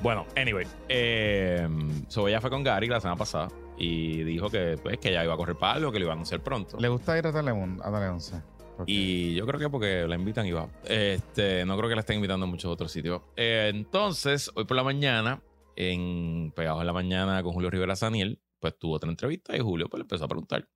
Bueno, 0.01 0.25
anyway. 0.35 0.65
Eh, 0.89 1.67
so, 2.07 2.27
ella 2.27 2.39
fue 2.39 2.49
con 2.49 2.63
Gary 2.63 2.87
la 2.87 2.99
semana 3.01 3.17
pasada 3.17 3.47
y 3.77 4.23
dijo 4.23 4.49
que, 4.49 4.77
pues, 4.81 4.97
que 4.99 5.09
ella 5.09 5.23
iba 5.23 5.33
a 5.33 5.37
correr 5.37 5.55
para 5.57 5.73
algo, 5.73 5.91
que 5.91 5.99
lo 5.99 6.05
iba 6.05 6.13
a 6.13 6.15
anunciar 6.15 6.41
pronto. 6.41 6.77
Le 6.79 6.87
gusta 6.87 7.17
ir 7.17 7.25
a 7.27 7.33
Telemundo, 7.33 7.83
a 7.83 7.91
Tele 7.91 8.07
11. 8.09 8.41
Porque- 8.77 8.91
Y 8.91 9.33
yo 9.35 9.45
creo 9.47 9.59
que 9.59 9.69
porque 9.69 10.07
la 10.07 10.15
invitan 10.15 10.45
y 10.45 10.51
va. 10.51 10.69
Este, 10.85 11.65
no 11.65 11.75
creo 11.77 11.89
que 11.89 11.95
la 11.95 12.01
estén 12.01 12.17
invitando 12.17 12.45
en 12.45 12.51
muchos 12.51 12.71
otros 12.71 12.91
sitios. 12.91 13.21
Eh, 13.35 13.71
entonces, 13.73 14.51
hoy 14.55 14.65
por 14.65 14.77
la 14.77 14.83
mañana, 14.83 15.41
en 15.75 16.51
Pegados 16.55 16.81
en 16.81 16.87
la 16.87 16.93
Mañana 16.93 17.41
con 17.43 17.53
Julio 17.53 17.69
Rivera 17.71 17.95
Saniel, 17.95 18.39
pues 18.59 18.77
tuvo 18.77 18.93
otra 18.95 19.09
entrevista 19.09 19.55
y 19.57 19.59
Julio 19.59 19.89
pues, 19.89 19.99
le 19.99 20.03
empezó 20.03 20.25
a 20.25 20.27
preguntar. 20.27 20.67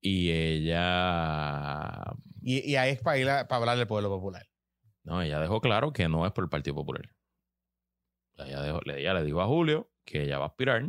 Y 0.00 0.30
ella. 0.30 2.12
Y, 2.42 2.68
y 2.70 2.76
ahí 2.76 2.90
es 2.92 3.00
para 3.00 3.18
ir 3.18 3.28
a- 3.30 3.46
para 3.48 3.60
hablar 3.60 3.78
del 3.78 3.86
pueblo 3.86 4.08
popular. 4.10 4.44
No, 5.04 5.22
ella 5.22 5.38
dejó 5.40 5.60
claro 5.60 5.92
que 5.92 6.08
no 6.08 6.26
es 6.26 6.32
por 6.32 6.44
el 6.44 6.50
Partido 6.50 6.74
Popular. 6.76 7.10
Ella, 8.38 8.62
dejó- 8.62 8.80
le- 8.84 9.00
ella 9.00 9.14
le 9.14 9.24
dijo 9.24 9.40
a 9.40 9.46
Julio 9.46 9.90
que 10.04 10.22
ella 10.24 10.38
va 10.38 10.44
a 10.46 10.48
aspirar, 10.48 10.84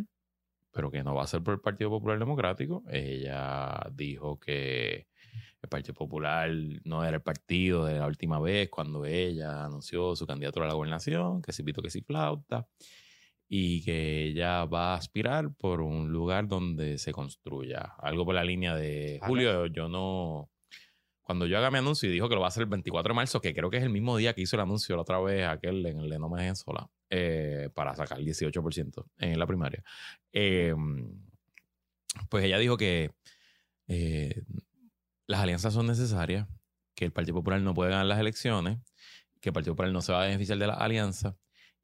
pero 0.71 0.91
que 0.91 1.03
no 1.03 1.13
va 1.15 1.23
a 1.23 1.27
ser 1.27 1.41
por 1.41 1.53
el 1.53 1.61
Partido 1.61 1.89
Popular 1.89 2.19
Democrático. 2.19 2.83
Ella 2.89 3.87
dijo 3.93 4.39
que 4.39 5.07
el 5.61 5.69
Partido 5.69 5.93
Popular 5.93 6.49
no 6.83 7.03
era 7.03 7.17
el 7.17 7.23
partido 7.23 7.85
de 7.85 7.97
la 7.99 8.07
última 8.07 8.39
vez 8.39 8.69
cuando 8.69 9.05
ella 9.05 9.65
anunció 9.65 10.15
su 10.15 10.27
candidatura 10.27 10.65
a 10.65 10.69
la 10.69 10.75
gobernación, 10.75 11.41
que 11.41 11.51
sí 11.53 11.63
pito, 11.63 11.81
que 11.81 11.89
sí 11.89 12.01
flauta, 12.01 12.67
y 13.47 13.83
que 13.83 14.25
ella 14.25 14.65
va 14.65 14.93
a 14.93 14.97
aspirar 14.97 15.53
por 15.55 15.81
un 15.81 16.11
lugar 16.11 16.47
donde 16.47 16.97
se 16.97 17.11
construya. 17.11 17.93
Algo 17.99 18.25
por 18.25 18.35
la 18.35 18.43
línea 18.43 18.75
de. 18.75 19.19
Julio, 19.27 19.65
yo 19.67 19.87
no. 19.87 20.49
Cuando 21.25 21.47
yo 21.47 21.57
haga 21.57 21.71
mi 21.71 21.79
anuncio 21.79 22.07
y 22.07 22.13
dijo 22.13 22.29
que 22.29 22.35
lo 22.35 22.41
va 22.41 22.47
a 22.47 22.49
hacer 22.49 22.61
el 22.61 22.69
24 22.69 23.11
de 23.11 23.15
marzo, 23.15 23.41
que 23.41 23.55
creo 23.55 23.71
que 23.71 23.77
es 23.77 23.83
el 23.83 23.89
mismo 23.89 24.15
día 24.15 24.35
que 24.35 24.41
hizo 24.41 24.57
el 24.57 24.61
anuncio 24.61 24.95
la 24.95 25.01
otra 25.01 25.19
vez, 25.19 25.47
aquel 25.47 25.83
en 25.87 26.01
el 26.01 26.07
de 26.07 26.19
No 26.19 26.29
Me 26.29 26.53
eh, 27.09 27.69
para 27.73 27.95
sacar 27.95 28.19
el 28.19 28.27
18% 28.27 29.05
en 29.17 29.39
la 29.39 29.47
primaria. 29.47 29.83
Eh, 30.31 30.75
pues 32.29 32.43
ella 32.43 32.59
dijo 32.59 32.77
que 32.77 33.09
eh, 33.87 34.43
las 35.25 35.39
alianzas 35.39 35.73
son 35.73 35.87
necesarias, 35.87 36.47
que 36.93 37.05
el 37.05 37.11
Partido 37.11 37.33
Popular 37.37 37.59
no 37.59 37.73
puede 37.73 37.89
ganar 37.89 38.05
las 38.05 38.19
elecciones, 38.19 38.77
que 39.41 39.49
el 39.49 39.53
Partido 39.53 39.73
Popular 39.73 39.91
no 39.91 40.03
se 40.03 40.11
va 40.11 40.21
a 40.21 40.27
beneficiar 40.27 40.59
de 40.59 40.67
las 40.67 40.79
alianzas 40.79 41.33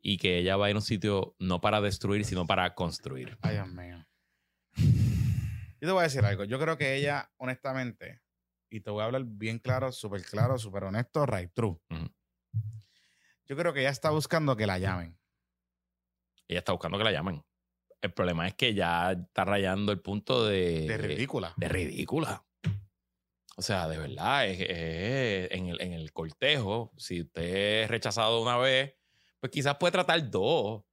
y 0.04 0.20
que 0.20 0.38
ella 0.38 0.56
va 0.56 0.68
a 0.68 0.70
ir 0.70 0.76
a 0.76 0.80
un 0.80 0.84
sitio 0.84 1.36
no 1.40 1.62
para 1.62 1.82
destruir, 1.82 2.26
sino 2.26 2.46
para 2.46 2.76
construir. 2.76 3.40
Ay, 3.42 3.56
Dios 3.56 3.70
mío. 3.70 4.06
Yo 4.78 5.88
te 5.88 5.92
voy 5.94 6.02
a 6.02 6.04
decir 6.04 6.24
algo. 6.24 6.44
Yo 6.44 6.60
creo 6.60 6.78
que 6.78 6.96
ella, 6.96 7.32
honestamente, 7.38 8.22
y 8.72 8.80
te 8.80 8.90
voy 8.90 9.02
a 9.02 9.06
hablar 9.06 9.24
bien 9.26 9.60
claro, 9.60 9.92
súper 9.92 10.24
claro, 10.24 10.58
súper 10.58 10.86
honesto, 10.86 11.26
right 11.26 11.52
true. 11.54 11.78
Yo 13.46 13.58
creo 13.58 13.74
que 13.74 13.82
ella 13.82 13.90
está 13.90 14.10
buscando 14.12 14.56
que 14.56 14.66
la 14.66 14.80
llamen. 14.80 15.20
Ella 16.48 16.60
está 16.60 16.72
buscando 16.72 16.98
que 16.98 17.04
la 17.04 17.12
llamen. 17.12 17.44
El 18.02 18.14
problema 18.14 18.48
es 18.48 18.56
que 18.56 18.74
ya 18.74 19.12
está 19.12 19.44
rayando 19.46 19.92
el 19.92 20.00
punto 20.02 20.46
de... 20.46 20.88
De 20.88 20.98
ridícula. 20.98 21.54
de 21.58 21.68
ridícula. 21.70 22.46
O 23.58 23.62
sea, 23.62 23.88
de 23.90 23.98
verdad, 23.98 24.48
es- 24.48 24.62
es- 24.62 25.52
en, 25.52 25.68
el, 25.68 25.82
en 25.82 25.92
el 25.94 26.12
cortejo, 26.14 26.94
si 26.98 27.22
usted 27.22 27.84
es 27.84 27.90
rechazado 27.90 28.42
una 28.42 28.58
vez, 28.58 28.96
pues 29.42 29.52
quizás 29.52 29.76
puede 29.76 29.92
tratar 29.92 30.30
dos. 30.30 30.84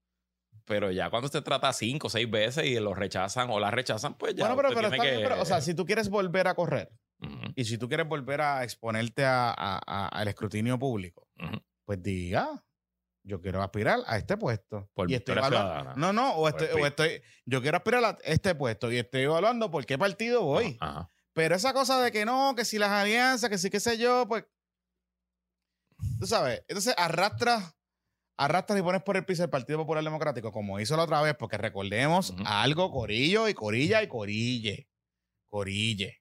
Pero 0.64 0.90
ya 0.90 1.08
cuando 1.08 1.26
usted 1.26 1.42
trata 1.42 1.72
cinco 1.72 2.08
o 2.08 2.10
seis 2.10 2.28
veces 2.28 2.66
y 2.66 2.78
lo 2.78 2.92
rechazan 2.92 3.48
o 3.50 3.58
la 3.60 3.70
rechazan, 3.70 4.18
pues 4.18 4.34
ya. 4.34 4.52
bueno, 4.52 4.56
pero, 4.56 4.74
pero 4.74 4.90
bien, 4.90 5.02
que- 5.02 5.22
pero, 5.22 5.40
o 5.40 5.44
sea, 5.46 5.60
si 5.62 5.74
tú 5.74 5.86
quieres 5.86 6.10
volver 6.10 6.46
a 6.48 6.54
correr 6.54 6.90
Y 7.56 7.64
si 7.64 7.78
tú 7.78 7.88
quieres 7.88 8.06
volver 8.06 8.40
a 8.40 8.62
exponerte 8.64 9.24
a- 9.24 9.50
a- 9.50 9.80
a- 9.86 10.08
al 10.08 10.28
escrutinio 10.28 10.78
público, 10.78 11.28
pues 11.84 12.02
diga, 12.02 12.64
yo 13.24 13.40
quiero 13.40 13.62
aspirar 13.62 14.00
a 14.06 14.16
este 14.16 14.36
puesto. 14.36 14.88
Por 14.94 15.10
y 15.10 15.14
estoy 15.14 15.36
evaluando-. 15.36 15.94
No, 15.96 16.12
no, 16.12 16.34
o 16.34 16.48
estoy, 16.48 16.68
o 16.68 17.22
yo 17.44 17.60
quiero 17.60 17.76
aspirar 17.76 18.04
a 18.04 18.18
este 18.22 18.54
puesto 18.54 18.90
y 18.92 18.98
estoy 18.98 19.22
evaluando 19.22 19.70
por 19.70 19.84
qué 19.84 19.98
partido 19.98 20.42
voy. 20.42 20.76
Ajá. 20.80 21.10
Pero 21.32 21.54
esa 21.54 21.72
cosa 21.72 22.00
de 22.02 22.10
que 22.10 22.24
no, 22.24 22.54
que 22.56 22.64
si 22.64 22.78
las 22.78 22.90
alianzas, 22.90 23.48
que 23.50 23.58
sí, 23.58 23.70
qué 23.70 23.80
sé 23.80 23.98
yo, 23.98 24.26
pues. 24.26 24.44
Tú 26.18 26.26
sabes, 26.26 26.62
entonces 26.68 26.94
arrastras, 26.96 27.76
arrastras 28.36 28.78
y 28.78 28.82
pones 28.82 29.02
por 29.02 29.16
el 29.16 29.24
piso 29.24 29.42
el 29.42 29.50
Partido 29.50 29.78
Popular 29.80 30.02
Democrático, 30.02 30.52
como 30.52 30.78
hizo 30.80 30.96
la 30.96 31.02
otra 31.04 31.20
vez, 31.22 31.34
porque 31.36 31.58
recordemos 31.58 32.34
algo, 32.44 32.90
Corillo 32.90 33.48
y 33.48 33.54
Corilla 33.54 34.02
y 34.02 34.08
Corille. 34.08 34.88
Corille. 35.48 36.17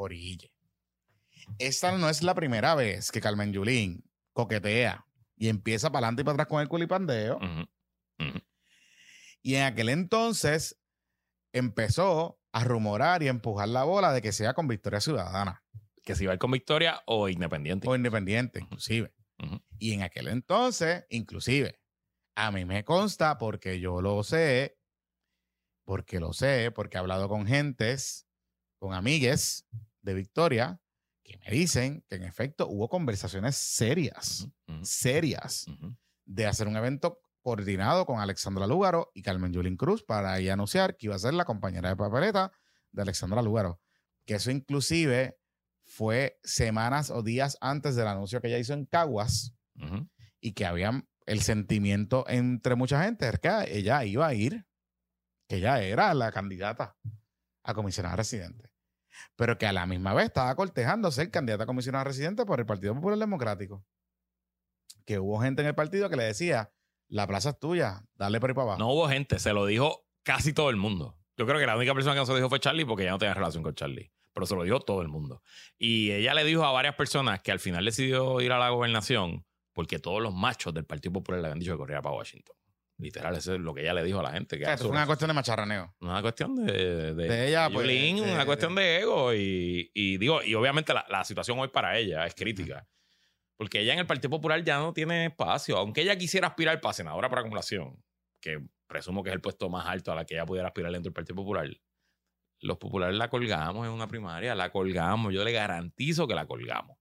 Corille. 0.00 0.50
Esta 1.58 1.92
no 1.92 2.08
es 2.08 2.22
la 2.22 2.34
primera 2.34 2.74
vez 2.74 3.12
que 3.12 3.20
Carmen 3.20 3.52
Yulín 3.52 4.02
coquetea 4.32 5.04
y 5.36 5.48
empieza 5.50 5.92
para 5.92 6.06
adelante 6.06 6.22
y 6.22 6.24
para 6.24 6.34
atrás 6.36 6.46
con 6.46 6.62
el 6.62 6.68
culipandeo. 6.68 7.38
Y 9.42 9.56
en 9.56 9.64
aquel 9.64 9.90
entonces 9.90 10.80
empezó 11.52 12.40
a 12.50 12.64
rumorar 12.64 13.22
y 13.22 13.26
a 13.26 13.30
empujar 13.30 13.68
la 13.68 13.84
bola 13.84 14.10
de 14.14 14.22
que 14.22 14.32
sea 14.32 14.54
con 14.54 14.68
Victoria 14.68 15.02
Ciudadana. 15.02 15.62
Que 16.02 16.14
si 16.14 16.24
va 16.24 16.32
a 16.32 16.34
ir 16.34 16.40
con 16.40 16.50
victoria 16.50 17.02
o 17.04 17.28
independiente. 17.28 17.86
o 17.86 17.94
independiente, 17.94 18.60
inclusive. 18.60 19.12
Y 19.78 19.92
en 19.92 20.02
aquel 20.02 20.28
entonces, 20.28 21.04
inclusive, 21.10 21.78
a 22.34 22.50
mí 22.50 22.64
me 22.64 22.86
consta 22.86 23.36
porque 23.36 23.80
yo 23.80 24.00
lo 24.00 24.22
sé, 24.22 24.78
porque 25.84 26.20
lo 26.20 26.32
sé, 26.32 26.70
porque 26.74 26.96
he 26.96 27.00
hablado 27.00 27.28
con 27.28 27.46
gentes, 27.46 28.26
con 28.78 28.94
amigues 28.94 29.66
de 30.02 30.14
Victoria, 30.14 30.80
que 31.22 31.38
me 31.38 31.50
dicen 31.50 32.04
que 32.08 32.16
en 32.16 32.24
efecto 32.24 32.68
hubo 32.68 32.88
conversaciones 32.88 33.56
serias, 33.56 34.48
serias, 34.82 35.66
de 36.24 36.46
hacer 36.46 36.68
un 36.68 36.76
evento 36.76 37.20
coordinado 37.42 38.06
con 38.06 38.20
Alexandra 38.20 38.66
Lúgaro 38.66 39.10
y 39.14 39.22
Carmen 39.22 39.52
Yulín 39.52 39.76
Cruz 39.76 40.02
para 40.02 40.32
ahí 40.32 40.48
anunciar 40.48 40.96
que 40.96 41.06
iba 41.06 41.14
a 41.14 41.18
ser 41.18 41.34
la 41.34 41.44
compañera 41.44 41.88
de 41.88 41.96
papeleta 41.96 42.52
de 42.92 43.02
Alexandra 43.02 43.42
Lúgaro. 43.42 43.80
Que 44.26 44.34
eso 44.34 44.50
inclusive 44.50 45.38
fue 45.84 46.38
semanas 46.44 47.10
o 47.10 47.22
días 47.22 47.56
antes 47.60 47.96
del 47.96 48.06
anuncio 48.06 48.40
que 48.40 48.48
ella 48.48 48.58
hizo 48.58 48.74
en 48.74 48.86
Caguas 48.86 49.54
y 50.40 50.52
que 50.52 50.66
había 50.66 51.04
el 51.26 51.42
sentimiento 51.42 52.24
entre 52.28 52.74
mucha 52.74 53.02
gente 53.04 53.28
es 53.28 53.38
que 53.38 53.64
ella 53.68 54.04
iba 54.04 54.26
a 54.26 54.34
ir, 54.34 54.66
que 55.48 55.56
ella 55.56 55.82
era 55.82 56.12
la 56.14 56.32
candidata 56.32 56.96
a 57.62 57.74
comisionada 57.74 58.16
residente. 58.16 58.69
Pero 59.36 59.58
que 59.58 59.66
a 59.66 59.72
la 59.72 59.86
misma 59.86 60.14
vez 60.14 60.26
estaba 60.26 60.54
cortejando 60.54 61.10
ser 61.10 61.30
candidata 61.30 61.64
a 61.64 61.66
comisionada 61.66 62.04
residente 62.04 62.44
por 62.44 62.60
el 62.60 62.66
Partido 62.66 62.94
Popular 62.94 63.18
Democrático. 63.18 63.84
Que 65.04 65.18
hubo 65.18 65.40
gente 65.40 65.62
en 65.62 65.68
el 65.68 65.74
partido 65.74 66.08
que 66.10 66.16
le 66.16 66.24
decía, 66.24 66.72
la 67.08 67.26
plaza 67.26 67.50
es 67.50 67.58
tuya, 67.58 68.04
dale 68.14 68.40
por 68.40 68.50
ahí 68.50 68.54
para 68.54 68.64
abajo. 68.64 68.78
No 68.78 68.92
hubo 68.92 69.08
gente, 69.08 69.38
se 69.38 69.52
lo 69.52 69.66
dijo 69.66 70.06
casi 70.22 70.52
todo 70.52 70.70
el 70.70 70.76
mundo. 70.76 71.16
Yo 71.36 71.46
creo 71.46 71.58
que 71.58 71.66
la 71.66 71.76
única 71.76 71.94
persona 71.94 72.14
que 72.14 72.20
no 72.20 72.26
se 72.26 72.32
lo 72.32 72.36
dijo 72.36 72.48
fue 72.48 72.60
Charlie 72.60 72.84
porque 72.84 73.02
ella 73.04 73.12
no 73.12 73.18
tenía 73.18 73.34
relación 73.34 73.62
con 73.62 73.74
Charlie. 73.74 74.12
Pero 74.32 74.46
se 74.46 74.54
lo 74.54 74.62
dijo 74.62 74.80
todo 74.80 75.02
el 75.02 75.08
mundo. 75.08 75.42
Y 75.76 76.12
ella 76.12 76.34
le 76.34 76.44
dijo 76.44 76.64
a 76.64 76.72
varias 76.72 76.94
personas 76.94 77.42
que 77.42 77.50
al 77.50 77.58
final 77.58 77.84
decidió 77.84 78.40
ir 78.40 78.52
a 78.52 78.58
la 78.58 78.70
gobernación 78.70 79.44
porque 79.72 79.98
todos 79.98 80.20
los 80.20 80.34
machos 80.34 80.74
del 80.74 80.84
Partido 80.84 81.14
Popular 81.14 81.40
le 81.40 81.46
habían 81.46 81.58
dicho 81.58 81.72
que 81.72 81.78
corriera 81.78 82.02
para 82.02 82.14
Washington. 82.16 82.54
Literal, 83.00 83.34
eso 83.36 83.54
es 83.54 83.60
lo 83.60 83.72
que 83.72 83.80
ella 83.82 83.94
le 83.94 84.04
dijo 84.04 84.20
a 84.20 84.22
la 84.22 84.32
gente. 84.32 84.58
Que 84.58 84.64
O 84.64 84.66
sea, 84.66 84.76
fue 84.78 84.88
una 84.88 85.06
cuestión 85.06 85.28
de 85.28 85.34
macharraneo. 85.34 85.94
una 86.00 86.20
cuestión 86.20 86.54
de, 86.54 87.14
de, 87.14 87.28
De 87.28 87.48
ella, 87.48 87.70
pues, 87.72 87.86
Yulín, 87.86 88.16
de- 88.24 88.32
una 88.34 88.44
cuestión 88.44 88.74
de 88.74 88.98
ego. 89.00 89.32
Y, 89.34 89.90
y 89.94 90.18
digo, 90.18 90.42
y 90.42 90.54
obviamente 90.54 90.92
la, 90.92 91.06
la 91.08 91.24
situación 91.24 91.58
hoy 91.58 91.68
para 91.68 91.96
ella 91.98 92.26
es 92.26 92.34
crítica. 92.34 92.86
Porque 93.56 93.80
ella 93.80 93.92
en 93.94 93.98
el 94.00 94.06
Partido 94.06 94.30
Popular 94.30 94.62
ya 94.62 94.78
no 94.78 94.92
tiene 94.92 95.26
espacio. 95.26 95.76
Aunque 95.78 96.02
ella 96.02 96.16
quisiera 96.16 96.48
aspirar 96.48 96.80
para 96.80 96.92
senadora 96.92 97.28
por 97.30 97.38
acumulación, 97.38 98.02
que 98.40 98.58
presumo 98.86 99.22
que 99.22 99.30
es 99.30 99.34
el 99.34 99.40
puesto 99.40 99.68
más 99.70 99.86
alto 99.86 100.12
a 100.12 100.14
la 100.16 100.24
que 100.24 100.34
ella 100.34 100.46
pudiera 100.46 100.68
aspirar 100.68 100.92
dentro 100.92 101.08
del 101.08 101.14
Partido 101.14 101.36
Popular, 101.36 101.68
los 102.62 102.76
populares 102.78 103.16
la 103.16 103.28
colgamos 103.30 103.86
en 103.86 103.92
una 103.92 104.06
primaria, 104.08 104.54
la 104.54 104.70
colgamos. 104.70 105.32
Yo 105.32 105.42
le 105.44 105.52
garantizo 105.52 106.26
que 106.28 106.34
la 106.34 106.46
colgamos. 106.46 106.98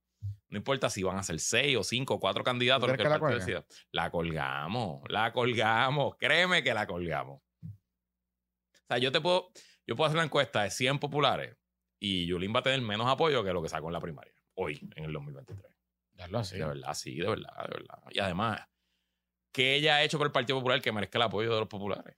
No 0.49 0.57
importa 0.57 0.89
si 0.89 1.03
van 1.03 1.17
a 1.17 1.23
ser 1.23 1.39
seis 1.39 1.77
o 1.77 1.83
cinco 1.83 2.15
o 2.15 2.19
cuatro 2.19 2.43
candidatos. 2.43 2.87
¿Tú 2.87 2.91
lo 2.91 2.97
que 2.97 3.03
la 3.03 3.19
partido 3.19 3.39
decida. 3.39 3.65
La 3.91 4.09
colgamos, 4.09 5.01
la 5.09 5.31
colgamos. 5.31 6.15
Créeme 6.17 6.63
que 6.63 6.73
la 6.73 6.87
colgamos. 6.87 7.41
O 7.63 8.87
sea, 8.87 8.97
yo 8.97 9.11
te 9.11 9.21
puedo, 9.21 9.51
yo 9.85 9.95
puedo 9.95 10.07
hacer 10.07 10.17
una 10.17 10.25
encuesta 10.25 10.63
de 10.63 10.71
100 10.71 10.97
populares 10.97 11.55
y 11.99 12.25
Yulín 12.25 12.53
va 12.55 12.59
a 12.61 12.63
tener 12.63 12.81
menos 12.81 13.07
apoyo 13.07 13.43
que 13.43 13.53
lo 13.53 13.61
que 13.61 13.69
sacó 13.69 13.87
en 13.87 13.93
la 13.93 13.99
primaria. 13.99 14.33
Hoy, 14.55 14.79
en 14.95 15.05
el 15.05 15.13
2023. 15.13 15.71
Darlo 16.13 16.39
así. 16.39 16.57
De 16.57 16.65
verdad, 16.65 16.93
sí, 16.95 17.15
de 17.15 17.29
verdad, 17.29 17.55
de 17.67 17.77
verdad. 17.77 18.03
Y 18.09 18.19
además, 18.19 18.61
¿qué 19.51 19.75
ella 19.75 19.97
ha 19.97 20.03
hecho 20.03 20.17
por 20.17 20.27
el 20.27 20.33
Partido 20.33 20.57
Popular 20.57 20.81
que 20.81 20.91
merezca 20.91 21.19
el 21.19 21.23
apoyo 21.23 21.53
de 21.53 21.59
los 21.59 21.69
populares? 21.69 22.17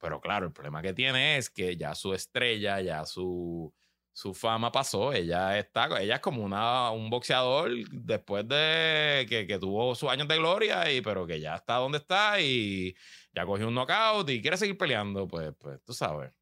Pero 0.00 0.20
claro, 0.20 0.46
el 0.46 0.52
problema 0.52 0.82
que 0.82 0.92
tiene 0.92 1.38
es 1.38 1.50
que 1.50 1.76
ya 1.76 1.94
su 1.94 2.12
estrella, 2.12 2.80
ya 2.80 3.04
su, 3.04 3.72
su 4.18 4.34
fama 4.34 4.72
pasó. 4.72 5.12
Ella 5.12 5.56
está, 5.60 5.86
ella 6.00 6.16
es 6.16 6.20
como 6.20 6.42
una, 6.42 6.90
un 6.90 7.08
boxeador 7.08 7.70
después 7.88 8.48
de 8.48 9.24
que, 9.28 9.46
que 9.46 9.58
tuvo 9.60 9.94
sus 9.94 10.10
años 10.10 10.26
de 10.26 10.36
gloria, 10.38 10.90
y, 10.90 11.00
pero 11.02 11.24
que 11.24 11.38
ya 11.38 11.54
está 11.54 11.76
donde 11.76 11.98
está 11.98 12.40
y 12.40 12.96
ya 13.32 13.46
cogió 13.46 13.68
un 13.68 13.74
knockout 13.74 14.28
y 14.30 14.42
quiere 14.42 14.56
seguir 14.56 14.76
peleando. 14.76 15.28
Pues, 15.28 15.52
pues 15.56 15.80
tú 15.84 15.94
sabes. 15.94 16.32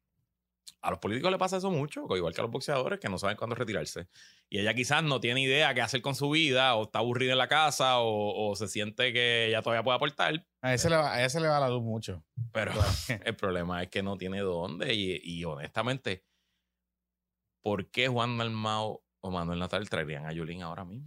A 0.81 0.89
los 0.89 0.97
políticos 0.97 1.31
le 1.31 1.37
pasa 1.37 1.57
eso 1.57 1.69
mucho, 1.69 2.07
igual 2.15 2.33
que 2.33 2.41
a 2.41 2.45
los 2.45 2.51
boxeadores 2.51 2.99
que 2.99 3.09
no 3.09 3.19
saben 3.19 3.37
cuándo 3.37 3.55
retirarse. 3.55 4.07
Y 4.49 4.59
ella 4.59 4.73
quizás 4.73 5.03
no 5.03 5.19
tiene 5.19 5.41
idea 5.41 5.73
qué 5.75 5.81
hacer 5.81 6.01
con 6.01 6.15
su 6.15 6.31
vida, 6.31 6.73
o 6.75 6.85
está 6.85 6.99
aburrida 6.99 7.33
en 7.33 7.37
la 7.37 7.47
casa, 7.47 7.99
o, 7.99 8.49
o 8.49 8.55
se 8.55 8.67
siente 8.67 9.13
que 9.13 9.49
ella 9.49 9.61
todavía 9.61 9.83
puede 9.83 9.97
aportar. 9.97 10.47
A 10.61 10.69
ella, 10.69 10.77
se 10.79 10.89
le 10.89 10.95
va, 10.95 11.13
a 11.13 11.19
ella 11.19 11.29
se 11.29 11.41
le 11.41 11.47
va 11.47 11.59
la 11.59 11.69
luz 11.69 11.83
mucho. 11.83 12.23
Pero 12.51 12.71
el 13.23 13.35
problema 13.35 13.83
es 13.83 13.89
que 13.89 14.01
no 14.01 14.17
tiene 14.17 14.39
dónde. 14.39 14.95
Y, 14.95 15.21
y 15.23 15.43
honestamente, 15.45 16.23
¿por 17.67 17.89
qué 17.91 18.07
Juan 18.07 18.37
Dalmao 18.37 19.03
o 19.19 19.29
Manuel 19.29 19.59
Natal 19.59 19.89
traerían 19.89 20.25
a 20.25 20.31
Yulín 20.31 20.61
ahora 20.61 20.85
mismo? 20.85 21.05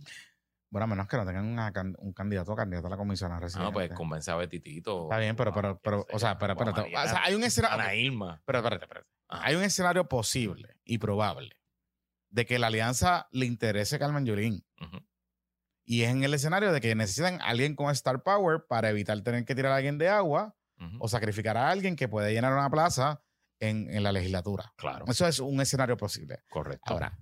Bueno, 0.69 0.85
a 0.85 0.87
menos 0.89 1.09
que 1.09 1.17
no 1.17 1.25
tengan 1.25 1.47
una 1.47 1.73
un 1.99 2.13
candidato 2.13 2.53
o 2.53 2.55
candidata 2.55 2.87
a 2.87 2.91
la 2.91 2.97
comisión 2.99 3.33
a 3.33 3.39
Ah, 3.39 3.41
residente. 3.41 3.73
pues 3.73 3.91
convence 3.95 4.31
a 4.31 4.37
Betitito. 4.37 5.05
Está 5.05 5.17
bien, 5.19 5.35
pero, 5.37 5.55
pero, 5.55 5.81
pero, 5.81 6.07
o 6.13 6.19
sea, 6.19 6.37
pero, 6.39 6.53
espérate. 6.53 6.83
O 6.83 7.09
sea, 7.09 7.23
hay 7.25 7.35
un 7.35 7.43
escenario. 7.45 7.81
Ana 7.81 7.95
Irma. 7.95 8.43
Pero 8.45 8.59
espérate. 8.59 9.07
Hay 9.29 9.55
un 9.55 9.63
escenario 9.63 10.07
posible 10.07 10.77
y 10.85 10.99
probable 10.99 11.57
de 12.29 12.45
que 12.45 12.59
la 12.59 12.67
alianza 12.67 13.27
le 13.33 13.47
interese 13.47 13.97
a 13.97 13.99
Carmen 13.99 14.27
Yulín. 14.27 14.63
Y 15.87 16.03
es 16.03 16.11
en 16.11 16.25
el 16.25 16.35
escenario 16.35 16.73
de 16.73 16.81
que 16.83 16.95
necesitan 16.95 17.41
a 17.41 17.47
alguien 17.47 17.75
con 17.75 17.91
Star 17.93 18.23
Power 18.23 18.67
para 18.69 18.91
evitar 18.91 19.19
tener 19.23 19.47
que 19.47 19.55
tirar 19.55 19.73
a 19.73 19.77
alguien 19.77 19.97
de 19.97 20.11
agua 20.11 20.55
o 20.99 21.09
sacrificar 21.09 21.57
a 21.57 21.71
alguien 21.71 21.97
que 21.97 22.07
puede 22.07 22.33
llenar 22.35 22.53
una 22.53 22.69
plaza 22.71 23.23
en, 23.61 23.89
en 23.91 24.03
la 24.03 24.13
legislatura. 24.13 24.73
Claro, 24.77 25.05
Eso 25.09 25.27
es 25.27 25.39
un 25.39 25.61
escenario 25.61 25.97
posible. 25.97 26.41
correcto. 26.49 26.93
Ahora, 26.93 27.19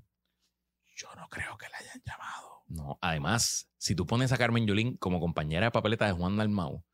yo 0.97 1.09
no 1.17 1.29
creo 1.29 1.57
que 1.59 1.69
la 1.69 1.79
hayan 1.79 2.03
llamado. 2.05 2.49
No, 2.69 2.99
además, 3.01 3.71
si 3.79 3.95
tú 3.95 4.07
pones 4.07 4.33
a 4.33 4.37
Carmen 4.37 4.67
Yulín 4.67 4.97
como 4.97 5.21
compañera 5.21 5.67
de 5.67 5.71
papeleta 5.71 6.07
de 6.07 6.13
Juan 6.13 6.37
Dalmau, 6.37 6.85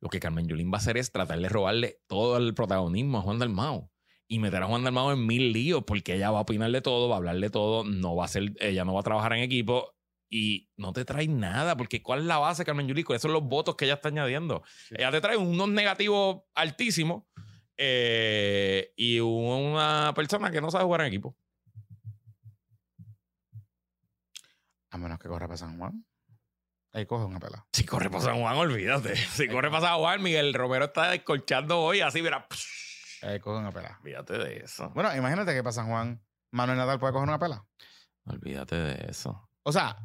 lo 0.00 0.08
que 0.08 0.20
Carmen 0.20 0.46
Yulín 0.46 0.70
va 0.70 0.76
a 0.76 0.80
hacer 0.80 0.96
es 0.98 1.10
tratar 1.10 1.38
de 1.40 1.48
robarle 1.48 2.00
todo 2.06 2.36
el 2.36 2.54
protagonismo 2.54 3.18
a 3.18 3.22
Juan 3.22 3.38
Dalmau 3.38 3.90
y 4.28 4.38
meter 4.38 4.62
a 4.62 4.66
Juan 4.66 4.84
Dalmau 4.84 5.10
en 5.12 5.26
mil 5.26 5.52
líos 5.52 5.84
porque 5.86 6.14
ella 6.14 6.30
va 6.30 6.38
a 6.38 6.42
opinar 6.42 6.70
de 6.70 6.82
todo, 6.82 7.08
va 7.08 7.16
a 7.16 7.18
hablar 7.18 7.36
de 7.38 7.50
todo, 7.50 7.84
no 7.84 8.14
va 8.14 8.26
a 8.26 8.28
ser, 8.28 8.52
ella 8.60 8.84
no 8.84 8.94
va 8.94 9.00
a 9.00 9.04
trabajar 9.04 9.32
en 9.32 9.40
equipo 9.42 9.94
y 10.28 10.68
no 10.76 10.92
te 10.92 11.04
trae 11.04 11.26
nada 11.28 11.76
porque 11.76 12.02
¿cuál 12.02 12.20
es 12.20 12.24
la 12.26 12.38
base 12.38 12.64
Carmen 12.64 12.86
Yulín? 12.86 13.04
¿Cuáles 13.04 13.22
son 13.22 13.32
los 13.32 13.42
votos 13.42 13.74
que 13.76 13.84
ella 13.86 13.94
está 13.94 14.08
añadiendo? 14.08 14.62
Sí. 14.88 14.96
Ella 14.98 15.10
te 15.10 15.20
trae 15.20 15.36
unos 15.36 15.68
negativos 15.68 16.42
altísimos 16.54 17.24
eh, 17.76 18.92
y 18.96 19.20
una 19.20 20.12
persona 20.14 20.50
que 20.50 20.60
no 20.60 20.70
sabe 20.70 20.84
jugar 20.84 21.02
en 21.02 21.06
equipo. 21.08 21.36
A 24.90 24.98
menos 24.98 25.18
que 25.18 25.28
corra 25.28 25.46
para 25.46 25.58
San 25.58 25.78
Juan. 25.78 26.04
Ahí 26.92 27.04
coge 27.04 27.26
una 27.26 27.38
pela. 27.38 27.66
Si 27.72 27.84
corre 27.84 28.08
para 28.08 28.24
San 28.24 28.40
Juan, 28.40 28.56
olvídate. 28.56 29.14
Si 29.34 29.48
corre 29.48 29.70
para 29.70 29.86
San 29.86 29.98
Juan, 29.98 30.22
Miguel 30.22 30.54
Romero 30.54 30.86
está 30.86 31.10
descolchando 31.10 31.80
hoy, 31.80 32.00
así, 32.00 32.22
mira. 32.22 32.46
Ahí 33.20 33.38
coge 33.40 33.58
una 33.58 33.70
pela. 33.70 33.98
Olvídate 34.00 34.38
de 34.38 34.56
eso. 34.58 34.90
Bueno, 34.94 35.14
imagínate 35.14 35.52
que 35.52 35.62
para 35.62 35.72
San 35.72 35.88
Juan 35.88 36.22
Manuel 36.52 36.78
Natal 36.78 36.98
puede 36.98 37.12
coger 37.12 37.28
una 37.28 37.38
pela. 37.38 37.66
Olvídate 38.24 38.76
de 38.76 39.10
eso. 39.10 39.50
O 39.62 39.72
sea, 39.72 39.96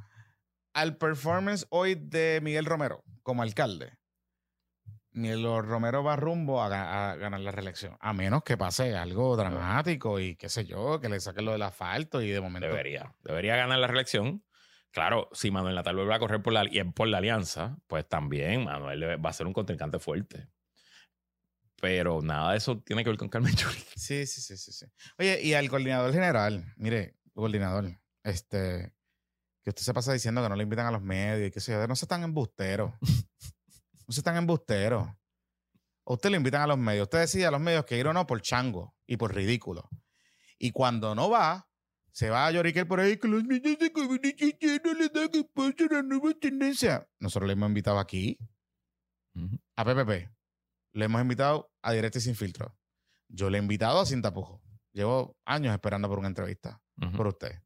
al 0.74 0.98
performance 0.98 1.66
hoy 1.70 1.96
de 1.96 2.40
Miguel 2.42 2.66
Romero 2.66 3.04
como 3.24 3.42
alcalde, 3.42 3.98
Miguel 5.14 5.44
Romero 5.64 6.04
va 6.04 6.16
rumbo 6.16 6.62
a, 6.64 6.70
ga- 6.70 7.12
a 7.12 7.16
ganar 7.16 7.40
la 7.42 7.52
reelección. 7.52 7.98
A 8.00 8.14
menos 8.14 8.44
que 8.44 8.58
pase 8.58 8.96
algo 8.96 9.36
dramático 9.36 10.20
y 10.20 10.36
qué 10.36 10.48
sé 10.50 10.66
yo, 10.66 11.00
que 11.02 11.10
le 11.10 11.20
saquen 11.20 11.46
lo 11.46 11.52
del 11.52 11.62
asfalto 11.64 12.22
y 12.22 12.30
de 12.30 12.40
momento. 12.42 12.68
Debería. 12.68 13.14
Debería 13.24 13.56
ganar 13.58 13.80
la 13.80 13.88
reelección. 13.88 14.44
Claro, 14.92 15.30
si 15.34 15.52
Manuel 15.52 15.76
Natal 15.76 15.96
vuelve 15.96 16.14
a 16.16 16.20
correr 16.20 16.42
por 16.42 16.54
la, 16.54 16.64
y 16.70 16.84
por 16.84 17.08
la 17.08 17.18
alianza, 17.20 17.78
pues 17.88 18.08
también 18.08 18.64
Manuel 18.66 19.04
va 19.26 19.30
a 19.30 19.34
ser 19.34 19.48
un 19.48 19.54
contrincante 19.54 20.00
fuerte. 20.00 20.48
Pero 21.82 22.22
nada 22.22 22.52
de 22.52 22.58
eso 22.58 22.80
tiene 22.82 23.04
que 23.04 23.10
ver 23.10 23.18
con 23.18 23.30
Carmen 23.30 23.54
Yulín. 23.56 23.84
Sí, 23.96 24.26
sí, 24.28 24.42
sí, 24.42 24.58
sí, 24.58 24.72
sí. 24.72 24.86
Oye, 25.18 25.42
y 25.42 25.54
al 25.54 25.70
coordinador 25.70 26.14
general, 26.14 26.66
mire, 26.78 27.16
coordinador, 27.34 28.00
este, 28.24 28.94
que 29.64 29.70
usted 29.72 29.82
se 29.84 29.94
pasa 29.94 30.14
diciendo 30.14 30.44
que 30.44 30.50
no 30.50 30.56
le 30.56 30.64
invitan 30.64 30.86
a 30.86 30.92
los 30.92 31.02
medios 31.02 31.48
y 31.48 31.52
que 31.52 31.60
sé 31.60 31.72
yo, 31.72 31.88
no 31.88 31.96
se 31.96 32.06
están 32.06 32.24
embusteros. 32.24 32.94
no 34.12 34.14
se 34.14 34.20
están 34.20 34.36
embusteros. 34.36 35.08
A 35.08 36.14
usted 36.14 36.32
le 36.32 36.36
invitan 36.36 36.62
a 36.64 36.68
los 36.68 36.78
medios. 36.78 37.04
Usted 37.04 37.20
decide 37.20 37.46
a 37.46 37.52
los 37.52 37.62
medios 37.62 37.86
que 37.86 37.98
ir 37.98 38.06
o 38.08 38.12
no 38.12 38.28
por 38.28 38.42
chango 38.42 38.94
y 39.08 39.16
por 39.16 39.34
ridículo. 39.34 39.90
Y 40.60 40.72
cuando 40.72 41.16
no 41.16 41.30
va, 41.30 41.70
se 42.12 42.30
va 42.30 42.46
a 42.46 42.52
lloriquear 42.52 42.90
por 42.90 43.00
ahí 43.00 43.16
que 43.16 43.30
los 43.30 43.46
medios 43.46 43.80
de 43.80 43.94
comunicación 43.94 44.82
no 44.84 44.94
le 44.96 45.08
dan 45.08 45.30
espacio 45.34 45.88
a 45.90 45.94
la 45.94 46.04
nueva 46.04 46.34
tendencia. 46.34 47.08
Nosotros 47.20 47.48
le 47.48 47.54
hemos 47.54 47.70
invitado 47.70 48.00
aquí 48.00 48.38
a 49.78 49.86
PPP. 49.86 50.30
Le 50.92 51.06
hemos 51.06 51.22
invitado 51.22 51.72
a 51.82 51.94
Directo 51.94 52.18
y 52.18 52.22
Sin 52.22 52.36
Filtro. 52.36 52.78
Yo 53.30 53.50
le 53.50 53.60
he 53.60 53.62
invitado 53.62 54.02
a 54.02 54.06
Sin 54.06 54.22
Tapujo. 54.22 54.62
Llevo 54.92 55.38
años 55.46 55.74
esperando 55.74 56.10
por 56.10 56.20
una 56.20 56.28
entrevista 56.28 56.82
por 57.16 57.28
usted. 57.28 57.62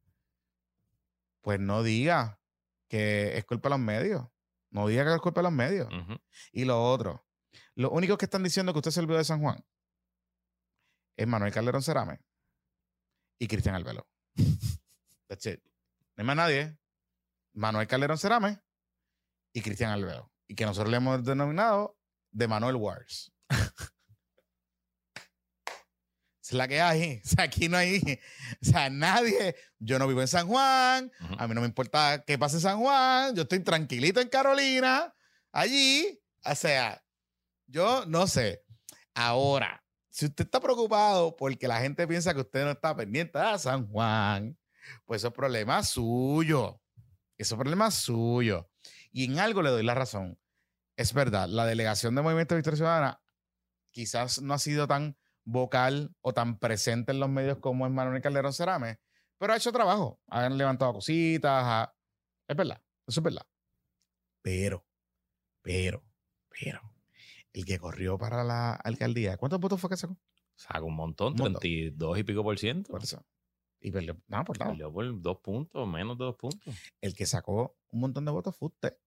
Pues 1.41 1.60
no 1.60 1.82
diga 1.82 2.39
que 2.88 3.36
es 3.36 3.46
culpa 3.46 3.70
de 3.70 3.78
los 3.78 3.80
medios. 3.80 4.28
No 4.76 4.88
diga 4.88 5.06
que 5.06 5.14
es 5.14 5.22
culpa 5.22 5.40
de 5.40 5.44
los 5.44 5.54
medios. 5.54 5.88
Y 6.52 6.66
lo 6.66 6.84
otro, 6.84 7.26
los 7.76 7.92
únicos 7.94 8.18
que 8.18 8.26
están 8.26 8.44
diciendo 8.44 8.74
que 8.74 8.80
usted 8.80 8.92
se 8.92 9.00
olvidó 9.00 9.18
de 9.18 9.24
San 9.24 9.40
Juan 9.40 9.66
es 11.16 11.26
Manuel 11.26 11.54
Calderón 11.54 11.82
Cerame 11.82 12.20
y 13.40 13.48
Cristian 13.48 13.74
Albelo. 13.74 14.06
That's 15.28 15.46
it. 15.46 15.64
No 16.18 16.24
hay 16.24 16.26
más 16.26 16.36
nadie. 16.36 16.78
Manuel 17.54 17.88
Calderón 17.88 18.18
Cerame 18.18 18.60
y 19.54 19.62
Cristian 19.62 19.92
Albelo. 19.92 20.34
Y 20.46 20.56
que 20.56 20.66
nosotros 20.66 20.92
le 20.92 20.98
hemos 20.98 21.24
denominado 21.24 21.98
de 22.32 22.50
Manuel 22.50 22.76
Wars. 22.76 23.32
es 26.50 26.54
la 26.54 26.68
que 26.68 26.82
hay. 26.82 27.22
O 27.26 27.28
sea, 27.28 27.46
aquí 27.46 27.70
no 27.70 27.78
hay. 27.78 28.20
O 28.62 28.66
sea, 28.66 28.89
nadie. 28.89 29.56
Yo 29.80 30.00
no 30.00 30.08
vivo 30.08 30.22
en 30.22 30.28
San 30.28 30.48
Juan. 30.48 31.12
A 31.38 31.48
mí 31.48 31.56
no 31.56 31.62
me 31.62 31.68
importa 31.68 32.24
qué 32.26 32.38
pase 32.38 32.58
en 32.58 32.62
San 32.62 32.80
Juan. 32.80 33.36
Yo 33.36 33.43
estoy 33.43 33.60
tranquilito 33.60 34.20
en 34.20 34.30
Carolina. 34.30 35.14
Allí. 35.52 36.22
O 36.43 36.56
sea, 36.56 37.04
yo 37.68 38.06
no 38.06 38.28
sé. 38.28 38.64
Ahora, 39.14 39.84
si 40.10 40.26
usted 40.26 40.46
está 40.46 40.60
preocupado 40.60 41.36
porque 41.36 41.68
la 41.68 41.80
gente 41.80 42.08
piensa 42.08 42.34
que 42.34 42.41
usted 42.41 42.64
no 42.64 42.72
está 42.72 42.96
pendiente 42.96 43.39
a 43.39 43.58
San 43.58 43.88
Juan, 43.88 44.58
pues 45.06 45.22
eso 45.22 45.30
es 45.30 45.34
problema 45.34 45.84
suyo. 45.84 46.82
Eso 47.38 47.56
es 47.56 47.60
problema 47.60 47.91
suyo. 47.91 48.70
Y 49.12 49.26
en 49.26 49.39
algo 49.39 49.62
le 49.62 49.72
doy 49.72 49.84
la 49.84 49.96
razón. 49.96 50.38
Es 50.96 51.14
verdad, 51.14 51.50
la 51.50 51.66
delegación 51.66 52.16
de 52.16 52.22
Movimiento 52.22 52.56
Victoria 52.56 52.78
Ciudadana 52.78 53.22
quizás 53.91 54.41
no 54.41 54.54
ha 54.54 54.60
sido 54.60 54.88
tan 54.88 55.18
vocal 55.46 56.14
o 56.22 56.34
tan 56.34 56.60
presente 56.60 57.12
en 57.12 57.20
los 57.20 57.30
medios 57.30 57.60
como 57.60 57.86
es 57.86 57.91
Manuel 57.91 58.22
Calderón 58.22 58.52
Cerame, 58.54 58.98
pero 59.38 59.54
ha 59.54 59.58
hecho 59.58 59.72
trabajo. 59.72 60.20
Han 60.28 60.58
levantado 60.58 60.93
cositas. 60.93 61.64
ha- 61.64 61.96
Es 62.48 62.56
verdad, 62.58 62.82
eso 63.08 63.20
es 63.20 63.24
verdad. 63.24 63.46
Pero, 64.41 64.86
pero, 65.62 66.04
pero, 66.50 66.82
el 67.54 67.66
que 67.66 67.80
corrió 67.80 68.18
para 68.18 68.43
la 68.43 68.74
alcaldía, 68.74 69.38
¿cuántos 69.38 69.60
votos 69.60 69.80
fue 69.82 69.89
que 69.89 69.98
sacó? 69.98 70.18
Saca 70.56 70.82
un 70.84 70.96
montón, 70.96 71.34
Un 71.34 71.39
montón. 71.39 71.60
32 71.62 72.20
y 72.20 72.24
pico 72.24 72.43
por 72.43 72.58
ciento. 72.60 72.91
Por 72.91 73.04
eso. 73.04 73.26
Y 73.82 73.91
perdió, 73.91 74.18
no, 74.28 74.43
por 74.46 74.58
nada. 74.60 74.72
Perdió 74.72 74.91
por 74.91 75.22
dos 75.22 75.38
puntos, 75.41 75.88
menos 75.88 76.18
de 76.18 76.26
dos 76.26 76.36
puntos. 76.38 76.74
El 77.02 77.14
que 77.16 77.26
sacó 77.26 77.78
un 77.91 78.00
montón 78.00 78.26
de 78.26 78.32
votos 78.32 78.56
fue 78.56 78.68
usted. 78.70 78.98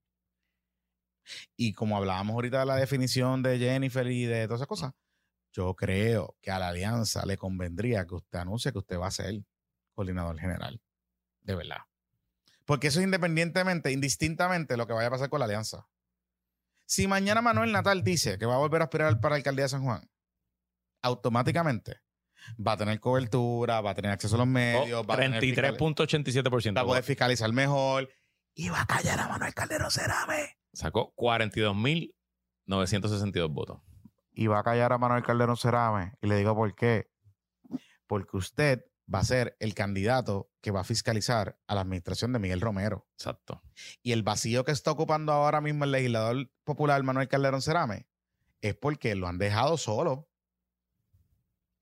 Y 1.57 1.73
como 1.73 1.97
hablábamos 1.97 2.35
ahorita 2.35 2.61
de 2.61 2.67
la 2.67 2.77
definición 2.77 3.43
de 3.43 3.59
Jennifer 3.59 4.07
y 4.07 4.25
de 4.25 4.47
todas 4.47 4.61
esas 4.61 4.69
cosas, 4.69 4.95
yo 5.59 5.75
creo 5.75 6.37
que 6.41 6.53
a 6.53 6.61
la 6.61 6.69
alianza 6.69 7.27
le 7.27 7.37
convendría 7.37 8.07
que 8.07 8.15
usted 8.15 8.39
anuncie 8.39 8.71
que 8.71 8.79
usted 8.79 8.97
va 8.97 9.09
a 9.09 9.11
ser 9.11 9.43
coordinador 9.93 10.39
general. 10.39 10.81
De 11.41 11.57
verdad. 11.57 11.79
Porque 12.65 12.87
eso 12.87 13.01
es 13.01 13.05
independientemente, 13.05 13.91
indistintamente 13.91 14.77
lo 14.77 14.87
que 14.87 14.93
vaya 14.93 15.09
a 15.09 15.11
pasar 15.11 15.29
con 15.29 15.41
la 15.41 15.47
alianza. 15.47 15.89
Si 16.87 17.09
mañana 17.09 17.43
Manuel 17.43 17.73
Natal 17.73 18.05
dice 18.05 18.39
que 18.39 18.47
va 18.47 18.55
a 18.55 18.59
volver 18.59 18.83
a 18.83 18.85
aspirar 18.85 19.21
para 19.21 19.33
la 19.33 19.37
alcaldía 19.39 19.65
de 19.65 19.69
San 19.71 19.83
Juan, 19.83 20.09
automáticamente 21.03 22.03
va 22.65 22.73
a 22.73 22.77
tener 22.77 23.01
cobertura, 23.01 23.81
va 23.81 23.91
a 23.91 23.95
tener 23.97 24.13
acceso 24.13 24.37
a 24.37 24.39
los 24.39 24.47
medios, 24.47 25.05
va 25.11 25.15
a 25.15 25.19
tener 25.19 25.41
fiscal- 25.41 25.77
33.87%. 25.77 26.77
va 26.77 26.83
a 26.83 26.85
poder 26.85 27.03
fiscalizar 27.03 27.53
mejor 27.53 28.09
y 28.55 28.69
va 28.69 28.83
a 28.83 28.87
callar 28.87 29.19
a 29.19 29.27
Manuel 29.29 29.55
Calderón 29.55 29.91
Cerame. 29.91 30.57
Sacó 30.73 31.13
42.962 31.17 33.53
votos. 33.53 33.81
Y 34.39 34.47
va 34.47 34.61
a 34.61 34.63
callar 34.63 34.93
a 34.93 34.99
Manuel 34.99 35.25
Calderón 35.25 35.57
Cerame. 35.57 36.13
Y 36.23 36.29
le 36.29 36.37
digo 36.37 36.55
por 36.55 36.73
qué. 36.77 37.11
Porque 38.07 38.37
usted 38.37 38.85
va 39.13 39.19
a 39.19 39.25
ser 39.25 39.57
el 39.59 39.75
candidato 39.75 40.49
que 40.61 40.71
va 40.71 40.83
a 40.83 40.85
fiscalizar 40.85 41.59
a 41.67 41.75
la 41.75 41.81
administración 41.81 42.33
de 42.33 42.39
Miguel 42.39 42.61
Romero. 42.61 43.09
Exacto. 43.15 43.61
Y 44.01 44.13
el 44.13 44.23
vacío 44.23 44.65
que 44.65 44.71
está 44.71 44.93
ocupando 44.93 45.33
ahora 45.33 45.61
mismo 45.61 45.83
el 45.83 45.91
legislador 45.91 46.53
popular 46.63 47.03
Manuel 47.03 47.27
Calderón 47.27 47.63
Cerame 47.63 48.07
es 48.61 48.77
porque 48.77 49.17
lo 49.17 49.27
han 49.27 49.39
dejado 49.39 49.77
solo. 49.77 50.29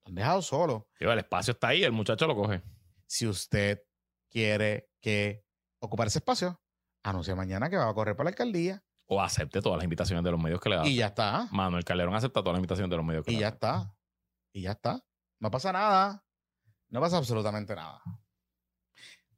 Lo 0.07 0.09
han 0.09 0.14
dejado 0.14 0.40
solo. 0.40 0.88
Digo, 0.98 1.12
el 1.12 1.18
espacio 1.18 1.52
está 1.52 1.68
ahí, 1.68 1.84
el 1.84 1.92
muchacho 1.92 2.26
lo 2.26 2.36
coge. 2.36 2.62
Si 3.04 3.26
usted 3.26 3.82
quiere 4.30 4.88
que 5.02 5.44
ocupar 5.78 6.07
ese 6.07 6.20
espacio, 6.20 6.59
anuncia 7.02 7.34
mañana 7.34 7.68
que 7.68 7.76
va 7.76 7.90
a 7.90 7.92
correr 7.92 8.16
para 8.16 8.24
la 8.24 8.30
alcaldía 8.30 8.82
O 9.07 9.20
acepte 9.22 9.62
todas 9.62 9.76
las 9.78 9.84
invitaciones 9.84 10.24
de 10.24 10.30
los 10.32 10.40
medios 10.40 10.61
que 10.61 10.68
le 10.68 10.76
da. 10.76 10.86
y 10.86 10.96
ya 10.96 11.07
está. 11.07 11.48
Manuel 11.52 11.84
Calderón 11.84 12.14
acepta 12.14 12.40
todas 12.40 12.54
las 12.54 12.59
invitaciones 12.59 12.90
de 12.90 12.96
los 12.96 13.04
medios 13.07 13.24
que 13.24 13.30
Y 13.32 13.34
le 13.36 13.40
ya 13.42 13.50
da. 13.50 13.54
está. 13.54 13.94
Y 14.52 14.62
ya 14.62 14.72
está. 14.72 15.04
No 15.38 15.50
pasa 15.50 15.72
nada. 15.72 16.24
No 16.88 17.00
pasa 17.00 17.16
absolutamente 17.18 17.74
nada. 17.74 18.00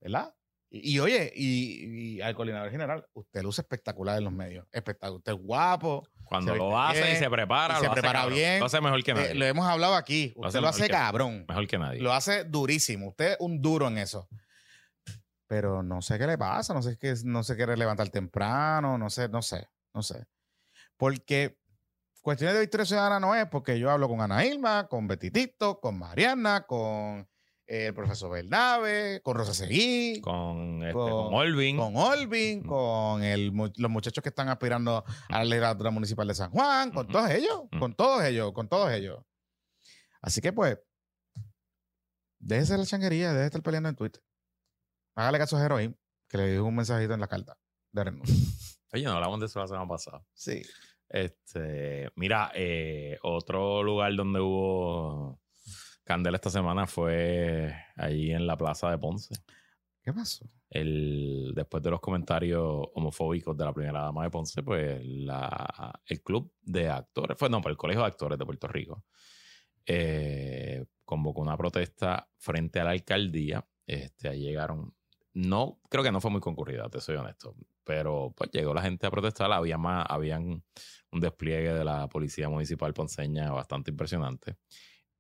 ¿Verdad? 0.00 0.34
Y, 0.70 0.94
y 0.96 1.00
oye, 1.00 1.32
y, 1.34 2.16
y 2.16 2.20
al 2.20 2.34
coordinador 2.34 2.70
general, 2.70 3.06
usted 3.14 3.42
luce 3.42 3.62
espectacular 3.62 4.18
en 4.18 4.24
los 4.24 4.32
medios. 4.32 4.66
Espectacular. 4.70 5.16
Usted 5.18 5.32
es 5.32 5.38
guapo. 5.38 6.06
Cuando 6.24 6.54
lo 6.54 6.78
hace 6.78 7.12
y 7.12 7.16
se 7.16 7.30
prepara, 7.30 7.74
y 7.74 7.76
lo 7.76 7.80
se 7.80 7.86
hace 7.86 7.92
prepara 7.94 8.18
cabrón. 8.20 8.34
bien. 8.36 8.60
Lo 8.60 8.66
hace 8.66 8.80
mejor 8.82 9.02
que 9.02 9.14
nadie. 9.14 9.30
Eh, 9.30 9.34
lo 9.34 9.44
hemos 9.46 9.66
hablado 9.66 9.94
aquí. 9.96 10.34
Lo 10.36 10.42
hace 10.42 10.48
Usted 10.48 10.60
lo 10.60 10.68
hace 10.68 10.80
mejor 10.82 10.86
que- 10.88 10.92
cabrón. 10.92 11.44
Mejor 11.48 11.66
que 11.66 11.78
nadie. 11.78 12.00
Lo 12.00 12.12
hace 12.12 12.44
durísimo. 12.44 13.08
Usted 13.08 13.32
es 13.32 13.36
un 13.40 13.62
duro 13.62 13.88
en 13.88 13.96
eso. 13.98 14.28
Pero 15.48 15.82
no 15.82 16.00
sé 16.02 16.18
qué 16.18 16.26
le 16.26 16.38
pasa. 16.38 16.72
No 16.74 16.82
sé 16.82 16.96
qué 16.98 17.14
no 17.24 17.42
se 17.42 17.56
quiere 17.56 17.76
levantar 17.76 18.08
temprano. 18.10 18.96
No 18.98 19.10
sé, 19.10 19.28
no 19.28 19.42
sé, 19.42 19.68
no 19.94 20.02
sé. 20.02 20.26
Porque 20.96 21.58
cuestiones 22.22 22.54
de 22.54 22.60
Victoria 22.60 22.84
Ciudadana 22.86 23.18
no 23.18 23.34
es 23.34 23.46
porque 23.48 23.78
yo 23.78 23.90
hablo 23.90 24.08
con 24.08 24.20
Ana 24.20 24.44
Ilma, 24.44 24.86
con 24.88 25.06
Betitito, 25.08 25.80
con 25.80 25.98
Mariana, 25.98 26.66
con 26.66 27.26
eh, 27.66 27.86
el 27.86 27.94
profesor 27.94 28.30
Bernabe, 28.30 29.20
con 29.22 29.36
Rosa 29.36 29.54
Seguí, 29.54 30.20
con, 30.20 30.80
Con, 30.80 30.82
este, 30.82 30.92
Con- 30.92 31.10
con 31.10 31.34
Olvin. 31.34 31.78
Olvin, 31.80 32.62
con 32.62 33.22
el 33.22 33.52
mu- 33.52 33.72
los 33.76 33.90
muchachos 33.90 34.22
que 34.22 34.28
están 34.30 34.48
aspirando 34.48 35.04
a 35.28 35.38
la 35.38 35.44
legislatura 35.44 35.90
municipal 35.90 36.26
de 36.28 36.34
San 36.34 36.50
Juan, 36.50 36.90
con 36.90 37.08
todos 37.08 37.30
ellos, 37.30 37.62
con 37.78 37.94
todos 37.94 38.22
ellos, 38.24 38.52
con 38.52 38.68
todos 38.68 38.90
ellos. 38.92 39.22
Así 40.20 40.40
que 40.40 40.52
pues, 40.52 40.78
déjese 42.38 42.76
la 42.78 42.84
changuería, 42.86 43.28
déjese 43.30 43.46
estar 43.46 43.62
peleando 43.62 43.88
en 43.88 43.96
Twitter. 43.96 44.22
Hágale 45.18 45.38
caso 45.38 45.56
a 45.56 45.64
Heroín, 45.64 45.98
que 46.28 46.38
le 46.38 46.52
dijo 46.52 46.62
un 46.62 46.76
mensajito 46.76 47.12
en 47.12 47.18
la 47.18 47.26
carta 47.26 47.58
de 47.90 48.04
renuncia. 48.04 48.36
Oye, 48.92 49.02
no 49.02 49.10
hablamos 49.10 49.40
de 49.40 49.46
eso 49.46 49.58
la 49.58 49.66
semana 49.66 49.88
pasada. 49.88 50.24
Sí. 50.32 50.62
Este, 51.08 52.08
mira, 52.14 52.52
eh, 52.54 53.18
otro 53.24 53.82
lugar 53.82 54.14
donde 54.14 54.38
hubo 54.38 55.40
candela 56.04 56.36
esta 56.36 56.50
semana 56.50 56.86
fue 56.86 57.74
allí 57.96 58.30
en 58.30 58.46
la 58.46 58.56
plaza 58.56 58.92
de 58.92 58.98
Ponce. 58.98 59.34
¿Qué 60.00 60.12
pasó? 60.12 60.48
El, 60.70 61.50
después 61.52 61.82
de 61.82 61.90
los 61.90 61.98
comentarios 61.98 62.86
homofóbicos 62.94 63.56
de 63.56 63.64
la 63.64 63.74
primera 63.74 64.02
dama 64.02 64.22
de 64.22 64.30
Ponce, 64.30 64.62
pues 64.62 65.04
la, 65.04 66.00
el 66.06 66.22
club 66.22 66.52
de 66.62 66.90
actores, 66.90 67.36
fue 67.36 67.50
no, 67.50 67.60
pues 67.60 67.72
el 67.72 67.76
Colegio 67.76 68.02
de 68.02 68.06
Actores 68.06 68.38
de 68.38 68.46
Puerto 68.46 68.68
Rico, 68.68 69.04
eh, 69.84 70.86
convocó 71.04 71.40
una 71.40 71.56
protesta 71.56 72.30
frente 72.36 72.78
a 72.78 72.84
la 72.84 72.90
alcaldía. 72.90 73.66
Este, 73.84 74.28
ahí 74.28 74.42
llegaron, 74.42 74.94
no, 75.34 75.80
creo 75.88 76.02
que 76.02 76.12
no 76.12 76.20
fue 76.20 76.30
muy 76.30 76.40
concurrida, 76.40 76.88
te 76.88 77.00
soy 77.00 77.16
honesto, 77.16 77.54
pero 77.84 78.32
pues 78.36 78.50
llegó 78.50 78.74
la 78.74 78.82
gente 78.82 79.06
a 79.06 79.10
protestar, 79.10 79.50
había 79.52 79.78
más, 79.78 80.06
habían 80.08 80.64
un 81.10 81.20
despliegue 81.20 81.72
de 81.72 81.84
la 81.84 82.08
policía 82.08 82.48
municipal 82.48 82.92
ponceña 82.94 83.50
bastante 83.50 83.90
impresionante. 83.90 84.56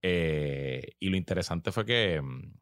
Eh, 0.02 0.96
y 0.98 1.08
lo 1.08 1.16
interesante 1.16 1.72
fue 1.72 1.84
que 1.84 2.20
mm, 2.20 2.58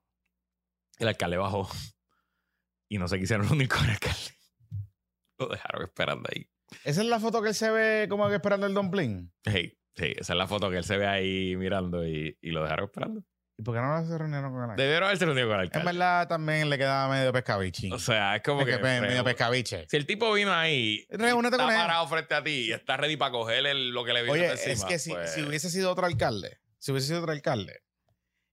el 0.99 1.09
alcalde 1.09 1.37
bajó 1.37 1.69
y 2.89 2.99
no 2.99 3.09
se 3.09 3.19
quisieron 3.19 3.51
unir 3.51 3.69
con 3.69 3.85
el 3.85 3.91
alcalde. 3.91 4.37
Lo 5.39 5.49
dejaron 5.49 5.83
esperando 5.83 6.29
ahí. 6.33 6.49
Esa 6.85 7.03
es 7.03 7.07
la 7.07 7.21
foto 7.21 7.43
que 7.43 7.49
él 7.49 7.55
se 7.55 7.71
ve 7.71 8.07
como 8.09 8.29
que 8.29 8.37
esperando 8.37 8.67
el 8.67 8.75
dumpling. 8.75 9.31
Sí, 9.45 9.79
sí, 9.95 10.15
esa 10.17 10.33
es 10.33 10.37
la 10.37 10.49
foto 10.49 10.71
que 10.71 10.79
él 10.79 10.85
se 10.85 10.97
ve 10.97 11.07
ahí 11.07 11.57
mirando 11.57 12.07
y, 12.07 12.39
y 12.41 12.51
lo 12.51 12.63
dejaron 12.63 12.87
esperando. 12.87 13.23
¿Y 13.59 13.63
por 13.63 13.75
qué 13.75 13.81
no 13.81 14.07
se 14.07 14.19
reunieron 14.19 14.53
con 14.53 14.71
él? 14.71 14.77
Debieron 14.77 15.05
haberse 15.05 15.25
reunido 15.25 15.47
con 15.49 15.55
el 15.57 15.61
En 15.63 15.67
alcalde. 15.69 15.87
verdad 15.87 16.29
también 16.29 16.69
le 16.69 16.77
quedaba 16.77 17.09
medio 17.15 17.33
pescabichi. 17.33 17.91
O 17.91 17.99
sea, 17.99 18.37
es 18.37 18.43
como 18.43 18.61
Es 18.61 18.67
que. 18.67 18.73
que 18.73 18.79
pe- 18.79 19.01
medio 19.01 19.25
pescabiche. 19.25 19.87
si 19.89 19.97
el 19.97 20.05
tipo 20.07 20.31
vino 20.35 20.53
ahí, 20.53 21.07
Reúnete 21.09 21.57
está 21.57 21.65
con 21.65 21.73
él. 21.75 21.81
parado 21.81 22.07
frente 22.07 22.35
a 22.35 22.45
ti 22.45 22.51
y 22.69 22.73
está 22.73 22.99
ready 22.99 23.17
para 23.17 23.31
coger 23.33 23.65
el- 23.67 23.91
lo 23.91 24.05
que 24.05 24.13
le 24.13 24.23
viene 24.25 24.39
Oye, 24.51 24.53
es 24.73 24.85
que 24.85 24.99
si, 24.99 25.11
pues, 25.11 25.33
si 25.33 25.43
hubiese 25.43 25.71
sido 25.71 25.91
otro 25.91 26.05
alcalde, 26.05 26.59
si 26.79 26.93
hubiese 26.93 27.09
sido 27.09 27.21
otro 27.21 27.33
alcalde, 27.33 27.81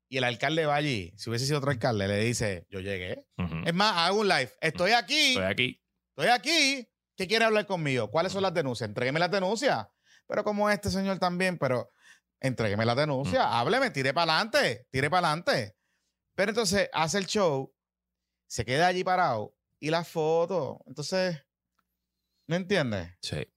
y 0.07 0.17
el 0.17 0.23
alcalde 0.23 0.65
va 0.65 0.75
allí, 0.75 1.11
si 1.17 1.29
hubiese 1.29 1.47
sido 1.47 1.57
otro 1.57 1.71
alcalde, 1.71 2.07
le 2.07 2.17
dice, 2.19 2.65
yo 2.69 2.79
llegué. 2.79 3.25
ujú, 3.37 3.55
Es 3.65 3.73
más, 3.73 3.93
hago 3.97 4.21
un 4.21 4.29
live. 4.29 4.51
Estoy 4.61 4.91
aquí, 4.91 5.29
Estoy 5.33 5.43
aquí. 5.45 5.83
estoy 6.15 6.27
aquí. 6.31 6.89
¿Qué 7.17 7.27
quiere 7.27 7.43
hablar 7.45 7.65
conmigo? 7.65 8.09
¿Cuáles 8.09 8.31
son 8.31 8.41
las 8.41 8.53
denuncias? 8.53 8.87
Entrégueme 8.87 9.19
las 9.19 9.29
denuncias. 9.31 9.85
Pero 10.27 10.43
como 10.45 10.69
este 10.69 10.89
señor 10.89 11.19
también, 11.19 11.57
pero 11.57 11.91
entrégueme 12.43 12.85
las 12.85 12.95
denuncias. 12.95 13.43
Hábleme, 13.43 13.89
tire 13.89 14.13
para 14.13 14.33
adelante, 14.33 14.87
tire 14.91 15.09
para 15.09 15.29
adelante. 15.29 15.75
Pero 16.35 16.51
entonces 16.51 16.89
hace 16.93 17.17
el 17.17 17.25
show, 17.25 17.73
se 18.45 18.65
queda 18.65 18.87
allí 18.87 19.03
parado 19.03 19.55
y 19.79 19.89
la 19.89 20.03
foto. 20.03 20.83
Entonces, 20.85 21.43
¿no 22.47 22.55
entiendes? 22.55 23.09
Sí. 23.21 23.47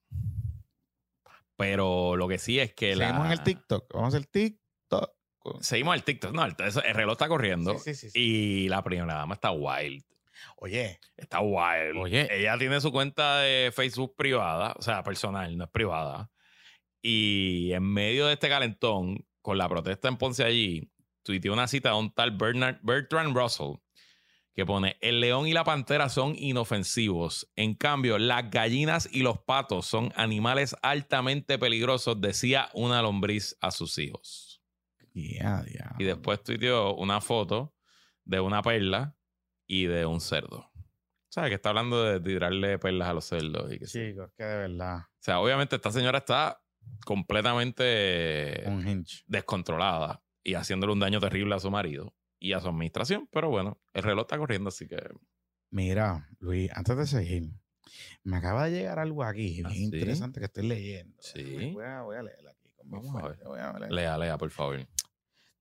Pero 1.57 2.16
lo 2.16 2.28
que 2.28 2.39
sí 2.39 2.59
es 2.61 2.74
que 2.74 2.97
la. 2.97 3.09
Seguimos 3.09 3.26
en 3.26 3.32
el 3.32 3.43
TikTok. 3.43 3.93
Vamos 3.93 4.14
al 4.14 4.28
TikTok. 4.28 5.12
Seguimos 5.61 5.95
el 5.95 6.03
TikTok. 6.05 6.32
No, 6.32 6.45
el, 6.45 6.55
reloj 6.57 7.12
está 7.12 7.28
corriendo. 7.28 7.78
Sí, 7.78 7.95
sí, 7.95 7.95
sí, 7.95 8.11
sí. 8.11 8.20
Y 8.20 8.68
la 8.68 8.82
primera 8.82 9.14
dama 9.14 9.34
está 9.34 9.51
wild. 9.53 10.05
Oye, 10.57 11.01
Está 11.16 11.41
wild. 11.41 11.97
Oye. 11.99 12.28
Ella 12.30 12.59
tiene 12.59 12.80
su 12.80 12.93
cuenta 12.93 13.39
de 13.39 13.72
Facebook 13.74 14.14
privada, 14.16 14.74
o 14.76 14.82
sea, 14.82 15.03
personal, 15.03 15.57
no 15.57 15.64
es 15.64 15.70
privada. 15.70 16.30
Y 17.09 17.73
en 17.73 17.85
medio 17.85 18.27
de 18.27 18.33
este 18.33 18.49
calentón, 18.49 19.25
con 19.41 19.59
la 19.59 19.69
protesta 19.69 20.09
en 20.09 20.17
Ponce 20.17 20.43
allí, 20.43 20.91
tuiteó 21.23 21.53
una 21.53 21.69
cita 21.69 21.91
de 21.91 21.95
un 21.95 22.13
tal 22.13 22.33
Bernard, 22.33 22.81
Bertrand 22.83 23.33
Russell 23.33 23.77
que 24.53 24.67
pone: 24.67 24.97
El 25.01 25.21
león 25.21 25.47
y 25.47 25.53
la 25.53 25.63
pantera 25.63 26.09
son 26.09 26.35
inofensivos. 26.37 27.49
En 27.55 27.75
cambio, 27.75 28.19
las 28.19 28.51
gallinas 28.51 29.09
y 29.13 29.21
los 29.21 29.39
patos 29.39 29.87
son 29.87 30.13
animales 30.17 30.75
altamente 30.83 31.61
peligrosos, 31.61 32.21
decía 32.21 32.71
una 32.75 33.01
lombriz 33.03 33.57
a 33.61 33.71
sus 33.71 33.99
hijos. 33.99 34.61
Y 35.15 35.39
después 36.03 36.43
tuiteó 36.43 36.97
una 36.97 37.21
foto 37.21 37.73
de 38.25 38.41
una 38.41 38.63
perla 38.63 39.17
y 39.65 39.87
de 39.87 40.07
un 40.07 40.21
cerdo. 40.21 40.73
¿Sabes? 41.29 41.51
Que 41.51 41.55
está 41.55 41.69
hablando 41.69 42.03
de 42.03 42.19
tirarle 42.19 42.81
perlas 42.81 43.09
a 43.11 43.13
los 43.13 43.25
cerdos. 43.27 43.73
Y 43.73 43.79
que 43.79 43.87
sí. 43.87 44.09
Chicos, 44.09 44.33
que 44.37 44.43
de 44.43 44.57
verdad. 44.57 45.03
O 45.03 45.21
sea, 45.21 45.39
obviamente 45.39 45.77
esta 45.77 45.93
señora 45.93 46.19
está 46.19 46.61
completamente 47.05 48.64
Un 48.66 49.05
descontrolada 49.26 50.22
y 50.43 50.55
haciéndole 50.55 50.93
un 50.93 51.01
daño 51.01 51.20
terrible 51.20 51.55
a 51.55 51.61
su 51.61 51.70
marido 51.70 52.14
y 52.39 52.53
a 52.53 52.61
su 52.61 52.68
administración. 52.68 53.28
Pero 53.32 53.49
bueno, 53.51 53.78
el 53.95 54.03
reloj 54.03 54.22
está 54.24 54.39
corriendo, 54.39 54.68
así 54.68 54.87
que... 54.87 54.99
Mira, 55.70 56.28
Luis, 56.39 56.70
antes 56.74 56.97
de 56.97 57.07
seguir, 57.07 57.51
me 58.22 58.37
acaba 58.37 58.66
de 58.66 58.72
llegar 58.72 58.99
algo 58.99 59.24
aquí 59.24 59.62
¿Ah, 59.64 59.68
bien 59.68 59.91
sí? 59.91 59.97
interesante 59.97 60.41
que 60.41 60.47
estoy 60.47 60.66
leyendo. 60.66 61.16
Sí. 61.20 61.72
Voy 61.72 61.84
a, 61.84 62.03
voy 62.03 62.16
a 62.16 62.22
leer 62.22 62.49
aquí. 62.49 62.72
Vamos 62.84 63.16
a 63.16 63.20
fuente, 63.20 63.45
voy 63.45 63.59
a 63.59 63.78
leer. 63.78 63.93
Lea, 63.93 64.18
lea, 64.18 64.39
por 64.39 64.51
favor. 64.51 64.87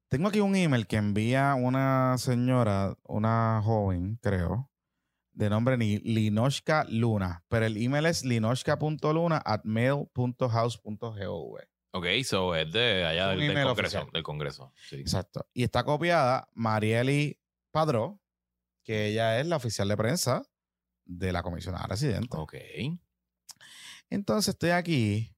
Tengo 0.07 0.28
aquí 0.28 0.39
un 0.39 0.55
email 0.55 0.86
que 0.86 0.97
envía 0.97 1.55
una 1.55 2.15
señora, 2.19 2.95
una 3.03 3.61
joven, 3.63 4.19
creo, 4.21 4.69
de 5.36 5.49
nombre 5.49 5.77
Ni- 5.77 5.99
Linoshka 5.99 6.86
Luna, 6.89 7.43
pero 7.49 7.65
el 7.65 7.77
email 7.77 8.05
es 8.05 8.23
linoshka.luna 8.23 9.41
at 9.45 9.61
mail.house.gov. 9.63 11.59
Ok, 11.91 12.05
so 12.23 12.55
es 12.55 12.71
de 12.71 13.05
allá 13.05 13.29
del, 13.29 13.63
Congreso. 13.63 14.09
Del 14.11 14.23
Congreso. 14.23 14.73
Sí. 14.89 14.97
Exacto. 14.97 15.47
Y 15.53 15.63
está 15.63 15.83
copiada 15.83 16.49
Marieli 16.53 17.39
Padró, 17.71 18.21
que 18.83 19.07
ella 19.07 19.39
es 19.39 19.47
la 19.47 19.55
oficial 19.57 19.88
de 19.88 19.95
prensa 19.95 20.43
de 21.05 21.31
la 21.31 21.43
comisionada 21.43 21.88
residente. 21.88 22.36
Ok. 22.36 22.55
Entonces 24.09 24.53
estoy 24.53 24.71
aquí 24.71 25.36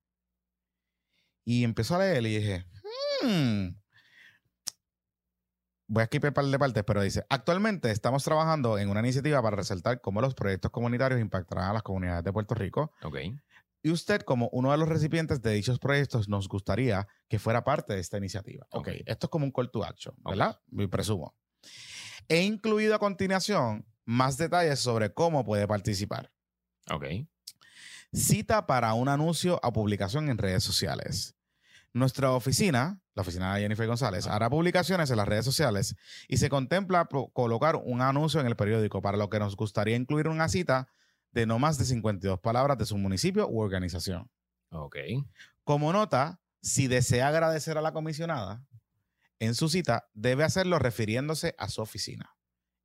y 1.45 1.63
empiezo 1.63 1.95
a 1.95 1.99
leer 1.99 2.25
y 2.25 2.37
dije, 2.39 2.65
hmm. 3.21 3.67
Voy 5.87 6.01
a 6.01 6.03
escribir 6.03 6.29
un 6.29 6.33
par 6.33 6.45
de 6.45 6.59
partes, 6.59 6.83
pero 6.85 7.01
dice, 7.01 7.25
actualmente 7.29 7.91
estamos 7.91 8.23
trabajando 8.23 8.77
en 8.77 8.89
una 8.89 8.99
iniciativa 8.99 9.41
para 9.41 9.55
resaltar 9.55 10.01
cómo 10.01 10.21
los 10.21 10.33
proyectos 10.35 10.71
comunitarios 10.71 11.19
impactarán 11.21 11.69
a 11.69 11.73
las 11.73 11.83
comunidades 11.83 12.23
de 12.23 12.33
Puerto 12.33 12.55
Rico 12.55 12.91
Ok. 13.03 13.17
y 13.83 13.89
usted, 13.91 14.21
como 14.23 14.49
uno 14.51 14.71
de 14.71 14.77
los 14.77 14.89
recipientes 14.89 15.41
de 15.41 15.53
dichos 15.53 15.79
proyectos, 15.79 16.27
nos 16.27 16.47
gustaría 16.49 17.07
que 17.29 17.39
fuera 17.39 17.63
parte 17.63 17.93
de 17.93 17.99
esta 18.01 18.17
iniciativa. 18.17 18.67
Ok, 18.71 18.87
Ok. 18.89 18.93
esto 19.05 19.27
es 19.27 19.29
como 19.31 19.45
un 19.45 19.51
call 19.51 19.71
to 19.71 19.83
action, 19.85 20.13
¿verdad? 20.25 20.59
Me 20.67 20.87
presumo. 20.87 21.35
He 22.27 22.41
incluido 22.41 22.93
a 22.95 22.99
continuación 22.99 23.85
más 24.03 24.37
detalles 24.37 24.79
sobre 24.79 25.13
cómo 25.13 25.45
puede 25.45 25.67
participar. 25.67 26.31
Ok. 26.91 27.05
Cita 28.13 28.65
para 28.67 28.93
un 28.93 29.07
anuncio 29.09 29.59
a 29.63 29.71
publicación 29.71 30.29
en 30.29 30.37
redes 30.37 30.63
sociales. 30.63 31.35
Nuestra 31.97 32.31
oficina, 32.31 33.01
la 33.15 33.21
oficina 33.23 33.55
de 33.55 33.61
Jennifer 33.61 33.87
González, 33.87 34.27
hará 34.27 34.51
publicaciones 34.51 35.09
en 35.09 35.17
las 35.17 35.27
redes 35.27 35.45
sociales 35.45 35.95
y 36.27 36.37
se 36.37 36.47
contempla 36.47 37.09
colocar 37.33 37.75
un 37.75 38.01
anuncio 38.01 38.39
en 38.39 38.45
el 38.45 38.55
periódico, 38.55 39.01
para 39.01 39.17
lo 39.17 39.31
que 39.31 39.39
nos 39.39 39.55
gustaría 39.55 39.95
incluir 39.95 40.27
una 40.27 40.47
cita 40.47 40.87
de 41.31 41.47
no 41.47 41.57
más 41.57 41.79
de 41.79 41.85
52 41.85 42.39
palabras 42.39 42.77
de 42.77 42.85
su 42.85 42.97
municipio 42.97 43.47
u 43.49 43.61
organización. 43.61 44.29
Ok. 44.69 44.97
Como 45.63 45.91
nota, 45.91 46.39
si 46.61 46.87
desea 46.87 47.29
agradecer 47.29 47.79
a 47.79 47.81
la 47.81 47.93
comisionada 47.93 48.63
en 49.39 49.55
su 49.55 49.67
cita, 49.67 50.07
debe 50.13 50.43
hacerlo 50.43 50.77
refiriéndose 50.77 51.55
a 51.57 51.67
su 51.69 51.81
oficina. 51.81 52.35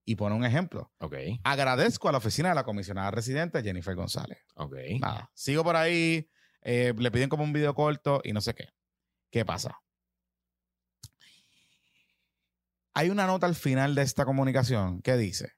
Y 0.07 0.17
pone 0.17 0.35
un 0.35 0.45
ejemplo. 0.47 0.91
Ok. 0.99 1.17
Agradezco 1.45 2.09
a 2.09 2.13
la 2.13 2.19
oficina 2.19 2.49
de 2.49 2.55
la 2.55 2.65
comisionada 2.65 3.11
residente 3.11 3.63
Jennifer 3.63 3.95
González. 3.95 4.39
Ok. 4.55 4.75
Nada. 5.01 5.31
Sigo 5.35 5.63
por 5.63 5.77
ahí, 5.77 6.31
eh, 6.63 6.95
le 6.97 7.11
piden 7.11 7.29
como 7.29 7.45
un 7.45 7.53
video 7.53 7.75
corto 7.75 8.23
y 8.25 8.33
no 8.33 8.41
sé 8.41 8.55
qué. 8.55 8.69
¿Qué 9.33 9.47
pasa? 9.47 9.81
Hay 12.95 13.09
una 13.09 13.27
nota 13.27 13.47
al 13.47 13.55
final 13.55 13.95
de 13.95 14.03
esta 14.03 14.27
comunicación 14.27 15.01
que 15.01 15.17
dice, 15.17 15.55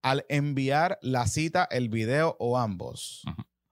al 0.00 0.24
enviar 0.30 0.98
la 1.02 1.26
cita, 1.26 1.68
el 1.70 1.90
video 1.90 2.36
o 2.40 2.56
ambos, 2.56 3.24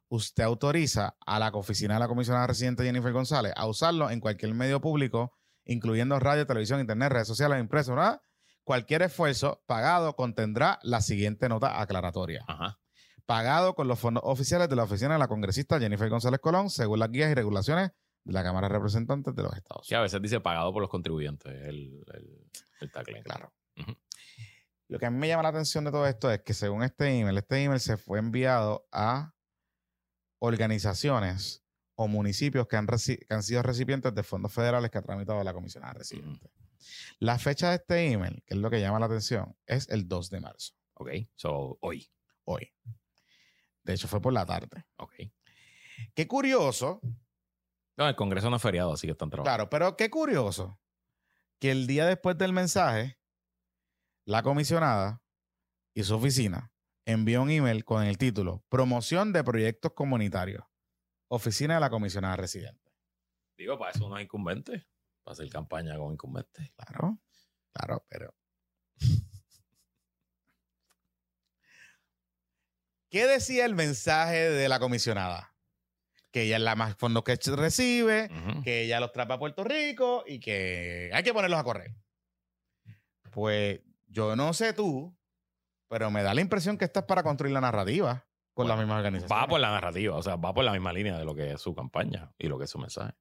usted 0.09 0.45
autoriza 0.45 1.17
a 1.25 1.39
la 1.39 1.49
oficina 1.49 1.95
de 1.95 2.01
la 2.01 2.09
comisionada 2.09 2.47
residente 2.47 2.85
Jennifer 2.85 3.13
González 3.15 3.55
a 3.57 3.67
usarlo 3.67 4.11
en 4.11 4.21
cualquier 4.21 4.53
medio 4.53 4.83
público, 4.83 5.33
incluyendo 5.65 6.21
radio, 6.21 6.47
televisión, 6.47 6.81
internet, 6.81 7.11
redes 7.11 7.29
sociales, 7.29 7.59
impreso, 7.59 7.95
¿verdad? 7.95 8.21
Cualquier 8.63 9.01
esfuerzo 9.01 9.63
pagado 9.67 10.17
contendrá 10.17 10.79
la 10.83 11.01
siguiente 11.01 11.49
nota 11.49 11.81
aclaratoria 11.81 12.45
Ajá. 12.47 12.79
pagado 13.25 13.75
con 13.75 13.89
los 13.89 13.99
fondos 13.99 14.23
oficiales 14.27 14.69
de 14.69 14.77
la 14.77 14.83
oficina 14.83 15.15
de 15.15 15.19
la 15.19 15.29
congresista 15.29 15.81
Jennifer 15.81 16.11
González 16.11 16.41
Colón, 16.41 16.69
según 16.69 16.99
las 16.99 17.11
guías 17.11 17.31
y 17.31 17.35
regulaciones 17.35 17.93
de 18.27 18.33
la 18.33 18.43
Cámara 18.43 18.69
de 18.69 18.75
Representantes 18.75 19.35
de 19.35 19.43
los 19.43 19.55
Estados 19.55 19.87
Que 19.89 19.95
a 19.95 20.01
veces 20.01 20.21
dice 20.21 20.41
pagado 20.41 20.73
por 20.73 20.83
los 20.83 20.91
contribuyentes 20.91 21.53
el, 21.65 22.05
el, 22.13 22.51
el 22.81 22.91
tagline. 22.91 23.23
Claro. 23.23 23.53
Lo 24.89 24.99
que 24.99 25.07
a 25.07 25.11
mí 25.11 25.19
me 25.19 25.29
llama 25.29 25.43
la 25.45 25.49
atención 25.51 25.85
de 25.85 25.91
todo 25.91 26.07
esto 26.07 26.31
es 26.31 26.43
que 26.43 26.55
según 26.55 26.83
este 26.83 27.09
email, 27.09 27.39
este 27.39 27.63
email 27.63 27.81
se 27.81 27.97
fue 27.97 28.19
enviado 28.19 28.87
a 28.93 29.35
organizaciones 30.39 31.65
o 31.95 32.09
municipios 32.09 32.67
que 32.69 32.77
han, 32.77 32.87
que 32.87 33.27
han 33.35 33.43
sido 33.43 33.63
recipientes 33.63 34.15
de 34.15 34.23
fondos 34.23 34.53
federales 34.53 34.91
que 34.91 34.99
ha 34.99 35.03
tramitado 35.03 35.43
la 35.43 35.53
comisionada 35.53 35.95
residente. 35.95 36.51
La 37.19 37.39
fecha 37.39 37.71
de 37.71 37.77
este 37.77 38.13
email, 38.13 38.43
que 38.47 38.55
es 38.55 38.61
lo 38.61 38.71
que 38.71 38.81
llama 38.81 39.01
la 39.01 39.07
atención, 39.07 39.57
es 39.67 39.89
el 39.89 40.07
2 40.07 40.31
de 40.31 40.41
marzo, 40.41 40.75
Ok. 40.95 41.11
So, 41.35 41.79
hoy. 41.81 42.09
hoy. 42.45 42.73
De 43.83 43.95
hecho, 43.95 44.09
fue 44.09 44.21
por 44.21 44.33
la 44.33 44.45
tarde. 44.47 44.85
Ok. 44.97 45.15
Qué 46.15 46.27
curioso 46.29 47.01
No, 47.97 48.09
el 48.09 48.15
Congreso 48.15 48.51
no 48.51 48.57
es 48.57 48.63
feriado, 48.63 48.93
así 48.93 49.07
que 49.07 49.13
están 49.13 49.31
trabajando. 49.31 49.57
Claro, 49.57 49.71
pero 49.71 49.97
qué 49.97 50.11
curioso 50.11 50.79
que 51.59 51.71
el 51.71 51.87
día 51.87 52.05
después 52.07 52.37
del 52.37 52.53
mensaje, 52.53 53.19
la 54.27 54.43
comisionada 54.43 55.23
y 55.95 56.03
su 56.05 56.17
oficina 56.17 56.73
envió 57.07 57.41
un 57.43 57.51
email 57.51 57.85
con 57.85 58.03
el 58.03 58.19
título 58.19 58.65
Promoción 58.69 59.33
de 59.33 59.43
Proyectos 59.45 59.93
Comunitarios. 59.93 60.65
Oficina 61.29 61.75
de 61.75 61.81
la 61.81 61.91
comisionada 61.91 62.37
residente. 62.37 62.93
Digo, 63.57 63.79
para 63.79 63.93
eso 63.93 64.09
no 64.09 64.17
es 64.19 64.25
incumbente. 64.25 64.87
Para 65.25 65.33
hacer 65.33 65.49
campaña 65.49 65.97
con 65.97 66.13
incumbentes. 66.13 66.71
Claro, 66.77 67.19
claro, 67.73 68.07
pero. 68.09 68.35
¿Qué 73.11 73.27
decía 73.27 73.65
el 73.65 73.75
mensaje 73.75 74.51
de 74.51 74.69
la 74.69 74.79
comisionada? 74.79 75.56
Que 76.37 76.43
ella 76.43 76.57
es 76.57 76.63
la 76.63 76.75
más 76.77 76.95
fondos 76.97 77.25
que 77.25 77.35
recibe, 77.57 78.29
que 78.63 78.83
ella 78.83 79.01
los 79.01 79.11
trae 79.11 79.27
a 79.27 79.39
Puerto 79.39 79.65
Rico 79.65 80.23
y 80.27 80.39
que 80.39 81.09
hay 81.15 81.23
que 81.23 81.33
ponerlos 81.33 81.59
a 81.59 81.65
correr. 81.65 81.95
Pues 83.31 83.81
yo 84.07 84.37
no 84.37 84.53
sé 84.53 84.75
tú, 84.75 85.17
pero 85.89 86.11
me 86.11 86.23
da 86.23 86.35
la 86.35 86.43
impresión 86.43 86.77
que 86.77 86.85
esta 86.85 87.01
es 87.01 87.07
para 87.07 87.23
construir 87.23 87.55
la 87.55 87.63
narrativa 87.63 88.27
con 88.53 88.65
Bueno, 88.67 88.69
las 88.77 88.79
mismas 88.85 88.99
organizaciones. 88.99 89.45
Va 89.45 89.49
por 89.49 89.61
la 89.61 89.71
narrativa, 89.71 90.15
o 90.15 90.23
sea, 90.23 90.37
va 90.37 90.53
por 90.53 90.63
la 90.63 90.73
misma 90.73 90.93
línea 90.93 91.19
de 91.19 91.25
lo 91.25 91.35
que 91.35 91.53
es 91.53 91.61
su 91.63 91.75
campaña 91.75 92.31
y 92.39 92.49
lo 92.49 92.59
que 92.59 92.65
es 92.65 92.71
su 92.71 92.79
mensaje. 92.79 93.15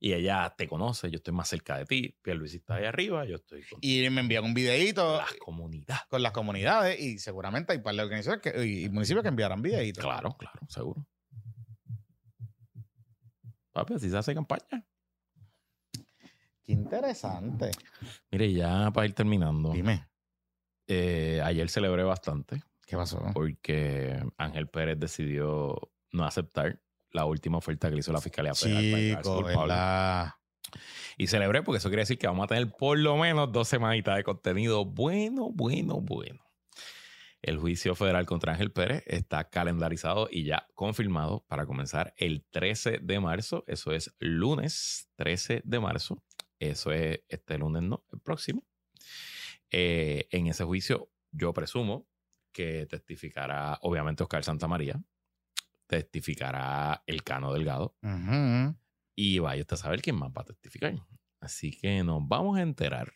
Y 0.00 0.12
ella 0.14 0.52
te 0.58 0.66
conoce, 0.66 1.08
yo 1.08 1.18
estoy 1.18 1.32
más 1.34 1.46
cerca 1.48 1.78
de 1.78 1.84
ti, 1.84 2.18
Pierluisi 2.20 2.56
está 2.56 2.74
ahí 2.76 2.84
arriba, 2.84 3.26
yo 3.26 3.36
estoy 3.36 3.62
con 3.62 3.78
Y 3.80 4.10
me 4.10 4.22
envían 4.22 4.42
un 4.42 4.54
videito 4.54 5.18
la 5.18 5.26
comunidad. 5.38 6.00
con 6.08 6.20
las 6.20 6.32
comunidades 6.32 6.98
y 6.98 7.20
seguramente 7.20 7.74
hay 7.74 7.78
par 7.78 7.94
de 7.94 8.02
organizaciones 8.02 8.42
que- 8.42 8.66
y 8.66 8.88
municipios 8.88 9.22
que 9.22 9.28
enviarán 9.28 9.62
videitos. 9.62 10.02
Claro, 10.02 10.34
claro, 10.36 10.58
seguro. 10.68 11.06
Papi, 13.72 13.94
así 13.94 14.10
se 14.10 14.16
hace 14.16 14.34
campaña. 14.34 14.84
Qué 16.62 16.72
interesante. 16.72 17.70
Mire, 18.30 18.52
ya 18.52 18.90
para 18.92 19.06
ir 19.06 19.14
terminando, 19.14 19.72
Dime, 19.72 20.08
eh, 20.86 21.40
ayer 21.44 21.68
celebré 21.68 22.02
bastante 22.02 22.62
¿qué 22.86 22.96
pasó? 22.96 23.22
porque 23.32 24.22
Ángel 24.36 24.68
Pérez 24.68 24.98
decidió 24.98 25.90
no 26.12 26.24
aceptar 26.24 26.80
la 27.12 27.24
última 27.24 27.58
oferta 27.58 27.88
que 27.88 27.94
le 27.94 28.00
hizo 28.00 28.12
la 28.12 28.20
Fiscalía 28.20 28.54
Federal. 28.54 29.22
Chico. 29.22 29.48
Y 31.16 31.26
celebré 31.26 31.62
porque 31.62 31.78
eso 31.78 31.88
quiere 31.88 32.02
decir 32.02 32.18
que 32.18 32.26
vamos 32.26 32.44
a 32.44 32.46
tener 32.48 32.70
por 32.72 32.98
lo 32.98 33.16
menos 33.16 33.52
dos 33.52 33.68
semanitas 33.68 34.16
de 34.16 34.24
contenido 34.24 34.84
bueno, 34.84 35.50
bueno, 35.52 36.00
bueno. 36.00 36.40
El 37.42 37.58
juicio 37.58 37.94
federal 37.94 38.26
contra 38.26 38.52
Ángel 38.52 38.70
Pérez 38.70 39.02
está 39.06 39.48
calendarizado 39.48 40.28
y 40.30 40.44
ya 40.44 40.66
confirmado 40.74 41.44
para 41.48 41.64
comenzar 41.64 42.12
el 42.18 42.44
13 42.50 42.98
de 43.02 43.20
marzo. 43.20 43.64
Eso 43.66 43.92
es 43.92 44.14
lunes 44.18 45.10
13 45.16 45.62
de 45.64 45.80
marzo. 45.80 46.22
Eso 46.58 46.92
es 46.92 47.20
este 47.28 47.56
lunes, 47.56 47.82
no, 47.82 48.04
el 48.12 48.20
próximo. 48.20 48.62
Eh, 49.70 50.28
en 50.30 50.48
ese 50.48 50.64
juicio, 50.64 51.10
yo 51.30 51.54
presumo 51.54 52.06
que 52.52 52.86
testificará, 52.86 53.78
obviamente, 53.82 54.22
Oscar 54.22 54.44
Santamaría, 54.44 55.00
testificará 55.86 57.02
el 57.06 57.22
Cano 57.22 57.52
Delgado, 57.52 57.96
y 59.16 59.38
vaya 59.38 59.62
usted 59.62 59.74
a 59.74 59.78
saber 59.78 60.02
quién 60.02 60.16
más 60.16 60.30
va 60.30 60.42
a 60.42 60.46
testificar. 60.46 60.94
Así 61.40 61.70
que 61.70 62.02
nos 62.04 62.26
vamos 62.26 62.58
a 62.58 62.62
enterar 62.62 63.12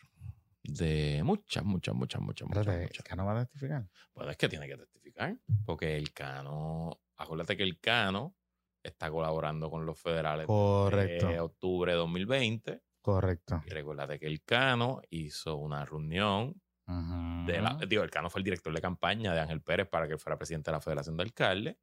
de 0.64 1.22
muchas, 1.22 1.64
muchas, 1.64 1.94
muchas, 1.94 2.20
muchas, 2.20 2.48
muchas. 2.48 2.66
Muchas. 2.66 3.04
¿Cano 3.04 3.24
va 3.26 3.38
a 3.40 3.44
testificar? 3.44 3.86
Pues 4.12 4.28
es 4.30 4.36
que 4.36 4.48
tiene 4.48 4.66
que 4.66 4.76
testificar, 4.76 5.36
porque 5.64 5.96
el 5.96 6.12
Cano, 6.12 7.00
acuérdate 7.16 7.56
que 7.56 7.62
el 7.62 7.78
Cano 7.80 8.34
está 8.82 9.10
colaborando 9.10 9.70
con 9.70 9.86
los 9.86 9.98
federales 10.00 10.46
Correcto, 10.46 11.28
de 11.28 11.40
octubre 11.40 11.92
de 11.92 11.98
2020. 11.98 12.82
correcto. 13.02 13.62
Y 13.66 13.70
recuérdate 13.70 14.18
que 14.18 14.26
el 14.26 14.42
Cano 14.42 15.00
hizo 15.10 15.56
una 15.56 15.84
reunión 15.84 16.60
Ujú. 16.86 17.46
de 17.46 17.60
la, 17.62 17.78
digo, 17.88 18.02
el 18.02 18.10
Cano 18.10 18.28
fue 18.30 18.40
el 18.40 18.44
director 18.44 18.74
de 18.74 18.80
campaña 18.80 19.32
de 19.34 19.40
Ángel 19.40 19.62
Pérez 19.62 19.88
para 19.88 20.08
que 20.08 20.18
fuera 20.18 20.36
presidente 20.38 20.70
de 20.70 20.76
la 20.76 20.80
Federación 20.80 21.16
de 21.16 21.22
Alcaldes. 21.24 21.76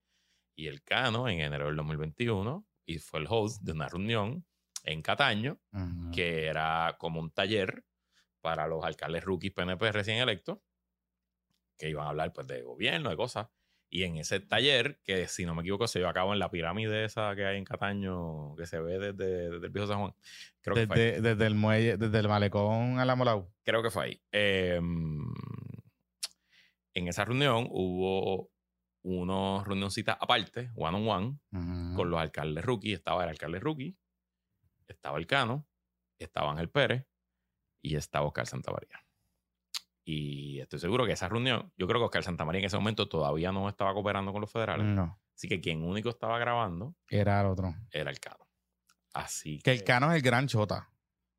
Y 0.56 0.68
el 0.68 0.84
Cano, 0.84 1.28
en 1.30 1.40
enero 1.40 1.68
del 1.68 1.76
2021, 1.78 2.68
y 2.86 2.98
fue 3.00 3.20
el 3.22 3.28
host 3.30 3.62
de 3.64 3.72
una 3.72 3.88
reunión 3.88 4.46
en 4.84 5.02
Cataño, 5.02 5.60
Ujú. 5.72 6.12
que 6.12 6.48
era 6.48 6.96
como 7.00 7.20
un 7.20 7.32
taller 7.32 7.84
para 8.42 8.68
los 8.68 8.84
alcaldes 8.84 9.24
rookies 9.24 9.54
PNP 9.54 9.92
recién 9.92 10.18
electos, 10.18 10.60
que 11.78 11.90
iban 11.90 12.06
a 12.06 12.10
hablar 12.10 12.34
pues 12.34 12.48
de 12.48 12.62
gobierno, 12.62 13.10
de 13.10 13.16
cosas. 13.16 13.48
Y 13.94 14.04
en 14.04 14.18
ese 14.18 14.40
taller, 14.40 15.02
que 15.04 15.28
si 15.28 15.46
no 15.46 15.54
me 15.54 15.62
equivoco 15.62 15.86
se 15.86 16.00
llevó 16.00 16.12
a 16.12 16.14
cabo 16.14 16.32
en 16.32 16.40
la 16.40 16.50
pirámide 16.50 17.04
esa 17.04 17.36
que 17.36 17.46
hay 17.46 17.58
en 17.58 17.66
Cataño, 17.66 18.56
que 18.56 18.66
se 18.66 18.80
ve 18.80 19.00
desde, 19.00 19.50
desde 19.50 19.66
el 19.66 19.72
viejo 19.72 19.88
San 19.88 20.00
Juan. 20.00 20.14
Creo 20.62 20.76
que 20.76 20.88
fue 20.88 20.96
ahí. 20.96 21.02
Desde, 21.02 21.22
desde 21.22 21.46
el 21.46 21.56
muelle, 21.56 21.98
desde 21.98 22.20
el 22.20 22.30
malecón 22.30 23.00
a 23.00 23.06
la 23.06 23.16
Molau. 23.16 23.52
Creo 23.64 23.84
que 23.84 23.92
fue 23.92 24.06
ahí. 24.06 24.22
Eh, 24.32 24.80
en 26.94 27.08
esa 27.08 27.26
reunión 27.26 27.68
hubo 27.70 28.50
unos 29.04 29.68
reunioncitas 29.68 30.18
aparte, 30.22 30.72
one 30.76 30.98
on 30.98 31.40
one, 31.52 31.96
con 31.96 32.10
los 32.10 32.20
alcaldes 32.20 32.64
rookie. 32.64 32.94
Estaba 32.94 33.24
el 33.24 33.30
alcalde 33.30 33.60
rookie, 33.60 33.98
estaba 34.88 35.18
el 35.18 35.28
Cano, 35.28 35.68
estaba 36.18 36.52
Ángel 36.52 36.70
Pérez 36.70 37.11
y 37.82 37.96
estaba 37.96 38.26
Oscar 38.26 38.48
Santamaría. 38.48 39.04
Y 40.04 40.60
estoy 40.60 40.80
seguro 40.80 41.06
que 41.06 41.12
esa 41.14 41.30
reunión, 41.30 41.72
yo 41.78 41.88
creo 41.88 42.00
que 42.00 42.06
Oscar 42.06 42.24
Santamaría 42.24 42.60
en 42.60 42.66
ese 42.66 42.78
momento 42.78 43.08
todavía 43.08 43.52
no 43.52 43.70
estaba 43.70 43.94
cooperando 43.94 44.32
con 44.32 44.42
los 44.42 44.52
federales. 44.52 44.86
No, 44.86 45.20
Así 45.36 45.48
que 45.48 45.62
quien 45.62 45.84
único 45.84 46.10
estaba 46.10 46.38
grabando 46.40 46.96
era 47.10 47.42
el 47.42 47.48
otro. 47.48 47.74
era 47.92 48.10
el 48.12 48.20
Cano. 48.20 48.48
Así 49.14 49.60
Que 49.62 49.72
el 49.72 49.84
Cano 49.84 50.10
es 50.12 50.16
el 50.18 50.22
gran 50.22 50.48
chota. 50.48 50.90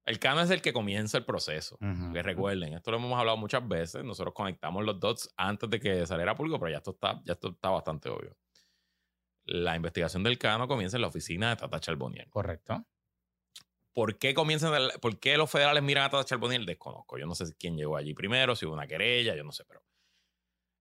el 0.04 0.18
Cano 0.18 0.40
es 0.42 0.50
el 0.50 0.60
que 0.62 0.72
comienza 0.72 1.18
el 1.18 1.24
proceso. 1.24 1.76
Ujú. 1.80 2.12
Que 2.12 2.22
recuerden, 2.22 2.74
esto 2.74 2.90
lo 2.90 2.98
hemos 2.98 3.18
hablado 3.18 3.36
muchas 3.36 3.66
veces. 3.66 4.04
Nosotros 4.04 4.34
conectamos 4.34 4.84
los 4.84 4.98
dots 5.00 5.32
antes 5.36 5.68
de 5.70 5.80
que 5.80 6.06
saliera 6.06 6.34
público, 6.34 6.58
pero 6.58 6.70
ya 6.70 6.78
esto 6.78 6.92
está, 6.92 7.20
ya 7.24 7.32
esto 7.34 7.50
está 7.50 7.70
bastante 7.70 8.08
obvio. 8.08 8.36
la 9.44 9.74
investigación 9.74 10.22
del 10.22 10.38
Cano 10.38 10.68
comienza 10.68 10.96
en 10.96 11.00
la 11.02 11.08
oficina 11.08 11.50
de 11.50 11.56
Tata 11.56 11.80
Charbonnier. 11.80 12.28
Correcto. 12.30 12.84
¿Por 13.94 14.18
qué 14.18 14.32
comienzan, 14.34 14.74
el- 14.74 14.92
por 15.00 15.18
qué 15.20 15.36
los 15.36 15.50
federales 15.50 15.82
miran 15.82 16.04
a 16.04 16.10
Tata 16.10 16.24
Charbonnier? 16.24 16.64
Desconozco. 16.64 17.18
Yo 17.18 17.26
no 17.26 17.34
sé 17.34 17.44
quién 17.58 17.76
llegó 17.76 17.96
allí 17.96 18.14
primero, 18.14 18.56
si 18.56 18.64
hubo 18.66 18.74
una 18.74 18.86
querella, 18.86 19.34
yo 19.36 19.44
no 19.44 19.52
sé, 19.52 19.64
pero 19.66 19.82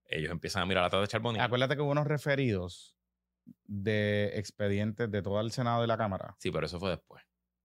ellos 0.05 0.31
empiezan 0.31 0.63
a 0.63 0.65
mirar 0.65 0.83
a 0.85 0.89
Tata 0.89 1.07
Charbonnier. 1.07 1.43
Acuérdate 1.43 1.75
que 1.75 1.81
hubo 1.81 1.91
unos 1.91 2.07
referidos 2.07 2.95
de 3.65 4.31
expedientes 4.35 5.09
de 5.11 5.21
todo 5.21 5.39
el 5.41 5.51
Senado 5.51 5.83
y 5.83 5.87
la 5.87 5.97
Cámara. 5.97 6.35
Sí, 6.39 6.51
pero 6.51 6.65
eso 6.65 6.79
fue 6.79 6.91
después. 6.91 7.23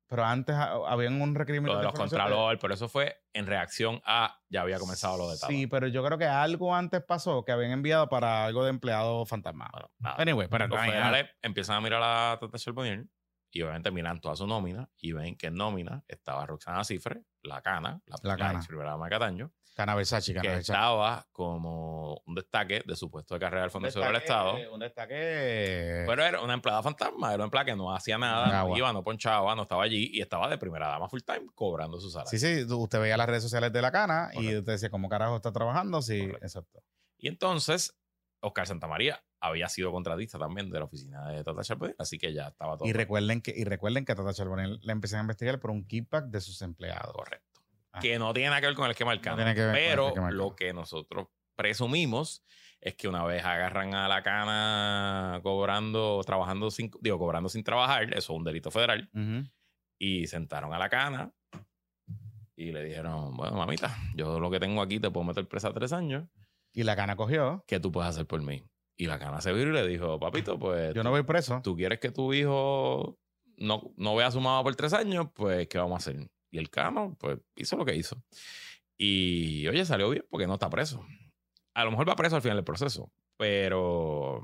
Pero 0.08 0.24
antes 0.24 0.54
habían 0.54 1.20
un 1.20 1.34
requerimiento 1.34 1.72
Lo 1.72 1.78
de 1.78 1.84
los 1.86 1.94
contralor, 1.94 2.58
pero 2.60 2.74
eso 2.74 2.88
fue 2.88 3.16
en 3.32 3.44
reacción 3.46 4.00
a 4.04 4.40
ya 4.48 4.60
había 4.60 4.78
comenzado 4.78 5.16
lo 5.18 5.28
de 5.28 5.34
Tata. 5.36 5.48
Sí, 5.48 5.66
pero 5.66 5.88
yo 5.88 6.04
creo 6.04 6.16
que 6.16 6.26
algo 6.26 6.72
antes 6.76 7.02
pasó 7.02 7.44
que 7.44 7.50
habían 7.50 7.72
enviado 7.72 8.08
para 8.08 8.44
algo 8.44 8.62
de 8.62 8.70
empleado 8.70 9.26
fantasma. 9.26 9.68
Bueno, 9.72 9.90
nada. 9.98 10.22
Anyway, 10.22 10.46
pero 10.48 10.68
los 10.68 10.78
federales 10.80 11.26
empiezan 11.42 11.76
a 11.76 11.80
mirar 11.80 12.00
a 12.04 12.38
Tata 12.38 12.56
Charbonnier 12.56 13.06
y 13.56 13.62
obviamente 13.62 13.90
miran 13.90 14.20
toda 14.20 14.36
su 14.36 14.46
nómina 14.46 14.88
y 14.98 15.12
ven 15.12 15.36
que 15.36 15.46
en 15.46 15.54
nómina 15.54 16.04
estaba 16.08 16.44
Roxana 16.46 16.84
Cifre, 16.84 17.22
la 17.42 17.62
cana, 17.62 18.00
la, 18.06 18.16
La 18.22 18.30
la 18.32 18.36
Cana. 18.36 18.58
ex 18.58 18.66
primera 18.66 18.90
dama 18.90 19.06
de 19.06 19.10
Cataño, 19.10 19.52
Cana 19.74 19.94
Versace, 19.94 20.32
Cana 20.32 20.42
que 20.42 20.48
Versace. 20.48 20.72
estaba 20.72 21.26
como 21.32 22.20
un 22.26 22.34
destaque 22.34 22.82
de 22.86 22.96
su 22.96 23.10
puesto 23.10 23.34
de 23.34 23.40
carrera 23.40 23.62
del 23.62 23.70
Fondo 23.70 23.90
Seguro 23.90 24.10
del 24.12 24.22
Estado. 24.22 24.54
Un 24.72 24.80
destaque. 24.80 26.04
Pero 26.06 26.24
era 26.24 26.40
una 26.42 26.54
empleada 26.54 26.82
fantasma, 26.82 27.28
era 27.28 27.36
una 27.36 27.44
empleada 27.44 27.64
que 27.66 27.76
no 27.76 27.94
hacía 27.94 28.16
nada, 28.18 28.62
no 28.64 28.76
iba, 28.76 28.92
no 28.92 29.02
ponchaba, 29.02 29.54
no 29.54 29.62
estaba 29.62 29.82
allí 29.84 30.10
y 30.12 30.20
estaba 30.20 30.48
de 30.48 30.58
primera 30.58 30.88
dama 30.88 31.08
full 31.08 31.20
time 31.20 31.46
cobrando 31.54 31.98
su 32.00 32.10
salario. 32.10 32.30
Sí, 32.30 32.38
sí, 32.38 32.64
usted 32.72 33.00
veía 33.00 33.16
las 33.16 33.26
redes 33.26 33.42
sociales 33.42 33.72
de 33.72 33.82
la 33.82 33.92
Cana 33.92 34.30
y 34.34 34.56
usted 34.56 34.72
decía, 34.72 34.90
¿cómo 34.90 35.08
carajo 35.08 35.36
está 35.36 35.52
trabajando? 35.52 36.00
Sí, 36.02 36.20
Correcto. 36.20 36.46
exacto. 36.46 36.82
Y 37.18 37.28
entonces, 37.28 37.96
Oscar 38.40 38.66
Santamaría 38.66 39.22
había 39.40 39.68
sido 39.68 39.92
contratista 39.92 40.38
también 40.38 40.70
de 40.70 40.78
la 40.78 40.84
oficina 40.86 41.28
de 41.28 41.44
Tata 41.44 41.62
Charbonnier, 41.62 41.96
así 41.98 42.18
que 42.18 42.32
ya 42.32 42.48
estaba 42.48 42.76
todo 42.76 42.88
Y 42.88 42.92
recuerden 42.92 43.40
que, 43.42 43.52
y 43.56 43.64
recuerden 43.64 44.04
que 44.04 44.12
a 44.12 44.14
Tata 44.14 44.32
Charbonnier 44.32 44.78
le 44.82 44.92
empezaron 44.92 45.20
a 45.20 45.24
investigar 45.24 45.60
por 45.60 45.70
un 45.70 45.84
kickback 45.86 46.26
de 46.26 46.40
sus 46.40 46.62
empleados. 46.62 47.12
correcto. 47.14 47.60
Ah. 47.92 48.00
Que 48.00 48.18
no 48.18 48.32
tiene 48.32 48.48
nada 48.50 48.60
que 48.60 48.66
ver 48.68 48.76
con 48.76 48.84
el 48.86 48.90
esquema 48.92 49.12
del 49.12 49.20
Cano. 49.20 49.36
tiene 49.36 49.54
que 49.54 49.60
ver 49.60 49.70
con 49.70 49.76
el 49.78 49.88
Pero 50.14 50.26
del 50.26 50.36
lo 50.36 50.54
que 50.56 50.72
nosotros 50.72 51.28
presumimos 51.54 52.42
es 52.80 52.94
que 52.94 53.08
una 53.08 53.24
vez 53.24 53.42
agarran 53.44 53.94
a 53.94 54.06
la 54.06 54.22
cana 54.22 55.40
cobrando, 55.42 56.22
trabajando 56.24 56.70
sin, 56.70 56.90
digo, 57.00 57.18
cobrando 57.18 57.48
sin 57.48 57.64
trabajar, 57.64 58.04
eso 58.10 58.18
es 58.18 58.28
un 58.30 58.44
delito 58.44 58.70
federal, 58.70 59.08
Ujú. 59.14 59.48
y 59.98 60.26
sentaron 60.26 60.72
a 60.74 60.78
la 60.78 60.88
cana 60.90 61.32
y 62.54 62.72
le 62.72 62.84
dijeron, 62.84 63.34
bueno, 63.36 63.56
mamita, 63.56 63.96
yo 64.14 64.38
lo 64.40 64.50
que 64.50 64.60
tengo 64.60 64.82
aquí 64.82 65.00
te 65.00 65.10
puedo 65.10 65.24
meter 65.24 65.46
presa 65.48 65.72
tres 65.72 65.92
años, 65.92 66.24
Y 66.72 66.82
la 66.84 66.94
Cana 66.96 67.16
cogió. 67.16 67.64
¿qué 67.66 67.80
tú 67.80 67.90
puedes 67.90 68.10
hacer 68.10 68.26
por 68.26 68.42
mí? 68.42 68.62
Y 68.96 69.06
la 69.06 69.18
cana 69.18 69.40
se 69.40 69.52
viró 69.52 69.70
y 69.70 69.74
le 69.74 69.86
dijo, 69.86 70.18
papito, 70.18 70.58
pues 70.58 70.94
Yo 70.94 71.04
no 71.04 71.10
voy 71.10 71.22
preso. 71.22 71.60
tú 71.62 71.76
quieres 71.76 72.00
que 72.00 72.10
tu 72.10 72.32
hijo 72.32 73.18
no, 73.58 73.92
no 73.96 74.16
vea 74.16 74.28
a 74.28 74.30
su 74.30 74.40
mamá 74.40 74.62
por 74.62 74.74
tres 74.76 74.92
años, 74.92 75.28
pues, 75.34 75.68
¿qué 75.68 75.78
vamos 75.78 75.94
a 75.94 75.96
hacer? 76.10 76.30
Y 76.50 76.58
el 76.58 76.70
cano, 76.70 77.16
pues, 77.18 77.38
hizo 77.56 77.76
lo 77.76 77.84
que 77.84 77.94
hizo. 77.94 78.22
Y, 78.96 79.66
oye, 79.68 79.84
salió 79.84 80.10
bien 80.10 80.24
porque 80.30 80.46
no 80.46 80.54
está 80.54 80.70
preso. 80.70 81.04
A 81.74 81.84
lo 81.84 81.90
mejor 81.90 82.08
va 82.08 82.16
preso 82.16 82.36
al 82.36 82.42
final 82.42 82.56
del 82.56 82.64
proceso, 82.64 83.12
pero... 83.36 84.40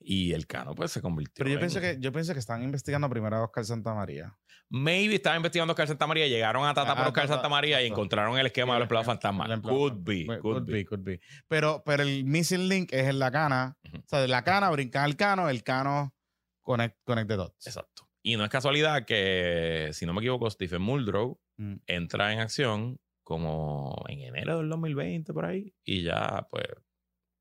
Y 0.00 0.32
el 0.32 0.46
cano, 0.46 0.74
pues, 0.74 0.92
se 0.92 1.02
convirtió 1.02 1.34
Pero 1.44 1.48
yo 1.50 1.54
en- 1.54 1.60
pienso 1.60 1.80
que, 1.80 1.96
yo 2.00 2.12
pienso 2.12 2.32
que 2.32 2.38
están 2.38 2.62
investigando 2.62 3.08
primero 3.10 3.36
a 3.36 3.44
Oscar 3.44 3.64
Santamaría. 3.64 4.36
Maybe 4.70 5.14
estaba 5.16 5.36
investigando 5.36 5.72
a 5.72 5.74
Oscar 5.74 5.88
Santamaría, 5.88 6.28
llegaron 6.28 6.64
a 6.66 6.74
Tata 6.74 6.92
Ah, 6.92 6.96
por 6.96 7.06
Oscar 7.08 7.24
Tata, 7.24 7.34
Santamaría 7.34 7.82
y 7.82 7.86
encontraron 7.86 8.38
el 8.38 8.46
esquema 8.46 8.74
del 8.74 8.82
empleado 8.82 9.04
fantasma. 9.04 9.44
Empleado 9.52 9.78
Could 9.78 10.04
be, 10.04 10.26
Could, 10.26 10.40
could 10.40 10.64
be. 10.66 10.72
be, 10.72 10.84
could 10.84 11.00
be. 11.02 11.20
Pero, 11.48 11.82
pero 11.84 12.02
el 12.02 12.24
missing 12.24 12.68
link 12.68 12.92
es 12.92 13.08
en 13.08 13.18
la 13.18 13.30
Cana. 13.30 13.76
O 13.94 14.02
sea, 14.06 14.20
de 14.20 14.28
la 14.28 14.44
Cana 14.44 14.70
brincan 14.70 15.04
al 15.04 15.16
Cano, 15.16 15.48
el 15.48 15.62
Cano 15.62 16.14
connect, 16.62 16.98
connect 17.04 17.28
the 17.28 17.36
dots. 17.36 17.66
Exacto. 17.66 18.08
Y 18.22 18.36
no 18.36 18.44
es 18.44 18.50
casualidad 18.50 19.04
que, 19.06 19.88
si 19.92 20.04
no 20.06 20.12
me 20.12 20.20
equivoco, 20.20 20.48
Stephen 20.50 20.82
Muldrow 20.82 21.40
Mm. 21.56 21.76
entra 21.88 22.32
en 22.32 22.38
acción 22.38 23.00
como 23.24 24.04
en 24.08 24.20
enero 24.20 24.58
del 24.58 24.68
2020 24.68 25.32
por 25.32 25.44
ahí 25.44 25.74
y 25.84 26.02
ya 26.04 26.46
pues 26.50 26.66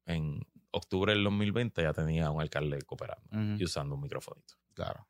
en 0.08 0.40
octubre 0.72 1.14
del 1.14 1.24
2020 1.24 1.82
ya 1.82 1.94
tenía 1.94 2.30
un 2.32 2.42
alcalde 2.42 2.82
cooperando 2.84 3.28
y 3.60 3.64
usando 3.64 3.96
un 3.96 4.02
microfonito. 4.02 4.56
Claro. 4.74 5.08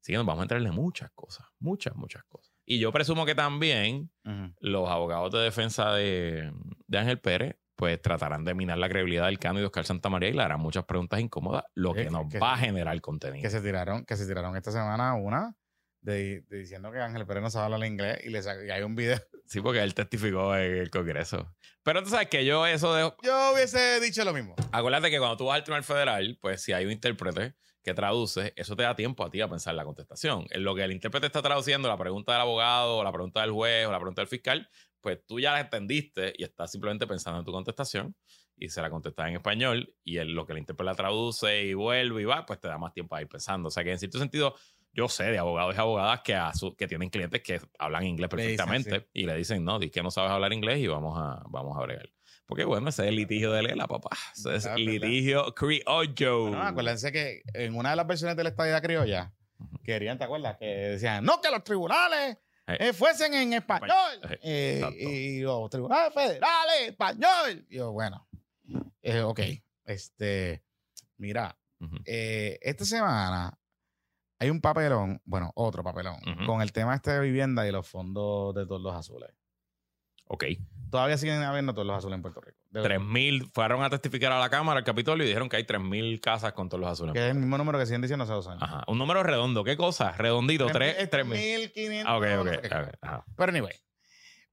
Así 0.00 0.12
que 0.12 0.16
nos 0.16 0.24
vamos 0.26 0.40
a 0.40 0.44
entrarle 0.44 0.70
muchas 0.70 1.10
cosas, 1.12 1.46
muchas, 1.58 1.94
muchas 1.94 2.24
cosas. 2.24 2.50
Y 2.64 2.78
yo 2.78 2.90
presumo 2.92 3.26
que 3.26 3.34
también 3.34 4.10
los 4.60 4.88
abogados 4.88 5.32
de 5.32 5.40
defensa 5.40 5.92
de, 5.92 6.52
de 6.86 6.98
Ángel 6.98 7.20
Pérez 7.20 7.56
pues 7.76 8.00
tratarán 8.00 8.44
de 8.44 8.54
minar 8.54 8.76
la 8.76 8.88
credibilidad 8.90 9.24
del 9.26 9.38
Cano 9.38 9.58
y 9.58 9.62
de 9.62 9.66
Oscar 9.66 9.86
Santamaría 9.86 10.28
y 10.28 10.32
le 10.34 10.42
harán 10.42 10.60
muchas 10.60 10.84
preguntas 10.84 11.18
incómodas, 11.18 11.64
lo 11.74 11.94
que 11.94 12.10
nos 12.10 12.28
que- 12.28 12.38
va 12.38 12.52
a 12.52 12.58
generar 12.58 12.98
contenido. 13.00 13.42
Que 13.42 13.48
se 13.50 13.62
tiraron, 13.62 14.04
que 14.04 14.16
se 14.16 14.26
tiraron 14.26 14.54
esta 14.54 14.70
semana 14.70 15.14
una 15.14 15.56
de, 16.00 16.40
de 16.42 16.58
diciendo 16.58 16.90
que 16.92 16.98
Ángel 16.98 17.26
Pérez 17.26 17.42
no 17.42 17.50
sabe 17.50 17.66
hablar 17.74 17.84
inglés 17.88 18.18
y 18.24 18.30
le 18.30 18.40
y 18.66 18.70
hay 18.70 18.82
un 18.82 18.94
video. 18.94 19.18
Sí, 19.50 19.60
porque 19.60 19.82
él 19.82 19.94
testificó 19.94 20.54
en 20.54 20.76
el 20.76 20.90
Congreso. 20.90 21.52
Pero 21.82 22.04
tú 22.04 22.10
sabes 22.10 22.28
que 22.28 22.44
yo 22.44 22.64
eso 22.68 22.94
de... 22.94 23.12
Yo 23.24 23.52
hubiese 23.52 23.98
dicho 23.98 24.24
lo 24.24 24.32
mismo. 24.32 24.54
Acuérdate 24.70 25.10
que 25.10 25.18
cuando 25.18 25.36
tú 25.36 25.46
vas 25.46 25.56
al 25.56 25.64
tribunal 25.64 25.82
federal, 25.82 26.38
pues 26.40 26.62
si 26.62 26.72
hay 26.72 26.84
un 26.86 26.92
intérprete 26.92 27.54
que 27.82 27.92
traduce, 27.92 28.52
eso 28.54 28.76
te 28.76 28.84
da 28.84 28.94
tiempo 28.94 29.24
a 29.24 29.30
ti 29.30 29.40
a 29.40 29.48
pensar 29.48 29.74
la 29.74 29.84
contestación. 29.84 30.46
En 30.50 30.62
lo 30.62 30.76
que 30.76 30.84
el 30.84 30.92
intérprete 30.92 31.26
está 31.26 31.42
traduciendo, 31.42 31.88
la 31.88 31.98
pregunta 31.98 32.30
del 32.30 32.42
abogado, 32.42 32.98
o 32.98 33.02
la 33.02 33.10
pregunta 33.10 33.40
del 33.40 33.50
juez, 33.50 33.88
o 33.88 33.90
la 33.90 33.98
pregunta 33.98 34.20
del 34.22 34.28
fiscal, 34.28 34.70
pues 35.00 35.18
tú 35.26 35.40
ya 35.40 35.52
la 35.54 35.60
entendiste 35.62 36.32
y 36.38 36.44
estás 36.44 36.70
simplemente 36.70 37.08
pensando 37.08 37.40
en 37.40 37.44
tu 37.44 37.50
contestación 37.50 38.14
y 38.56 38.68
se 38.68 38.80
la 38.80 38.88
contestas 38.88 39.30
en 39.30 39.34
español 39.34 39.92
y 40.04 40.18
el- 40.18 40.32
lo 40.32 40.46
que 40.46 40.52
el 40.52 40.58
intérprete 40.58 40.84
la 40.86 40.94
traduce 40.94 41.64
y 41.64 41.74
vuelve 41.74 42.22
y 42.22 42.24
va, 42.24 42.46
pues 42.46 42.60
te 42.60 42.68
da 42.68 42.78
más 42.78 42.92
tiempo 42.92 43.16
a 43.16 43.22
ir 43.22 43.26
pensando. 43.26 43.66
O 43.66 43.70
sea 43.72 43.82
que 43.82 43.90
en 43.90 43.98
cierto 43.98 44.20
sentido, 44.20 44.54
yo 44.92 45.08
sé 45.08 45.24
de 45.24 45.38
abogados 45.38 45.74
y 45.76 45.78
abogadas 45.78 46.20
que, 46.22 46.34
a 46.34 46.52
su- 46.54 46.74
que 46.76 46.86
tienen 46.88 47.10
clientes 47.10 47.42
que 47.42 47.60
hablan 47.78 48.04
inglés 48.06 48.30
Le 48.32 48.42
dicen, 48.42 48.56
perfectamente 48.66 49.08
y 49.12 49.26
le 49.26 49.36
dicen, 49.36 49.64
no, 49.64 49.78
di 49.78 49.90
que 49.90 50.02
no 50.02 50.10
sabes 50.10 50.30
hablar 50.30 50.52
inglés 50.52 50.78
y 50.78 50.86
vamos 50.86 51.16
a, 51.18 51.42
vamos 51.48 51.76
a 51.78 51.82
bregar. 51.82 52.08
Porque 52.46 52.64
bueno, 52.64 52.88
ese 52.88 53.02
es 53.02 53.08
el 53.08 53.16
litigio 53.16 53.52
de 53.52 53.62
Lela, 53.62 53.86
papá. 53.86 54.10
Ese 54.36 54.56
es 54.56 54.64
Verdad, 54.64 54.76
litigio 54.78 55.54
criollo. 55.54 56.48
Bueno, 56.48 56.62
acuérdense 56.62 57.12
que 57.12 57.42
en 57.54 57.76
una 57.76 57.90
de 57.90 57.96
las 57.96 58.06
versiones 58.08 58.36
de 58.36 58.42
la 58.42 58.48
estadía 58.50 58.80
criolla 58.80 59.32
querían, 59.84 60.18
¿te 60.18 60.24
acuerdas? 60.24 60.56
Que 60.58 60.64
decían, 60.66 61.24
no, 61.24 61.40
que 61.40 61.50
los 61.50 61.62
tribunales 61.62 62.38
Eh. 62.66 62.88
eh, 62.88 62.92
fuesen 62.92 63.34
en 63.34 63.52
español. 63.52 63.90
Eh, 64.42 64.80
Eh, 64.82 65.04
y 65.04 65.40
los 65.40 65.68
tribunales 65.70 66.12
federales, 66.12 66.88
español. 66.88 67.64
Y 67.68 67.76
yo, 67.76 67.92
bueno, 67.92 68.26
eh, 69.02 69.20
ok. 69.20 69.40
Este, 69.84 70.62
mira, 71.18 71.56
eh, 72.04 72.58
esta 72.62 72.84
semana 72.84 73.56
hay 74.40 74.50
un 74.50 74.60
papelón, 74.60 75.20
bueno, 75.24 75.52
otro 75.54 75.84
papelón, 75.84 76.16
con 76.46 76.60
el 76.62 76.72
tema 76.72 76.94
este 76.96 77.12
de 77.12 77.20
vivienda 77.20 77.68
y 77.68 77.70
los 77.72 77.86
fondos 77.86 78.54
de 78.54 78.66
todos 78.66 78.80
los 78.82 78.94
azules. 78.94 79.30
Ok. 80.32 80.44
Todavía 80.90 81.16
siguen 81.18 81.42
habiendo 81.42 81.72
todos 81.74 81.86
los 81.86 81.96
azules 81.98 82.16
en 82.16 82.22
Puerto 82.22 82.40
Rico. 82.40 82.56
De- 82.70 82.82
3.000 82.82 83.50
fueron 83.52 83.82
a 83.82 83.90
testificar 83.90 84.30
a 84.32 84.38
la 84.40 84.48
Cámara, 84.48 84.78
al 84.78 84.84
Capitolio, 84.84 85.24
y 85.24 85.28
dijeron 85.28 85.48
que 85.48 85.56
hay 85.56 85.64
3.000 85.64 86.20
casas 86.20 86.52
con 86.52 86.68
todos 86.68 86.80
los 86.80 86.90
azules. 86.90 87.12
Que 87.14 87.24
es 87.26 87.30
el 87.32 87.38
mismo 87.38 87.58
número 87.58 87.78
que 87.78 87.86
siguen 87.86 88.00
diciendo 88.00 88.24
hace 88.24 88.32
dos 88.32 88.46
años. 88.48 88.62
Ajá. 88.62 88.84
Un 88.86 88.98
número 88.98 89.22
redondo. 89.22 89.62
¿Qué 89.64 89.76
cosa? 89.76 90.12
Redondito. 90.12 90.66
Tres- 90.66 90.94
3 90.96 91.02
es 91.02 91.10
3.000. 91.10 91.72
3.500. 91.74 92.04
Ah, 92.06 92.16
ok, 92.16 92.24
ok. 92.46 92.94
ajá. 93.02 93.24
Pero 93.36 93.50
anyway. 93.50 93.74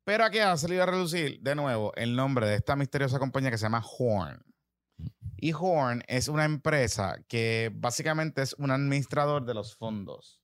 Pero 0.04 0.26
aquí 0.26 0.40
ha 0.40 0.56
salido 0.58 0.84
a 0.84 0.86
relucir 0.86 1.40
de 1.42 1.54
nuevo 1.56 1.94
el 1.96 2.16
nombre 2.16 2.48
de 2.48 2.56
esta 2.56 2.76
misteriosa 2.76 3.20
compañía 3.20 3.52
que 3.52 3.58
se 3.58 3.64
llama 3.66 3.84
Horn. 4.00 4.40
Y 5.38 5.54
Horn 5.54 6.04
es 6.08 6.28
una 6.28 6.46
empresa 6.46 7.18
que 7.28 7.72
básicamente 7.74 8.42
es 8.42 8.54
un 8.54 8.72
administrador 8.72 9.46
de 9.46 9.54
los 9.54 9.76
fondos. 9.76 10.42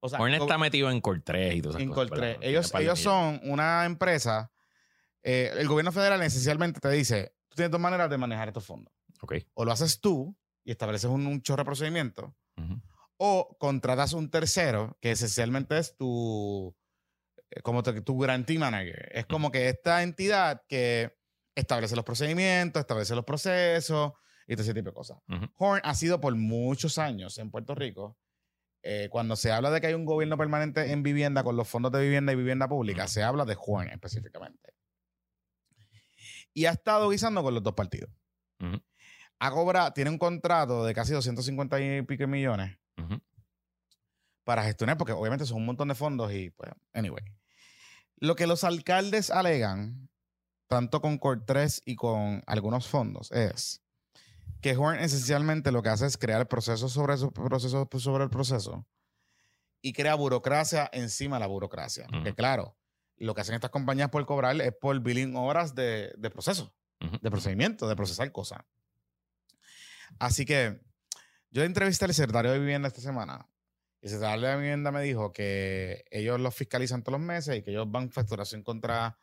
O 0.00 0.08
sea, 0.08 0.20
Hornet 0.20 0.38
go- 0.40 0.44
está 0.46 0.58
metido 0.58 0.90
en 0.90 1.00
Cortrés 1.00 1.54
y 1.56 1.62
todas 1.62 1.76
esas 1.76 1.82
en 1.82 1.92
cosas. 1.92 2.36
Ellos, 2.40 2.72
ellos 2.74 3.00
son 3.00 3.40
una 3.44 3.84
empresa. 3.84 4.52
eh, 5.22 5.50
el 5.58 5.66
gobierno 5.66 5.90
federal 5.90 6.22
esencialmente 6.22 6.78
te 6.80 6.90
dice: 6.90 7.34
tú 7.48 7.56
tienes 7.56 7.70
dos 7.72 7.80
maneras 7.80 8.08
de 8.08 8.16
manejar 8.18 8.48
estos 8.48 8.64
fondos. 8.64 8.94
Ok. 9.22 9.34
O 9.54 9.64
lo 9.64 9.72
haces 9.72 10.00
tú 10.00 10.36
y 10.62 10.70
estableces 10.70 11.10
un, 11.10 11.26
un 11.26 11.42
chorro 11.42 11.62
de 11.62 11.66
procedimientos, 11.66 12.30
Ujú. 12.56 12.80
o 13.16 13.56
contratas 13.58 14.12
un 14.12 14.30
tercero 14.30 14.96
que 15.00 15.10
esencialmente 15.12 15.78
es 15.78 15.96
tu 15.96 16.76
eh, 17.50 17.62
como 17.62 17.82
te- 17.82 18.00
tu 18.02 18.12
guarantee 18.14 18.58
manager. 18.58 19.08
Es 19.12 19.26
como 19.26 19.50
que 19.50 19.68
esta 19.68 20.02
entidad 20.04 20.62
que 20.68 21.15
establece 21.56 21.96
los 21.96 22.04
procedimientos, 22.04 22.80
establece 22.80 23.14
los 23.16 23.24
procesos 23.24 24.12
y 24.46 24.54
todo 24.54 24.62
ese 24.62 24.74
tipo 24.74 24.90
de 24.90 24.94
cosas. 24.94 25.18
Horn 25.56 25.80
ha 25.82 25.94
sido 25.94 26.20
por 26.20 26.34
muchos 26.36 26.98
años 26.98 27.36
en 27.38 27.50
Puerto 27.50 27.74
Rico. 27.74 28.16
eh, 28.88 29.08
cuando 29.10 29.34
se 29.34 29.50
habla 29.50 29.72
de 29.72 29.80
que 29.80 29.88
hay 29.88 29.94
un 29.94 30.04
gobierno 30.04 30.38
permanente 30.38 30.92
en 30.92 31.02
vivienda 31.02 31.42
con 31.42 31.56
los 31.56 31.66
fondos 31.66 31.90
de 31.90 32.00
vivienda 32.02 32.32
y 32.32 32.36
vivienda 32.36 32.68
pública, 32.68 33.08
se 33.08 33.24
habla 33.24 33.44
de 33.44 33.56
Horn 33.58 33.88
específicamente. 33.88 34.74
Y 36.54 36.66
ha 36.66 36.70
estado 36.70 37.10
guisando 37.10 37.42
con 37.42 37.52
los 37.52 37.64
dos 37.64 37.74
partidos. 37.74 38.10
Ujú. 38.60 38.80
Ha 39.40 39.50
cobrado, 39.50 39.92
tiene 39.92 40.10
un 40.10 40.18
contrato 40.18 40.84
de 40.84 40.94
casi 40.94 41.12
250 41.12 41.80
y 41.80 42.02
pico 42.02 42.28
millones 42.28 42.78
para 44.44 44.62
gestionar, 44.62 44.96
porque 44.96 45.12
obviamente 45.12 45.44
son 45.44 45.56
un 45.56 45.66
montón 45.66 45.88
de 45.88 45.96
fondos 45.96 46.32
y 46.32 46.50
pues, 46.50 46.70
anyway. 46.92 47.24
Lo 48.18 48.36
que 48.36 48.46
los 48.46 48.62
alcaldes 48.62 49.30
alegan, 49.30 50.08
tanto 50.68 51.00
con 51.00 51.18
Cortés 51.18 51.82
y 51.84 51.96
con 51.96 52.42
algunos 52.46 52.88
fondos, 52.88 53.30
es 53.32 53.82
que 54.60 54.76
Horn 54.76 54.98
esencialmente 54.98 55.70
lo 55.72 55.82
que 55.82 55.90
hace 55.90 56.06
es 56.06 56.16
crear 56.16 56.48
procesos 56.48 56.92
sobre 56.92 57.16
su 57.16 57.32
proceso 57.32 57.88
sobre 57.98 58.24
el 58.24 58.30
proceso 58.30 58.86
y 59.82 59.92
crea 59.92 60.14
burocracia 60.14 60.88
encima 60.92 61.36
de 61.36 61.40
la 61.40 61.46
burocracia. 61.46 62.06
Que 62.06 62.30
Ujú. 62.30 62.34
claro, 62.34 62.76
lo 63.18 63.34
que 63.34 63.42
hacen 63.42 63.54
estas 63.54 63.70
compañías 63.70 64.10
por 64.10 64.24
cobrar 64.26 64.60
es 64.60 64.72
por 64.74 64.98
billing 65.00 65.36
horas 65.36 65.74
de, 65.74 66.12
de 66.16 66.30
proceso, 66.30 66.74
de 67.00 67.30
procedimiento, 67.30 67.88
de 67.88 67.96
procesar 67.96 68.32
cosas. 68.32 68.60
Así 70.18 70.44
que 70.44 70.80
yo 71.50 71.62
entrevisté 71.62 72.04
al 72.04 72.14
secretario 72.14 72.52
de 72.52 72.58
vivienda 72.58 72.88
esta 72.88 73.00
semana. 73.00 73.48
Y 74.00 74.06
el 74.06 74.10
secretario 74.10 74.48
de 74.48 74.56
vivienda 74.56 74.90
me 74.90 75.02
dijo 75.02 75.32
que 75.32 76.04
ellos 76.10 76.40
los 76.40 76.54
fiscalizan 76.54 77.02
todos 77.02 77.18
los 77.18 77.26
meses 77.26 77.56
y 77.56 77.62
que 77.62 77.70
ellos 77.70 77.90
van 77.90 78.10
facturación 78.10 78.62
contra, 78.62 79.18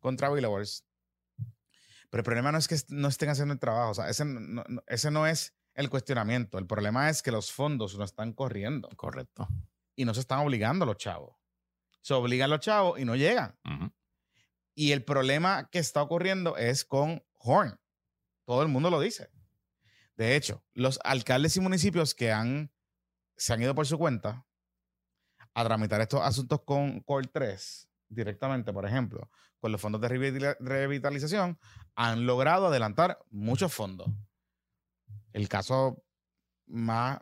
contra 0.00 0.30
billboards. 0.30 0.84
Pero 2.10 2.20
el 2.20 2.24
problema 2.24 2.52
no 2.52 2.58
es 2.58 2.68
que 2.68 2.76
no 2.88 3.08
estén 3.08 3.28
haciendo 3.28 3.52
el 3.54 3.60
trabajo. 3.60 3.90
O 3.90 3.94
sea, 3.94 4.08
ese 4.08 4.24
no, 4.24 4.64
no- 4.66 4.82
ese 4.86 5.10
no 5.10 5.26
es 5.26 5.54
el 5.74 5.90
cuestionamiento. 5.90 6.58
El 6.58 6.66
problema 6.66 7.08
es 7.10 7.22
que 7.22 7.30
los 7.30 7.52
fondos 7.52 7.96
no 7.98 8.04
están 8.04 8.32
corriendo 8.32 8.88
Correcto. 8.96 9.46
y 9.94 10.04
no 10.04 10.14
se 10.14 10.20
están 10.20 10.40
obligando 10.40 10.84
a 10.84 10.86
los 10.86 10.96
chavos. 10.96 11.36
Se 12.00 12.14
obligan 12.14 12.50
los 12.50 12.60
chavos 12.60 12.98
y 12.98 13.04
no 13.04 13.14
llegan. 13.16 13.58
Y 14.74 14.92
el 14.92 15.04
problema 15.04 15.68
que 15.70 15.78
está 15.80 16.02
ocurriendo 16.02 16.56
es 16.56 16.84
con 16.84 17.22
Horn. 17.38 17.78
Todo 18.46 18.62
el 18.62 18.68
mundo 18.68 18.90
lo 18.90 19.00
dice. 19.00 19.28
De 20.16 20.34
hecho, 20.34 20.64
los 20.72 20.98
alcaldes 21.04 21.56
y 21.56 21.60
municipios 21.60 22.14
que 22.14 22.32
han, 22.32 22.72
se 23.36 23.52
han 23.52 23.62
ido 23.62 23.74
por 23.74 23.86
su 23.86 23.98
cuenta 23.98 24.46
a 25.54 25.64
tramitar 25.64 26.00
estos 26.00 26.20
asuntos 26.22 26.62
con 26.64 27.00
Core 27.00 27.28
3 27.32 27.88
directamente, 28.08 28.72
por 28.72 28.86
ejemplo, 28.86 29.30
con 29.60 29.72
los 29.72 29.80
fondos 29.80 30.00
de 30.00 30.08
revitali- 30.08 30.56
revitalización, 30.60 31.58
han 31.94 32.26
logrado 32.26 32.66
adelantar 32.68 33.18
muchos 33.30 33.72
fondos. 33.72 34.08
El 35.32 35.48
caso 35.48 36.04
más, 36.66 37.18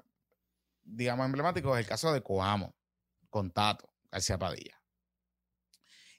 digamos, 0.84 1.26
emblemático 1.26 1.74
es 1.76 1.80
el 1.84 1.89
caso 1.89 2.12
de 2.12 2.22
Coamo, 2.22 2.74
con 3.30 3.51
Tato 3.51 3.93
García 4.11 4.39
Padilla. 4.39 4.80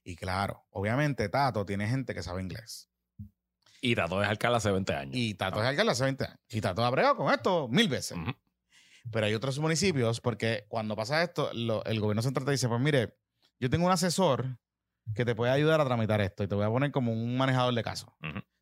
Y 0.03 0.15
claro, 0.15 0.65
obviamente 0.69 1.27
Tato 1.29 1.65
tiene 1.65 1.87
gente 1.87 2.13
que 2.13 2.23
sabe 2.23 2.41
inglés. 2.41 2.89
Y 3.81 3.93
Tato 3.95 4.21
es 4.23 4.27
alcalde 4.29 4.57
hace 4.57 4.71
20 4.71 4.93
años. 4.93 5.15
Y 5.15 5.33
Tato 5.35 5.61
es 5.61 5.67
alcalde 5.67 5.91
hace 5.91 6.03
20 6.03 6.23
años. 6.25 6.39
Y 6.49 6.61
Tato 6.61 6.83
ha 6.83 6.89
bregado 6.89 7.15
con 7.17 7.31
esto 7.33 7.67
mil 7.67 7.87
veces. 7.89 8.17
Pero 9.11 9.25
hay 9.25 9.33
otros 9.33 9.59
municipios, 9.59 10.19
porque 10.19 10.65
cuando 10.67 10.95
pasa 10.95 11.21
esto, 11.23 11.51
lo- 11.53 11.83
el 11.85 11.99
gobierno 11.99 12.21
central 12.21 12.45
te 12.45 12.51
dice, 12.51 12.67
pues 12.67 12.81
mire, 12.81 13.17
yo 13.59 13.69
tengo 13.69 13.85
un 13.85 13.91
asesor 13.91 14.57
que 15.15 15.25
te 15.25 15.35
puede 15.35 15.51
ayudar 15.51 15.81
a 15.81 15.85
tramitar 15.85 16.21
esto 16.21 16.43
y 16.43 16.47
te 16.47 16.55
voy 16.55 16.65
a 16.65 16.69
poner 16.69 16.91
como 16.91 17.11
un 17.11 17.37
manejador 17.37 17.73
de 17.73 17.83
casos. 17.83 18.09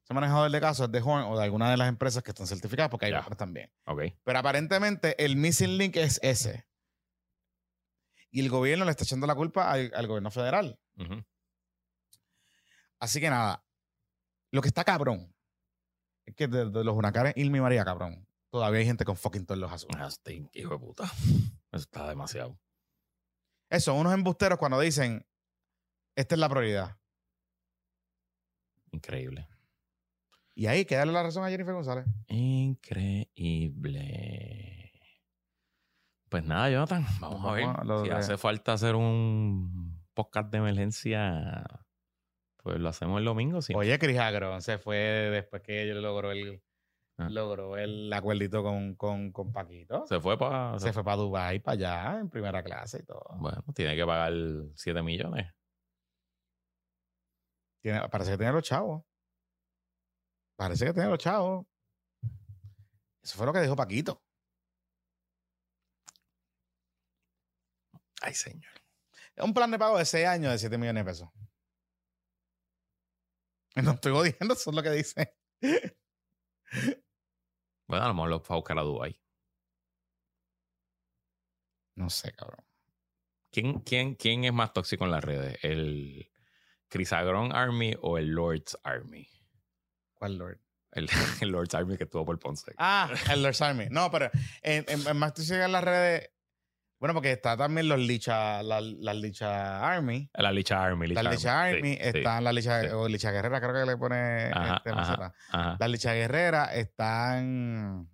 Ese 0.03 0.13
manejador 0.13 0.51
de 0.51 0.61
casos 0.61 0.85
es 0.87 0.91
de 0.91 1.01
Horn 1.01 1.23
o 1.25 1.37
de 1.37 1.43
alguna 1.43 1.69
de 1.71 1.77
las 1.77 1.89
empresas 1.89 2.21
que 2.23 2.31
están 2.31 2.47
certificadas, 2.47 2.89
porque 2.89 3.07
hay 3.07 3.11
Ya. 3.11 3.21
otras 3.21 3.37
también. 3.37 3.71
Ok. 3.85 4.01
Pero 4.23 4.39
aparentemente 4.39 5.23
el 5.23 5.35
missing 5.35 5.77
link 5.77 5.95
es 5.95 6.19
ese. 6.23 6.67
Y 8.29 8.41
el 8.41 8.49
gobierno 8.49 8.85
le 8.85 8.91
está 8.91 9.03
echando 9.03 9.25
la 9.27 9.35
culpa 9.35 9.71
al, 9.71 9.91
al 9.95 10.07
gobierno 10.07 10.29
federal. 10.29 10.77
Así 12.99 13.19
que 13.19 13.29
nada, 13.29 13.63
lo 14.51 14.61
que 14.61 14.67
está 14.69 14.83
cabrón 14.83 15.33
es 16.25 16.35
que 16.35 16.47
de, 16.47 16.69
de 16.69 16.83
los 16.83 16.95
huracanes 16.95 17.33
Irma 17.35 17.57
y 17.57 17.61
María, 17.61 17.83
cabrón, 17.85 18.27
todavía 18.49 18.79
hay 18.79 18.85
gente 18.85 19.05
con 19.05 19.15
fucking 19.15 19.45
todos 19.45 19.59
los 19.59 19.71
asuntos. 19.71 19.99
Ah, 20.01 20.07
este 20.07 20.47
hijo 20.53 20.73
de 20.73 20.79
puta. 20.79 21.03
Eso 21.71 21.83
está 21.83 22.07
demasiado. 22.09 22.57
Eso, 23.69 23.93
unos 23.95 24.13
embusteros 24.13 24.57
cuando 24.59 24.79
dicen, 24.79 25.25
esta 26.15 26.35
es 26.35 26.39
la 26.39 26.49
prioridad. 26.49 26.97
Increíble. 28.91 29.47
Y 30.53 30.67
ahí 30.67 30.85
que 30.85 30.95
darle 30.95 31.13
la 31.13 31.23
razón 31.23 31.43
a 31.43 31.49
Jennifer 31.49 31.73
González. 31.73 32.05
Increíble. 33.57 34.91
Pues 36.29 36.43
nada, 36.43 36.69
Jonathan, 36.69 37.05
vamos 37.19 37.45
a 37.45 37.51
ver. 37.53 37.65
Vamos 37.65 37.81
a 37.81 37.83
lo 37.83 38.05
si 38.05 38.11
hace 38.11 38.37
falta 38.37 38.73
hacer 38.73 38.95
un 38.95 40.01
podcast 40.13 40.49
de 40.51 40.57
emergencia, 40.59 41.63
pues 42.63 42.79
lo 42.79 42.89
hacemos 42.89 43.19
el 43.19 43.25
domingo. 43.25 43.61
Sí. 43.61 43.73
Oye, 43.75 43.99
Chris 43.99 44.17
Agron 44.17 44.61
se 44.61 44.77
fue 44.77 44.97
después 44.97 45.61
que 45.61 45.83
ella 45.83 45.95
logró 45.95 46.31
el, 46.31 46.61
Ah. 47.17 47.29
logró 47.29 47.77
el 47.77 48.11
acuerdito 48.11 48.61
con, 48.61 48.95
con, 48.95 49.31
con 49.31 49.53
Paquito. 49.53 50.05
Se 50.05 50.19
fue 50.19 50.37
para. 50.37 50.77
Se 50.79 50.91
fue 50.91 51.03
para 51.03 51.17
Dubái, 51.17 51.59
para 51.59 51.73
allá, 51.75 52.19
en 52.19 52.29
primera 52.29 52.61
clase 52.61 52.99
y 53.01 53.05
todo. 53.05 53.23
Bueno, 53.37 53.63
tiene 53.73 53.95
que 53.95 54.05
pagar 54.05 54.33
7 54.75 55.01
millones. 55.01 55.47
Tiene- 57.85 58.09
parece 58.09 58.31
que 58.31 58.37
tiene 58.39 58.51
los 58.51 58.63
chavos. 58.63 59.03
Parece 60.57 60.85
que 60.87 60.93
tiene 60.93 61.07
los 61.07 61.19
chavos. 61.19 61.67
Eso 63.21 63.37
fue 63.37 63.45
lo 63.45 63.53
que 63.53 63.61
dijo 63.61 63.75
Paquito. 63.75 64.23
Ay, 68.23 68.33
señor. 68.33 68.73
Es 69.35 69.43
un 69.43 69.53
plan 69.53 69.69
de 69.69 69.77
pago 69.77 69.99
de 69.99 70.05
6 70.05 70.25
años 70.25 70.51
de 70.51 70.57
7 70.57 70.79
millones 70.79 71.05
de 71.05 71.11
pesos. 71.11 71.29
No 73.83 73.91
estoy 73.91 74.13
jodiendo, 74.13 74.53
eso 74.55 74.69
es 74.71 74.75
lo 74.75 74.81
que 74.81 74.89
dice. 74.89 75.37
Bueno, 77.87 78.05
a 78.05 78.07
lo 78.07 78.13
mejor 78.15 78.29
lo 78.31 78.39
fue 78.39 78.55
a 78.55 78.57
buscar 78.57 78.79
a 78.79 78.81
Dubai. 78.81 79.21
No 81.97 82.09
sé, 82.09 82.33
cabrón. 82.33 82.65
¿Quién, 83.51 83.81
quién, 83.81 84.15
¿Quién 84.15 84.43
es 84.43 84.53
más 84.53 84.73
tóxico 84.73 85.05
en 85.05 85.11
las 85.11 85.23
redes? 85.23 85.59
¿El 85.61 86.31
Crisagron 86.89 87.53
Army 87.55 87.95
o 88.01 88.17
el 88.17 88.29
Lord's 88.29 88.77
Army? 88.83 89.27
¿Cuál 90.13 90.37
Lord? 90.37 90.59
El, 90.91 91.09
el 91.41 91.49
Lord's 91.49 91.73
Army 91.75 91.97
que 91.97 92.05
estuvo 92.05 92.25
por 92.25 92.39
Ponce. 92.39 92.71
Ah, 92.77 93.09
el 93.31 93.43
Lord 93.43 93.55
Army. 93.61 93.87
No, 93.91 94.09
pero 94.11 94.29
en, 94.61 94.85
en, 94.87 95.07
en 95.07 95.17
más 95.17 95.33
tú 95.33 95.41
sigues 95.41 95.69
las 95.69 95.83
redes. 95.83 96.29
Bueno, 96.97 97.13
porque 97.13 97.33
está 97.33 97.57
también 97.57 97.89
los 97.89 97.99
Licha, 97.99 98.63
la, 98.63 98.79
la 98.79 99.13
Licha 99.13 99.85
Army. 99.85 100.29
La 100.33 100.51
Licha 100.53 100.81
Army. 100.81 101.07
La 101.07 101.23
Licha 101.23 101.61
Army, 101.63 101.81
Sí, 101.95 101.99
sí. 102.01 102.17
están 102.17 102.43
la 102.45 102.53
Licha, 102.53 102.81
sí. 102.81 102.87
o 102.87 103.07
Licha 103.09 103.31
Guerrera, 103.31 103.59
creo 103.59 103.73
que 103.73 103.85
le 103.91 103.97
pone 103.97 104.49
Ajá, 104.53 104.77
este, 104.77 104.89
ajá, 104.91 105.33
ajá. 105.51 105.77
La 105.77 105.87
Licha 105.89 106.13
Guerrera 106.13 106.73
están 106.73 108.09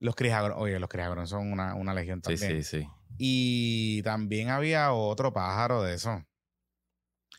los 0.00 0.16
Criagron. 0.16 0.58
Oye, 0.58 0.80
los 0.80 0.88
Criagron 0.88 1.26
son 1.28 1.52
una, 1.52 1.74
una 1.76 1.94
legión 1.94 2.20
Sí, 2.26 2.34
también. 2.36 2.62
sí, 2.64 2.80
sí. 2.82 2.88
Y 3.18 4.02
también 4.02 4.50
había 4.50 4.92
otro 4.92 5.32
pájaro 5.32 5.82
de 5.82 5.94
eso. 5.94 6.24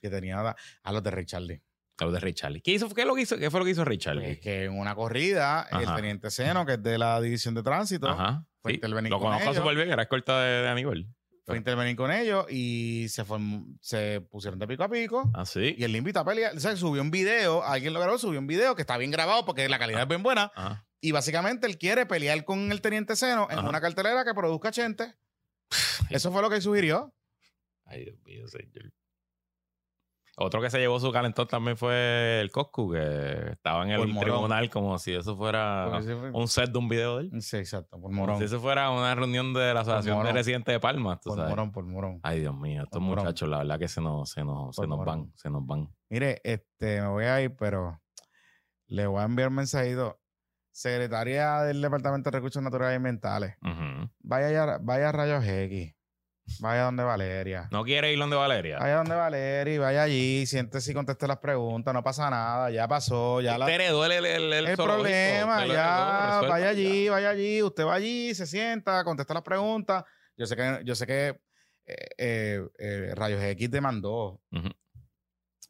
Que 0.01 0.09
tenía 0.09 0.55
a 0.83 0.91
los 0.91 1.03
de 1.03 1.11
Richardy. 1.11 1.61
Los 1.99 2.13
de 2.13 2.19
Richard. 2.19 2.61
¿Qué, 2.63 2.71
hizo, 2.71 2.89
qué, 2.89 3.01
es 3.01 3.07
lo 3.07 3.13
que 3.13 3.21
hizo, 3.21 3.37
¿Qué 3.37 3.51
fue 3.51 3.59
lo 3.59 3.65
que 3.65 3.71
hizo 3.71 3.85
Richard? 3.85 4.17
Pues 4.17 4.39
que 4.39 4.63
en 4.65 4.77
una 4.79 4.95
corrida, 4.95 5.67
el 5.71 5.93
teniente 5.95 6.31
Seno, 6.31 6.65
que 6.65 6.73
es 6.73 6.81
de 6.83 6.97
la 6.97 7.21
división 7.21 7.53
de 7.53 7.61
tránsito, 7.61 8.09
Ajá. 8.09 8.43
fue 8.59 8.71
sí. 8.71 8.75
intervenir 8.77 9.11
Lo 9.11 9.19
con 9.19 9.27
conozco 9.27 9.51
ellos. 9.51 9.57
súper 9.61 9.75
bien, 9.75 9.91
era 9.91 10.01
escolta 10.03 10.41
de, 10.41 10.61
de 10.63 10.67
Aníbal. 10.69 11.07
fue 11.45 11.53
a 11.55 11.57
intervenir 11.59 11.95
con 11.95 12.11
ellos 12.11 12.47
y 12.49 13.05
se, 13.09 13.23
formó- 13.23 13.67
se 13.81 14.19
pusieron 14.21 14.57
de 14.57 14.67
pico 14.67 14.83
a 14.83 14.89
pico. 14.89 15.29
Ah, 15.35 15.45
sí. 15.45 15.75
Y 15.77 15.83
él 15.83 15.91
le 15.91 15.99
invita 15.99 16.21
a 16.21 16.25
pelear. 16.25 16.55
O 16.55 16.59
sea, 16.59 16.75
subió 16.75 17.03
un 17.03 17.11
video, 17.11 17.63
alguien 17.63 17.93
lo 17.93 17.99
grabó, 17.99 18.17
subió 18.17 18.39
un 18.39 18.47
video 18.47 18.73
que 18.75 18.81
está 18.81 18.97
bien 18.97 19.11
grabado 19.11 19.45
porque 19.45 19.69
la 19.69 19.77
calidad 19.77 20.01
es 20.01 20.07
bien 20.07 20.23
buena. 20.23 20.51
Ajá. 20.55 20.87
Y 21.01 21.11
básicamente 21.11 21.67
él 21.67 21.77
quiere 21.77 22.07
pelear 22.07 22.43
con 22.45 22.71
el 22.71 22.81
teniente 22.81 23.15
Seno 23.15 23.47
en 23.51 23.59
una 23.59 23.79
cartelera 23.79 24.23
que 24.25 24.33
produzca 24.33 24.71
Chente. 24.71 25.13
Eso 26.09 26.31
fue 26.31 26.41
lo 26.41 26.49
que 26.49 26.55
él 26.55 26.61
sugirió. 26.63 27.13
Ay, 27.85 28.05
Dios 28.05 28.17
mío, 28.23 28.47
señor. 28.47 28.91
Otro 30.43 30.61
que 30.61 30.69
se 30.69 30.79
llevó 30.79 30.99
su 30.99 31.11
calentón 31.11 31.47
también 31.47 31.77
fue 31.77 32.39
el 32.41 32.51
Coscu, 32.51 32.91
que 32.91 33.51
estaba 33.51 33.83
en 33.89 33.95
Por 33.97 34.07
el 34.07 34.13
morón. 34.13 34.29
tribunal 34.31 34.69
como 34.69 34.97
si 34.99 35.13
eso 35.13 35.35
fuera 35.37 35.87
fue- 36.03 36.31
un 36.31 36.47
set 36.47 36.71
de 36.71 36.77
un 36.79 36.89
video 36.89 37.17
de 37.17 37.23
él. 37.25 37.41
Sí, 37.41 37.57
exacto, 37.57 37.91
por 37.99 38.09
Como 38.09 38.21
morón. 38.21 38.37
si 38.39 38.45
eso 38.45 38.59
fuera 38.59 38.89
una 38.89 39.13
reunión 39.15 39.53
de 39.53 39.73
la 39.73 39.81
Asociación 39.81 40.23
de. 40.25 40.31
Residentes 40.33 40.73
de 40.73 40.79
Palma. 40.79 41.19
tú 41.19 41.29
Por 41.29 41.37
sabes. 41.37 41.49
morón, 41.49 41.71
por 41.71 41.85
morón. 41.85 42.19
Ay, 42.23 42.39
Dios 42.41 42.55
mío, 42.55 42.83
estos 42.83 42.99
Por 42.99 43.01
morón. 43.01 43.25
muchachos, 43.25 43.49
la 43.49 43.57
verdad 43.59 43.79
que 43.79 43.87
se 43.87 44.01
nos, 44.01 44.29
se 44.29 44.43
nos, 44.43 44.75
se 44.75 44.87
nos 44.87 44.97
morón. 44.97 45.23
van, 45.25 45.33
se 45.35 45.49
nos 45.49 45.65
van. 45.65 45.89
Mire, 46.09 46.41
este, 46.43 47.01
me 47.01 47.07
voy 47.07 47.25
a 47.25 47.41
ir, 47.41 47.55
pero 47.55 48.01
le 48.87 49.07
voy 49.07 49.21
a 49.21 49.25
enviar 49.25 49.49
un 49.49 49.55
mensajito. 49.55 50.17
Secretaria 50.73 51.61
del 51.63 51.81
Departamento 51.81 52.29
de 52.31 52.37
Recursos 52.37 52.63
Naturales 52.63 52.93
y 52.93 52.95
Ambientales. 52.95 53.55
Vaya, 54.19 54.47
allá- 54.47 54.77
vaya 54.81 55.09
a 55.09 55.11
Rayos 55.11 55.45
X. 55.45 55.93
Vaya 56.59 56.83
donde 56.83 57.03
Valeria. 57.03 57.67
¿No 57.71 57.83
quiere 57.83 58.11
ir 58.11 58.19
donde 58.19 58.35
Valeria? 58.35 58.79
Vaya 58.79 58.97
donde 58.97 59.15
Valeria 59.15 59.73
y 59.73 59.77
vaya 59.77 60.03
allí, 60.03 60.45
siéntese 60.45 60.91
y 60.91 60.93
conteste 60.93 61.27
las 61.27 61.37
preguntas, 61.37 61.93
no 61.93 62.03
pasa 62.03 62.29
nada, 62.29 62.69
ya 62.71 62.87
pasó, 62.87 63.41
ya 63.41 63.57
la, 63.57 63.65
Usted 63.65 63.75
heredó 63.75 64.05
el, 64.05 64.25
el, 64.25 64.75
problema, 64.75 65.65
ya, 65.65 66.39
heredó, 66.39 66.49
vaya 66.51 66.65
ya. 66.65 66.69
allí, 66.69 67.09
vaya 67.09 67.29
allí, 67.29 67.63
usted 67.63 67.85
va 67.85 67.93
allí, 67.95 68.33
se 68.35 68.45
sienta, 68.45 69.03
contesta 69.03 69.33
las 69.33 69.43
preguntas. 69.43 70.03
Yo 70.35 70.45
sé 70.45 70.55
que, 70.55 70.81
yo 70.83 70.95
sé 70.95 71.07
que 71.07 71.41
eh, 71.85 71.95
eh, 72.17 72.61
eh, 72.79 73.11
Rayos 73.15 73.41
X 73.41 73.71
demandó 73.71 74.41
Ujú. 74.51 74.69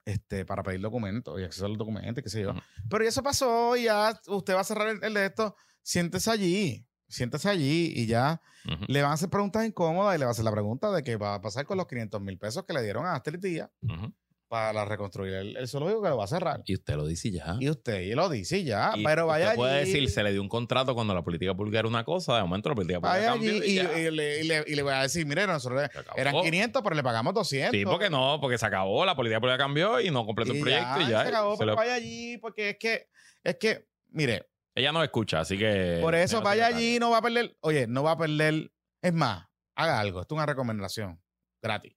este, 0.06 0.46
para 0.46 0.64
pedir 0.64 0.82
documentos 0.82 1.40
y 1.40 1.44
acceso 1.44 1.66
a 1.66 1.70
los 1.70 1.78
documentos, 1.78 2.24
qué 2.24 2.30
sé 2.30 2.42
yo. 2.42 2.52
Ujú. 2.52 2.60
Pero 2.90 3.04
ya 3.04 3.10
eso 3.10 3.24
pasó 3.24 3.76
y 3.76 3.84
ya 3.84 4.20
usted 4.28 4.56
va 4.56 4.62
a 4.62 4.66
cerrar 4.66 4.88
el, 4.90 5.04
el 5.04 5.14
de 5.14 5.26
esto, 5.26 5.56
siéntese 5.84 6.32
allí, 6.32 6.86
siéntese 7.12 7.50
allí 7.50 7.94
y 7.96 8.08
ya 8.08 8.42
Ujú. 8.66 8.86
le 8.88 9.02
van 9.02 9.12
a 9.12 9.14
hacer 9.16 9.30
preguntas 9.30 9.66
incómodas 9.66 10.16
y 10.16 10.20
le 10.20 10.26
va 10.26 10.30
a 10.30 10.34
hacer 10.34 10.46
la 10.46 10.52
pregunta 10.52 10.92
de 10.92 11.04
qué 11.04 11.16
va 11.18 11.36
a 11.36 11.42
pasar 11.42 11.66
con 11.66 11.78
los 11.78 11.88
500 11.88 12.22
mil 12.22 12.38
pesos 12.38 12.64
que 12.66 12.74
le 12.74 12.82
dieron 12.82 13.06
a 13.06 13.14
Astrid 13.16 13.40
Díaz. 13.40 13.70
Ujú. 13.84 14.14
para 14.48 14.84
reconstruir 14.84 15.34
el, 15.34 15.56
el 15.56 15.66
zoológico 15.70 16.02
que 16.02 16.10
lo 16.10 16.18
va 16.18 16.26
a 16.26 16.28
cerrar. 16.28 16.62
Y 16.66 16.74
usted 16.74 16.96
lo 16.98 17.06
dice 17.08 17.32
ya. 17.32 17.56
Y 17.62 17.70
usted 17.70 18.02
y 18.02 18.14
lo 18.16 18.28
dice 18.28 18.66
ya, 18.66 18.92
Y 18.98 19.02
pero 19.06 19.26
vaya 19.26 19.46
usted 19.46 19.56
puede 19.56 19.80
allí, 19.80 19.92
decir, 19.94 20.10
se 20.10 20.24
le 20.24 20.34
dio 20.34 20.42
un 20.42 20.50
contrato 20.50 20.94
cuando 20.94 21.14
la 21.16 21.24
política 21.24 21.56
pública 21.56 21.80
era 21.80 21.88
una 21.88 22.04
cosa, 22.04 22.36
de 22.36 22.42
momento 22.42 22.68
la 22.68 22.76
política 22.76 23.00
pública 23.00 23.26
cambió 23.28 23.64
y 23.64 23.72
y, 23.72 23.76
ya. 23.76 23.98
y 23.98 24.12
le, 24.12 24.44
le- 24.44 24.64
le 24.66 24.82
voy 24.84 24.92
a 24.92 25.04
decir, 25.04 25.26
mire, 25.26 25.48
nosotros 25.48 25.90
eran 26.18 26.36
500, 26.42 26.82
pero 26.84 26.96
le 26.98 27.02
pagamos 27.02 27.34
200. 27.34 27.72
Sí, 27.80 27.86
porque 27.86 28.10
no, 28.10 28.40
porque 28.42 28.58
se 28.58 28.66
acabó, 28.66 29.06
la 29.06 29.16
política 29.16 29.40
pública 29.40 29.58
cambió 29.58 30.02
y 30.02 30.12
no 30.12 30.26
completó 30.26 30.52
el 30.52 30.60
proyecto 30.60 31.00
y 31.00 31.04
ya, 31.04 31.10
ya. 31.12 31.22
Se 31.24 31.30
acabó, 31.30 31.54
se 31.54 31.60
pero 31.60 31.72
lo- 31.72 31.76
vaya 31.78 31.94
allí, 31.94 32.38
porque 32.40 32.72
es 32.72 32.78
que, 32.78 33.08
es 33.46 33.56
que, 33.56 33.88
mire, 34.10 34.50
Ella 34.74 34.92
no 34.92 35.04
escucha, 35.04 35.42
así 35.42 35.58
que. 35.58 36.00
por 36.02 36.16
eso 36.16 36.42
vaya 36.42 36.68
allí, 36.68 36.98
no 37.00 37.12
va 37.12 37.18
a 37.18 37.22
perder, 37.22 37.58
oye, 37.62 37.88
no 37.88 38.04
va 38.04 38.12
a 38.12 38.18
perder, 38.18 38.72
es 39.02 39.14
más, 39.14 39.48
haga 39.76 40.00
algo, 40.00 40.22
esto 40.22 40.36
es 40.36 40.38
una 40.38 40.46
recomendación, 40.46 41.22
gratis, 41.62 41.94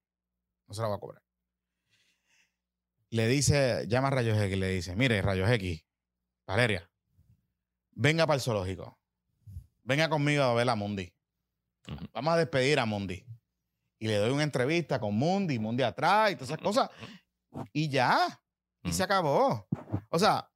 no 0.66 0.74
se 0.74 0.82
la 0.82 0.88
va 0.88 0.96
a 0.96 0.98
cobrar. 0.98 1.22
Le 3.10 3.28
dice, 3.28 3.86
llama 3.86 4.08
a 4.08 4.10
Rayos 4.10 4.36
X 4.38 4.56
y 4.56 4.58
le 4.58 4.68
dice, 4.70 4.96
mire, 4.96 5.22
Rayos 5.22 5.48
X, 5.50 5.84
Valeria, 6.46 6.90
venga 7.92 8.26
para 8.26 8.36
el 8.36 8.40
zoológico, 8.40 8.98
venga 9.84 10.08
conmigo 10.08 10.42
a 10.42 10.54
ver 10.54 10.68
a 10.68 10.74
Mundi. 10.74 11.14
Vamos 12.12 12.34
a 12.34 12.36
despedir 12.38 12.78
a 12.80 12.86
Mundi. 12.86 13.24
Y 13.98 14.08
le 14.08 14.16
doy 14.16 14.30
una 14.30 14.42
entrevista 14.42 14.98
con 14.98 15.14
Mundi, 15.14 15.58
Mundi 15.58 15.82
atrás 15.82 16.32
y 16.32 16.34
todas 16.34 16.50
esas 16.50 16.62
cosas. 16.62 16.90
Y 17.72 17.88
ya. 17.88 18.40
Y 18.82 18.92
se 18.92 19.02
acabó. 19.02 19.66
O 20.10 20.18
sea, 20.18 20.50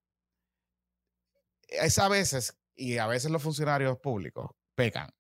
es 1.69 1.99
a 1.99 2.09
veces, 2.09 2.59
y 2.75 2.99
a 2.99 3.07
veces 3.07 3.31
los 3.31 3.43
funcionarios 3.43 3.99
públicos 3.99 4.51
pecan 4.75 5.11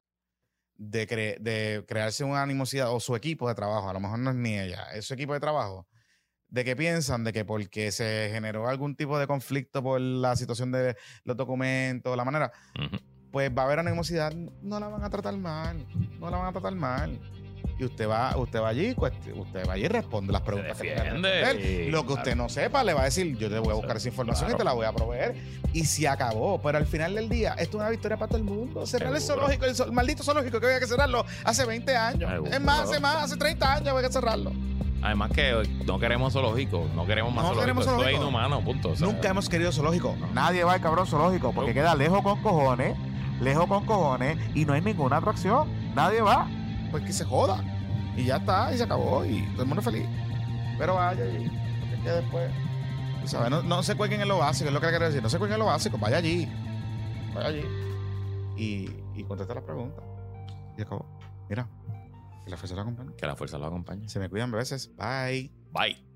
de, 0.76 1.08
cre- 1.08 1.38
de 1.40 1.84
crearse 1.86 2.24
una 2.24 2.42
animosidad 2.42 2.92
o 2.92 3.00
su 3.00 3.16
equipo 3.16 3.48
de 3.48 3.54
trabajo, 3.54 3.88
a 3.88 3.92
lo 3.92 4.00
mejor 4.00 4.18
no 4.20 4.30
es 4.30 4.36
ni 4.36 4.58
ella, 4.58 4.86
es 4.94 5.06
su 5.06 5.14
equipo 5.14 5.34
de 5.34 5.40
trabajo, 5.40 5.88
de 6.48 6.64
que 6.64 6.76
piensan 6.76 7.24
de 7.24 7.32
que 7.32 7.44
porque 7.44 7.90
se 7.92 8.30
generó 8.32 8.68
algún 8.68 8.96
tipo 8.96 9.18
de 9.18 9.26
conflicto 9.26 9.82
por 9.82 10.00
la 10.00 10.36
situación 10.36 10.70
de 10.72 10.96
los 11.24 11.36
documentos, 11.36 12.16
la 12.16 12.24
manera, 12.24 12.52
pues 13.30 13.50
va 13.50 13.62
a 13.62 13.64
haber 13.66 13.80
animosidad, 13.80 14.32
no 14.32 14.80
la 14.80 14.88
van 14.88 15.02
a 15.04 15.10
tratar 15.10 15.36
mal, 15.36 15.86
no 16.18 16.30
la 16.30 16.38
van 16.38 16.46
a 16.46 16.52
tratar 16.52 16.74
mal. 16.74 17.20
Y 17.78 17.84
usted 17.84 18.08
va, 18.08 18.36
usted 18.36 18.60
va 18.60 18.68
allí, 18.70 18.92
cuest- 18.94 19.32
usted 19.36 19.64
va 19.68 19.74
allí 19.74 19.84
y 19.84 19.88
responde 19.88 20.32
las 20.32 20.42
preguntas. 20.42 20.76
que 20.80 20.94
responder. 20.96 21.60
y- 21.60 21.90
Lo 21.90 22.04
que 22.06 22.14
usted 22.14 22.34
no 22.34 22.48
sepa, 22.48 22.82
le 22.82 22.92
va 22.92 23.02
a 23.02 23.04
decir, 23.04 23.36
yo 23.38 23.48
te 23.48 23.58
voy 23.60 23.70
a 23.70 23.74
buscar 23.74 23.96
esa 23.98 24.08
información 24.08 24.50
y 24.50 24.54
te 24.54 24.64
la 24.64 24.72
voy 24.72 24.84
a 24.86 24.92
proveer. 24.92 25.36
Y 25.72 25.84
se 25.84 26.08
acabó. 26.08 26.60
Pero 26.60 26.78
al 26.78 26.86
final 26.86 27.14
del 27.14 27.28
día, 27.28 27.52
esto 27.52 27.76
es 27.76 27.80
una 27.82 27.90
victoria 27.90 28.16
para 28.16 28.28
todo 28.28 28.38
el 28.38 28.44
mundo. 28.44 28.84
Cerrar 28.84 29.14
el 29.14 29.20
zoológico, 29.20 29.64
el, 29.64 29.92
maldito 29.92 30.24
zoológico 30.24 30.58
que 30.58 30.66
había 30.66 30.80
que 30.80 30.86
cerrarlo 30.86 31.24
hace 31.44 31.64
20 31.66 31.96
años. 31.96 32.28
Seguro. 32.30 32.50
Es 32.52 32.60
más, 32.60 32.80
hace 32.80 32.98
más, 33.00 33.16
hace 33.24 33.36
30 33.36 33.74
años 33.74 33.88
había 33.88 34.08
que 34.08 34.12
cerrarlo. 34.12 34.52
Además 35.00 35.30
que 35.30 35.62
no 35.86 36.00
queremos 36.00 36.32
zoológico, 36.32 36.88
no 36.96 37.06
queremos 37.06 37.32
más 37.32 37.44
No 37.44 37.50
zoológico. 37.50 37.60
queremos 37.60 37.84
Esto 37.84 37.92
es 37.92 38.02
zoológico. 38.02 38.22
inhumano, 38.22 38.60
punto. 38.64 38.90
O 38.90 38.96
sea, 38.96 39.06
Nunca 39.06 39.28
hemos 39.28 39.48
querido 39.48 39.70
zoológico. 39.70 40.16
No. 40.18 40.26
Nadie 40.32 40.64
va 40.64 40.72
al 40.72 40.80
cabrón 40.80 41.06
zoológico 41.06 41.52
porque 41.52 41.70
No. 41.70 41.74
queda 41.74 41.94
lejos 41.94 42.22
con 42.22 42.42
cojones, 42.42 42.96
lejos 43.40 43.66
con 43.68 43.86
cojones 43.86 44.36
y 44.56 44.64
no 44.64 44.72
hay 44.72 44.80
ninguna 44.80 45.18
atracción. 45.18 45.68
Nadie 45.94 46.20
va. 46.20 46.48
Pues 46.90 47.04
que 47.04 47.12
se 47.12 47.24
joda. 47.24 47.62
Y 48.16 48.24
ya 48.24 48.36
está, 48.36 48.72
y 48.74 48.78
se 48.78 48.84
acabó, 48.84 49.24
y 49.24 49.42
todo 49.52 49.62
el 49.62 49.68
mundo 49.68 49.80
es 49.80 49.84
feliz. 49.84 50.06
Pero 50.78 50.94
vaya 50.94 51.22
allí, 51.22 51.50
porque 51.80 51.94
es 51.94 52.00
que 52.02 52.10
después, 52.10 52.50
sabes, 53.24 53.50
no, 53.50 53.62
no 53.62 53.82
se 53.82 53.96
cuelguen 53.96 54.20
en 54.20 54.28
lo 54.28 54.38
básico, 54.38 54.68
es 54.68 54.74
lo 54.74 54.80
que 54.80 54.86
le 54.86 54.92
quiero 54.92 55.06
decir, 55.06 55.22
no 55.22 55.28
se 55.28 55.38
cuelguen 55.38 55.54
en 55.54 55.60
lo 55.60 55.66
básico, 55.66 55.98
vaya 55.98 56.16
allí, 56.16 56.48
vaya 57.34 57.48
allí. 57.48 57.64
Y, 58.56 58.90
y 59.14 59.24
contesta 59.24 59.54
las 59.54 59.64
preguntas. 59.64 60.02
Y 60.76 60.82
acabó. 60.82 61.06
Mira, 61.48 61.68
que 62.44 62.50
la 62.50 62.56
fuerza 62.56 62.74
la 62.74 62.82
acompañe. 62.82 63.14
Que 63.14 63.26
la 63.26 63.36
fuerza 63.36 63.58
lo 63.58 63.66
acompañe. 63.66 64.08
Se 64.08 64.18
me 64.18 64.28
cuidan 64.28 64.50
veces. 64.50 64.90
Bye. 64.96 65.52
Bye. 65.72 66.07